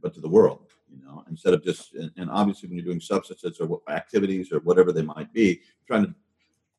but 0.00 0.14
to 0.14 0.20
the 0.20 0.28
world? 0.28 0.66
You 0.90 1.04
know, 1.04 1.24
instead 1.28 1.54
of 1.54 1.62
just 1.64 1.94
and, 1.94 2.10
and 2.16 2.30
obviously 2.30 2.68
when 2.68 2.76
you're 2.76 2.84
doing 2.86 3.00
substances 3.00 3.60
or 3.60 3.80
activities 3.88 4.52
or 4.52 4.60
whatever 4.60 4.92
they 4.92 5.02
might 5.02 5.32
be, 5.32 5.60
trying 5.86 6.04
to 6.06 6.14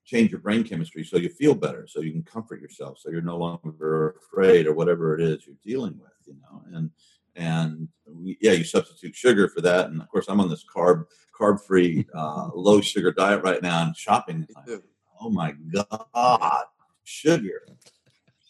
change 0.05 0.31
your 0.31 0.41
brain 0.41 0.63
chemistry 0.63 1.03
so 1.03 1.17
you 1.17 1.29
feel 1.29 1.55
better, 1.55 1.87
so 1.87 2.01
you 2.01 2.11
can 2.11 2.23
comfort 2.23 2.59
yourself, 2.61 2.99
so 2.99 3.09
you're 3.09 3.21
no 3.21 3.37
longer 3.37 4.15
afraid 4.21 4.67
or 4.67 4.73
whatever 4.73 5.15
it 5.15 5.21
is 5.21 5.45
you're 5.47 5.55
dealing 5.63 5.97
with. 5.99 6.11
You 6.25 6.35
know, 6.41 6.63
and 6.77 6.91
and 7.35 7.87
we, 8.05 8.37
yeah, 8.41 8.51
you 8.51 8.63
substitute 8.63 9.15
sugar 9.15 9.47
for 9.49 9.61
that, 9.61 9.87
and 9.89 10.01
of 10.01 10.09
course 10.09 10.25
I'm 10.27 10.39
on 10.39 10.49
this 10.49 10.65
carb 10.65 11.05
carb 11.37 11.61
free 11.61 12.05
uh, 12.15 12.49
low 12.53 12.81
sugar 12.81 13.11
diet 13.11 13.43
right 13.43 13.61
now 13.61 13.83
and 13.83 13.95
shopping. 13.95 14.47
Oh 15.19 15.29
my 15.29 15.53
god, 15.73 16.65
sugar. 17.03 17.61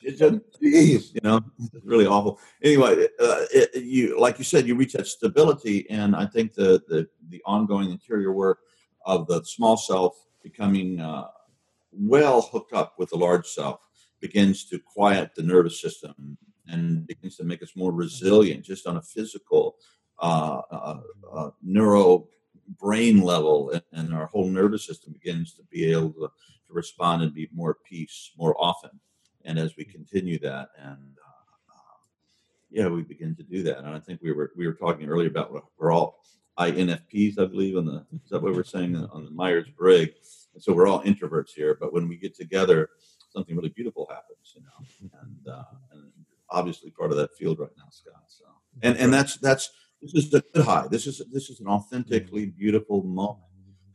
Geez, 0.01 1.13
you 1.13 1.21
know, 1.23 1.39
it's 1.73 1.85
really 1.85 2.05
awful. 2.05 2.39
Anyway, 2.61 3.07
uh, 3.21 3.45
it, 3.53 3.83
you 3.83 4.19
like 4.19 4.37
you 4.37 4.43
said, 4.43 4.67
you 4.67 4.75
reach 4.75 4.93
that 4.93 5.07
stability, 5.07 5.89
and 5.89 6.15
I 6.15 6.25
think 6.25 6.53
the 6.53 6.81
the 6.87 7.07
the 7.29 7.41
ongoing 7.45 7.89
interior 7.89 8.33
work 8.33 8.59
of 9.05 9.27
the 9.27 9.43
small 9.45 9.77
self 9.77 10.17
becoming 10.41 10.99
uh, 10.99 11.27
well 11.91 12.41
hooked 12.41 12.73
up 12.73 12.95
with 12.97 13.09
the 13.11 13.17
large 13.17 13.47
self 13.47 13.79
begins 14.19 14.65
to 14.65 14.79
quiet 14.79 15.31
the 15.35 15.43
nervous 15.43 15.81
system 15.81 16.37
and 16.67 17.05
begins 17.07 17.35
to 17.37 17.43
make 17.43 17.61
us 17.61 17.75
more 17.75 17.91
resilient, 17.91 18.63
just 18.63 18.87
on 18.87 18.97
a 18.97 19.01
physical, 19.01 19.75
uh, 20.19 20.61
uh, 20.71 20.99
uh, 21.31 21.49
neuro 21.61 22.27
brain 22.79 23.21
level, 23.21 23.71
and, 23.71 23.83
and 23.91 24.13
our 24.13 24.27
whole 24.27 24.47
nervous 24.47 24.85
system 24.85 25.13
begins 25.13 25.53
to 25.53 25.63
be 25.71 25.91
able 25.91 26.11
to, 26.13 26.31
to 26.67 26.73
respond 26.73 27.21
and 27.21 27.33
be 27.33 27.49
more 27.53 27.71
at 27.71 27.83
peace 27.89 28.31
more 28.37 28.55
often. 28.59 28.91
And 29.45 29.59
as 29.59 29.75
we 29.75 29.83
continue 29.83 30.39
that, 30.39 30.69
and 30.77 31.17
uh, 31.19 31.73
uh, 31.73 31.97
yeah, 32.71 32.87
we 32.87 33.01
begin 33.03 33.35
to 33.35 33.43
do 33.43 33.63
that. 33.63 33.79
And 33.79 33.87
I 33.87 33.99
think 33.99 34.21
we 34.21 34.31
were 34.31 34.51
we 34.55 34.67
were 34.67 34.73
talking 34.73 35.09
earlier 35.09 35.27
about 35.27 35.51
we're- 35.51 35.93
all 35.93 36.19
INFPs, 36.57 37.39
I 37.39 37.45
believe, 37.45 37.77
on 37.77 37.85
the 37.85 38.05
is 38.23 38.29
that 38.29 38.41
what 38.41 38.53
we're 38.53 38.63
saying 38.63 38.95
on 38.95 39.25
the 39.25 39.31
Myers 39.31 39.67
Briggs. 39.75 40.47
And 40.53 40.61
so 40.61 40.71
we're 40.71 40.87
all 40.87 41.03
introverts 41.03 41.49
here, 41.55 41.75
but 41.79 41.91
when 41.91 42.07
we 42.07 42.15
get 42.15 42.35
together, 42.35 42.89
something 43.31 43.55
really 43.55 43.69
beautiful 43.69 44.07
happens, 44.09 44.53
you 44.55 44.61
know. 44.61 45.09
And, 45.21 45.47
uh, 45.47 45.63
and 45.91 46.11
obviously 46.49 46.91
part 46.91 47.11
of 47.11 47.17
that 47.17 47.35
field 47.37 47.59
right 47.59 47.71
now, 47.77 47.85
Scott. 47.89 48.23
So 48.27 48.45
and 48.81 48.97
and 48.97 49.13
that's 49.13 49.37
that's 49.37 49.69
this 50.01 50.13
is 50.13 50.29
the 50.31 50.43
good 50.53 50.65
high. 50.65 50.87
This 50.89 51.07
is 51.07 51.21
this 51.31 51.49
is 51.49 51.59
an 51.59 51.67
authentically 51.67 52.47
beautiful 52.47 53.03
moment 53.03 53.45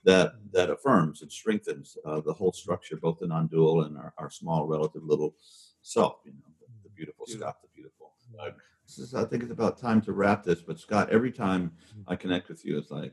that 0.05 0.35
that 0.53 0.71
affirms 0.71 1.23
and 1.23 1.31
strengthens 1.31 1.97
uh, 2.05 2.21
the 2.21 2.33
whole 2.33 2.53
structure, 2.53 2.97
both 2.97 3.19
the 3.19 3.27
non-dual 3.27 3.83
and 3.83 3.97
our, 3.99 4.15
our 4.19 4.31
small 4.31 4.67
relative 4.67 5.03
little 5.05 5.35
self. 5.83 6.21
You 6.25 6.33
know, 6.33 6.39
the, 6.61 6.89
the 6.89 6.95
beautiful 6.95 7.27
Scott, 7.27 7.57
the 7.63 7.69
beautiful. 7.75 8.13
Uh, 8.39 8.51
is, 8.97 9.15
I 9.15 9.25
think 9.25 9.43
it's 9.43 9.53
about 9.53 9.79
time 9.79 10.01
to 10.03 10.13
wrap 10.13 10.45
this. 10.45 10.63
But 10.63 10.79
Scott, 10.79 11.11
every 11.11 11.33
time 11.33 11.73
I 12.07 12.17
connect 12.17 12.49
with 12.49 12.65
you, 12.65 12.79
it's 12.79 12.91
like 12.91 13.13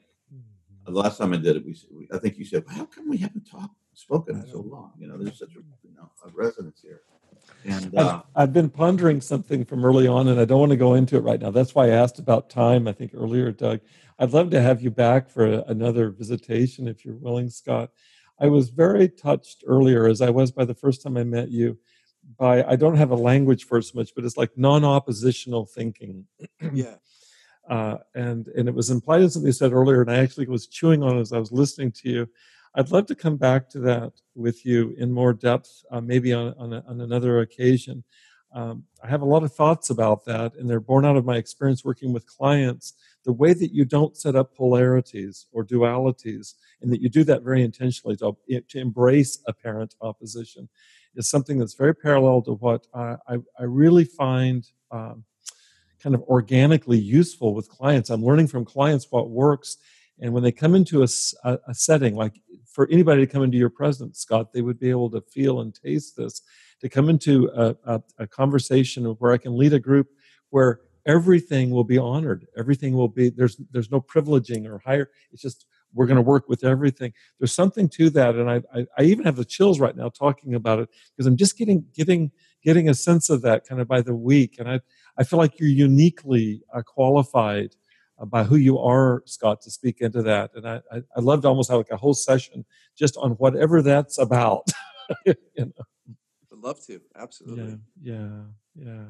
the 0.85 0.91
last 0.91 1.17
time 1.17 1.33
I 1.33 1.37
did 1.37 1.57
it. 1.57 1.65
We, 1.65 1.75
we 1.91 2.07
I 2.13 2.17
think 2.17 2.37
you 2.37 2.45
said, 2.45 2.63
well, 2.65 2.75
"How 2.75 2.85
come 2.85 3.09
we 3.09 3.17
haven't 3.17 3.49
talked 3.49 3.75
spoken 3.93 4.45
so 4.49 4.61
long?" 4.61 4.93
You 4.97 5.07
know, 5.07 5.17
there's 5.17 5.39
such 5.39 5.55
a 5.55 5.59
you 5.83 5.95
know 5.95 6.09
a 6.25 6.29
resonance 6.33 6.79
here. 6.81 7.01
And 7.65 7.97
uh, 7.97 8.21
I've, 8.35 8.43
I've, 8.43 8.53
been 8.53 8.69
pondering 8.69 9.21
something 9.21 9.65
from 9.65 9.83
early 9.83 10.07
on, 10.07 10.27
and 10.27 10.39
I 10.39 10.45
don't 10.45 10.59
want 10.59 10.71
to 10.71 10.77
go 10.77 10.93
into 10.93 11.17
it 11.17 11.21
right 11.21 11.41
now. 11.41 11.51
That's 11.51 11.73
why 11.73 11.85
I 11.85 11.89
asked 11.89 12.19
about 12.19 12.49
time. 12.49 12.87
I 12.87 12.91
think 12.91 13.11
earlier, 13.15 13.51
Doug. 13.51 13.79
I'd 14.19 14.31
love 14.31 14.49
to 14.51 14.61
have 14.61 14.81
you 14.81 14.91
back 14.91 15.29
for 15.29 15.45
another 15.67 16.09
visitation 16.09 16.87
if 16.87 17.03
you're 17.03 17.15
willing, 17.15 17.49
Scott. 17.49 17.89
I 18.39 18.47
was 18.47 18.69
very 18.69 19.09
touched 19.09 19.63
earlier, 19.65 20.07
as 20.07 20.21
I 20.21 20.29
was 20.29 20.51
by 20.51 20.65
the 20.65 20.73
first 20.73 21.01
time 21.01 21.17
I 21.17 21.23
met 21.23 21.49
you, 21.49 21.77
by 22.37 22.63
I 22.63 22.75
don't 22.75 22.97
have 22.97 23.11
a 23.11 23.15
language 23.15 23.65
for 23.65 23.77
it 23.77 23.83
so 23.83 23.97
much, 23.97 24.13
but 24.15 24.25
it's 24.25 24.37
like 24.37 24.57
non-oppositional 24.57 25.65
thinking. 25.65 26.25
yeah. 26.73 26.95
Uh, 27.67 27.97
and 28.13 28.47
and 28.49 28.69
it 28.69 28.75
was 28.75 28.91
implied 28.91 29.23
in 29.23 29.29
something 29.31 29.47
you 29.47 29.51
said 29.51 29.73
earlier, 29.73 29.99
and 29.99 30.11
I 30.11 30.17
actually 30.17 30.45
was 30.45 30.67
chewing 30.67 31.01
on 31.01 31.17
it 31.17 31.21
as 31.21 31.33
I 31.33 31.39
was 31.39 31.51
listening 31.51 31.91
to 31.93 32.09
you. 32.09 32.29
I'd 32.77 32.91
love 32.91 33.05
to 33.07 33.15
come 33.15 33.37
back 33.37 33.69
to 33.69 33.79
that 33.79 34.11
with 34.35 34.65
you 34.65 34.93
in 34.97 35.11
more 35.11 35.31
depth, 35.33 35.83
uh, 35.91 36.01
maybe 36.01 36.33
on 36.33 36.53
on, 36.57 36.73
a, 36.73 36.83
on, 36.87 36.99
another 36.99 37.39
occasion. 37.39 38.03
Um, 38.53 38.83
I 39.01 39.07
have 39.07 39.21
a 39.21 39.25
lot 39.25 39.43
of 39.43 39.53
thoughts 39.53 39.89
about 39.89 40.25
that, 40.25 40.55
and 40.55 40.69
they're 40.69 40.81
born 40.81 41.05
out 41.05 41.15
of 41.15 41.25
my 41.25 41.37
experience 41.37 41.85
working 41.85 42.11
with 42.11 42.27
clients. 42.27 42.93
The 43.23 43.33
way 43.33 43.53
that 43.53 43.73
you 43.73 43.85
don't 43.85 44.17
set 44.17 44.35
up 44.35 44.55
polarities 44.55 45.47
or 45.51 45.65
dualities, 45.65 46.55
and 46.81 46.91
that 46.91 47.01
you 47.01 47.09
do 47.09 47.23
that 47.25 47.43
very 47.43 47.63
intentionally 47.63 48.17
to, 48.17 48.35
to 48.69 48.79
embrace 48.79 49.39
apparent 49.47 49.95
opposition, 50.01 50.67
is 51.15 51.29
something 51.29 51.57
that's 51.57 51.73
very 51.75 51.95
parallel 51.95 52.41
to 52.43 52.53
what 52.53 52.87
I, 52.93 53.15
I, 53.27 53.35
I 53.59 53.63
really 53.63 54.05
find. 54.05 54.67
Um, 54.91 55.23
kind 56.03 56.13
of 56.13 56.21
organically 56.23 56.99
useful 56.99 57.55
with 57.55 57.67
clients. 57.67 58.11
I'm 58.11 58.23
learning 58.23 58.45
from 58.45 58.63
clients 58.63 59.07
what 59.09 59.31
works. 59.31 59.77
And 60.19 60.33
when 60.33 60.43
they 60.43 60.51
come 60.51 60.75
into 60.75 61.01
a, 61.01 61.07
a, 61.43 61.57
a, 61.69 61.73
setting, 61.73 62.15
like 62.15 62.39
for 62.75 62.89
anybody 62.91 63.25
to 63.25 63.31
come 63.31 63.41
into 63.41 63.57
your 63.57 63.69
presence, 63.69 64.19
Scott, 64.19 64.51
they 64.51 64.61
would 64.61 64.77
be 64.77 64.89
able 64.89 65.09
to 65.09 65.21
feel 65.21 65.61
and 65.61 65.73
taste 65.73 66.17
this. 66.17 66.41
To 66.81 66.89
come 66.89 67.09
into 67.09 67.49
a, 67.55 67.73
a, 67.85 68.01
a 68.19 68.27
conversation 68.27 69.05
where 69.05 69.31
I 69.31 69.37
can 69.37 69.57
lead 69.57 69.71
a 69.71 69.79
group 69.79 70.07
where 70.49 70.81
everything 71.05 71.71
will 71.71 71.85
be 71.85 71.97
honored, 71.97 72.45
everything 72.57 72.93
will 72.93 73.07
be 73.07 73.29
there's 73.29 73.55
there's 73.71 73.91
no 73.91 74.01
privileging 74.01 74.67
or 74.67 74.79
higher. 74.79 75.09
It's 75.31 75.41
just 75.41 75.65
we're 75.93 76.05
going 76.05 76.17
to 76.17 76.21
work 76.21 76.49
with 76.49 76.65
everything. 76.65 77.13
There's 77.39 77.53
something 77.53 77.87
to 77.91 78.09
that, 78.09 78.35
and 78.35 78.51
I, 78.51 78.61
I, 78.73 78.85
I 78.97 79.03
even 79.03 79.23
have 79.23 79.37
the 79.37 79.45
chills 79.45 79.79
right 79.79 79.95
now 79.95 80.09
talking 80.09 80.53
about 80.53 80.79
it 80.79 80.89
because 81.15 81.27
I'm 81.27 81.37
just 81.37 81.57
getting 81.57 81.85
getting 81.95 82.29
getting 82.61 82.89
a 82.89 82.93
sense 82.93 83.29
of 83.29 83.41
that 83.43 83.65
kind 83.65 83.79
of 83.79 83.87
by 83.87 84.01
the 84.01 84.15
week, 84.15 84.57
and 84.59 84.69
I 84.69 84.81
I 85.17 85.23
feel 85.23 85.39
like 85.39 85.61
you're 85.61 85.69
uniquely 85.69 86.61
uh, 86.73 86.81
qualified 86.81 87.73
by 88.23 88.43
who 88.43 88.55
you 88.55 88.79
are, 88.79 89.23
Scott, 89.25 89.61
to 89.61 89.71
speak 89.71 90.01
into 90.01 90.21
that. 90.23 90.51
And 90.55 90.67
I, 90.67 90.81
I, 90.91 91.01
I 91.15 91.19
love 91.19 91.41
to 91.41 91.47
almost 91.47 91.69
have 91.69 91.77
like 91.77 91.91
a 91.91 91.97
whole 91.97 92.13
session 92.13 92.65
just 92.97 93.17
on 93.17 93.31
whatever 93.31 93.81
that's 93.81 94.17
about. 94.17 94.67
you 95.25 95.35
know? 95.57 95.71
I'd 96.51 96.59
love 96.59 96.83
to. 96.85 97.01
Absolutely. 97.15 97.79
Yeah, 98.01 98.15
yeah, 98.75 98.85
yeah. 98.85 99.03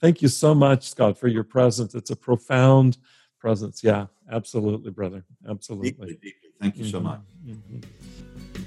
Thank 0.00 0.22
you 0.22 0.28
so 0.28 0.54
much, 0.54 0.90
Scott, 0.90 1.18
for 1.18 1.26
your 1.26 1.44
presence. 1.44 1.94
It's 1.94 2.10
a 2.10 2.16
profound 2.16 2.98
presence. 3.40 3.82
Yeah, 3.82 4.06
absolutely, 4.30 4.92
brother. 4.92 5.24
Absolutely. 5.48 5.90
Deeply, 5.90 6.12
deeply. 6.14 6.32
Thank 6.60 6.76
you 6.76 6.84
mm-hmm. 6.84 6.90
so 6.90 7.00
much. 7.00 7.20
Mm-hmm. 7.44 7.80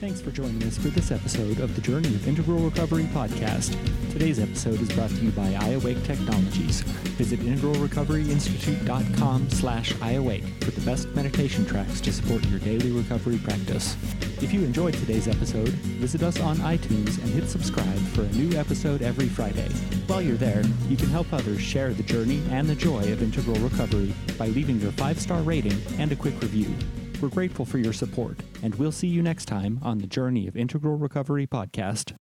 Thanks 0.01 0.19
for 0.19 0.31
joining 0.31 0.63
us 0.63 0.79
for 0.79 0.87
this 0.87 1.11
episode 1.11 1.59
of 1.59 1.75
the 1.75 1.81
Journey 1.81 2.07
of 2.07 2.27
Integral 2.27 2.57
Recovery 2.57 3.03
podcast. 3.13 3.77
Today's 4.11 4.39
episode 4.39 4.81
is 4.81 4.91
brought 4.93 5.11
to 5.11 5.17
you 5.17 5.29
by 5.29 5.53
iAwake 5.53 6.03
Technologies. 6.03 6.81
Visit 7.21 7.41
integralrecoveryinstitute.com 7.41 9.51
slash 9.51 9.93
iAwake 9.93 10.63
for 10.63 10.71
the 10.71 10.81
best 10.81 11.07
meditation 11.09 11.67
tracks 11.67 12.01
to 12.01 12.11
support 12.11 12.43
your 12.45 12.57
daily 12.61 12.89
recovery 12.89 13.37
practice. 13.37 13.95
If 14.41 14.51
you 14.51 14.63
enjoyed 14.63 14.95
today's 14.95 15.27
episode, 15.27 15.69
visit 15.69 16.23
us 16.23 16.39
on 16.39 16.57
iTunes 16.57 17.19
and 17.19 17.29
hit 17.29 17.47
subscribe 17.47 17.99
for 18.15 18.23
a 18.23 18.29
new 18.29 18.57
episode 18.57 19.03
every 19.03 19.27
Friday. 19.27 19.69
While 20.07 20.23
you're 20.23 20.35
there, 20.35 20.63
you 20.89 20.97
can 20.97 21.09
help 21.09 21.31
others 21.31 21.61
share 21.61 21.93
the 21.93 22.01
journey 22.01 22.41
and 22.49 22.67
the 22.67 22.73
joy 22.73 23.13
of 23.13 23.21
integral 23.21 23.57
recovery 23.57 24.15
by 24.39 24.47
leaving 24.47 24.81
your 24.81 24.93
five-star 24.93 25.43
rating 25.43 25.79
and 25.99 26.11
a 26.11 26.15
quick 26.15 26.41
review. 26.41 26.73
We're 27.21 27.29
grateful 27.29 27.65
for 27.65 27.77
your 27.77 27.93
support, 27.93 28.39
and 28.63 28.73
we'll 28.75 28.91
see 28.91 29.07
you 29.07 29.21
next 29.21 29.45
time 29.45 29.79
on 29.83 29.99
the 29.99 30.07
Journey 30.07 30.47
of 30.47 30.57
Integral 30.57 30.97
Recovery 30.97 31.45
podcast. 31.45 32.15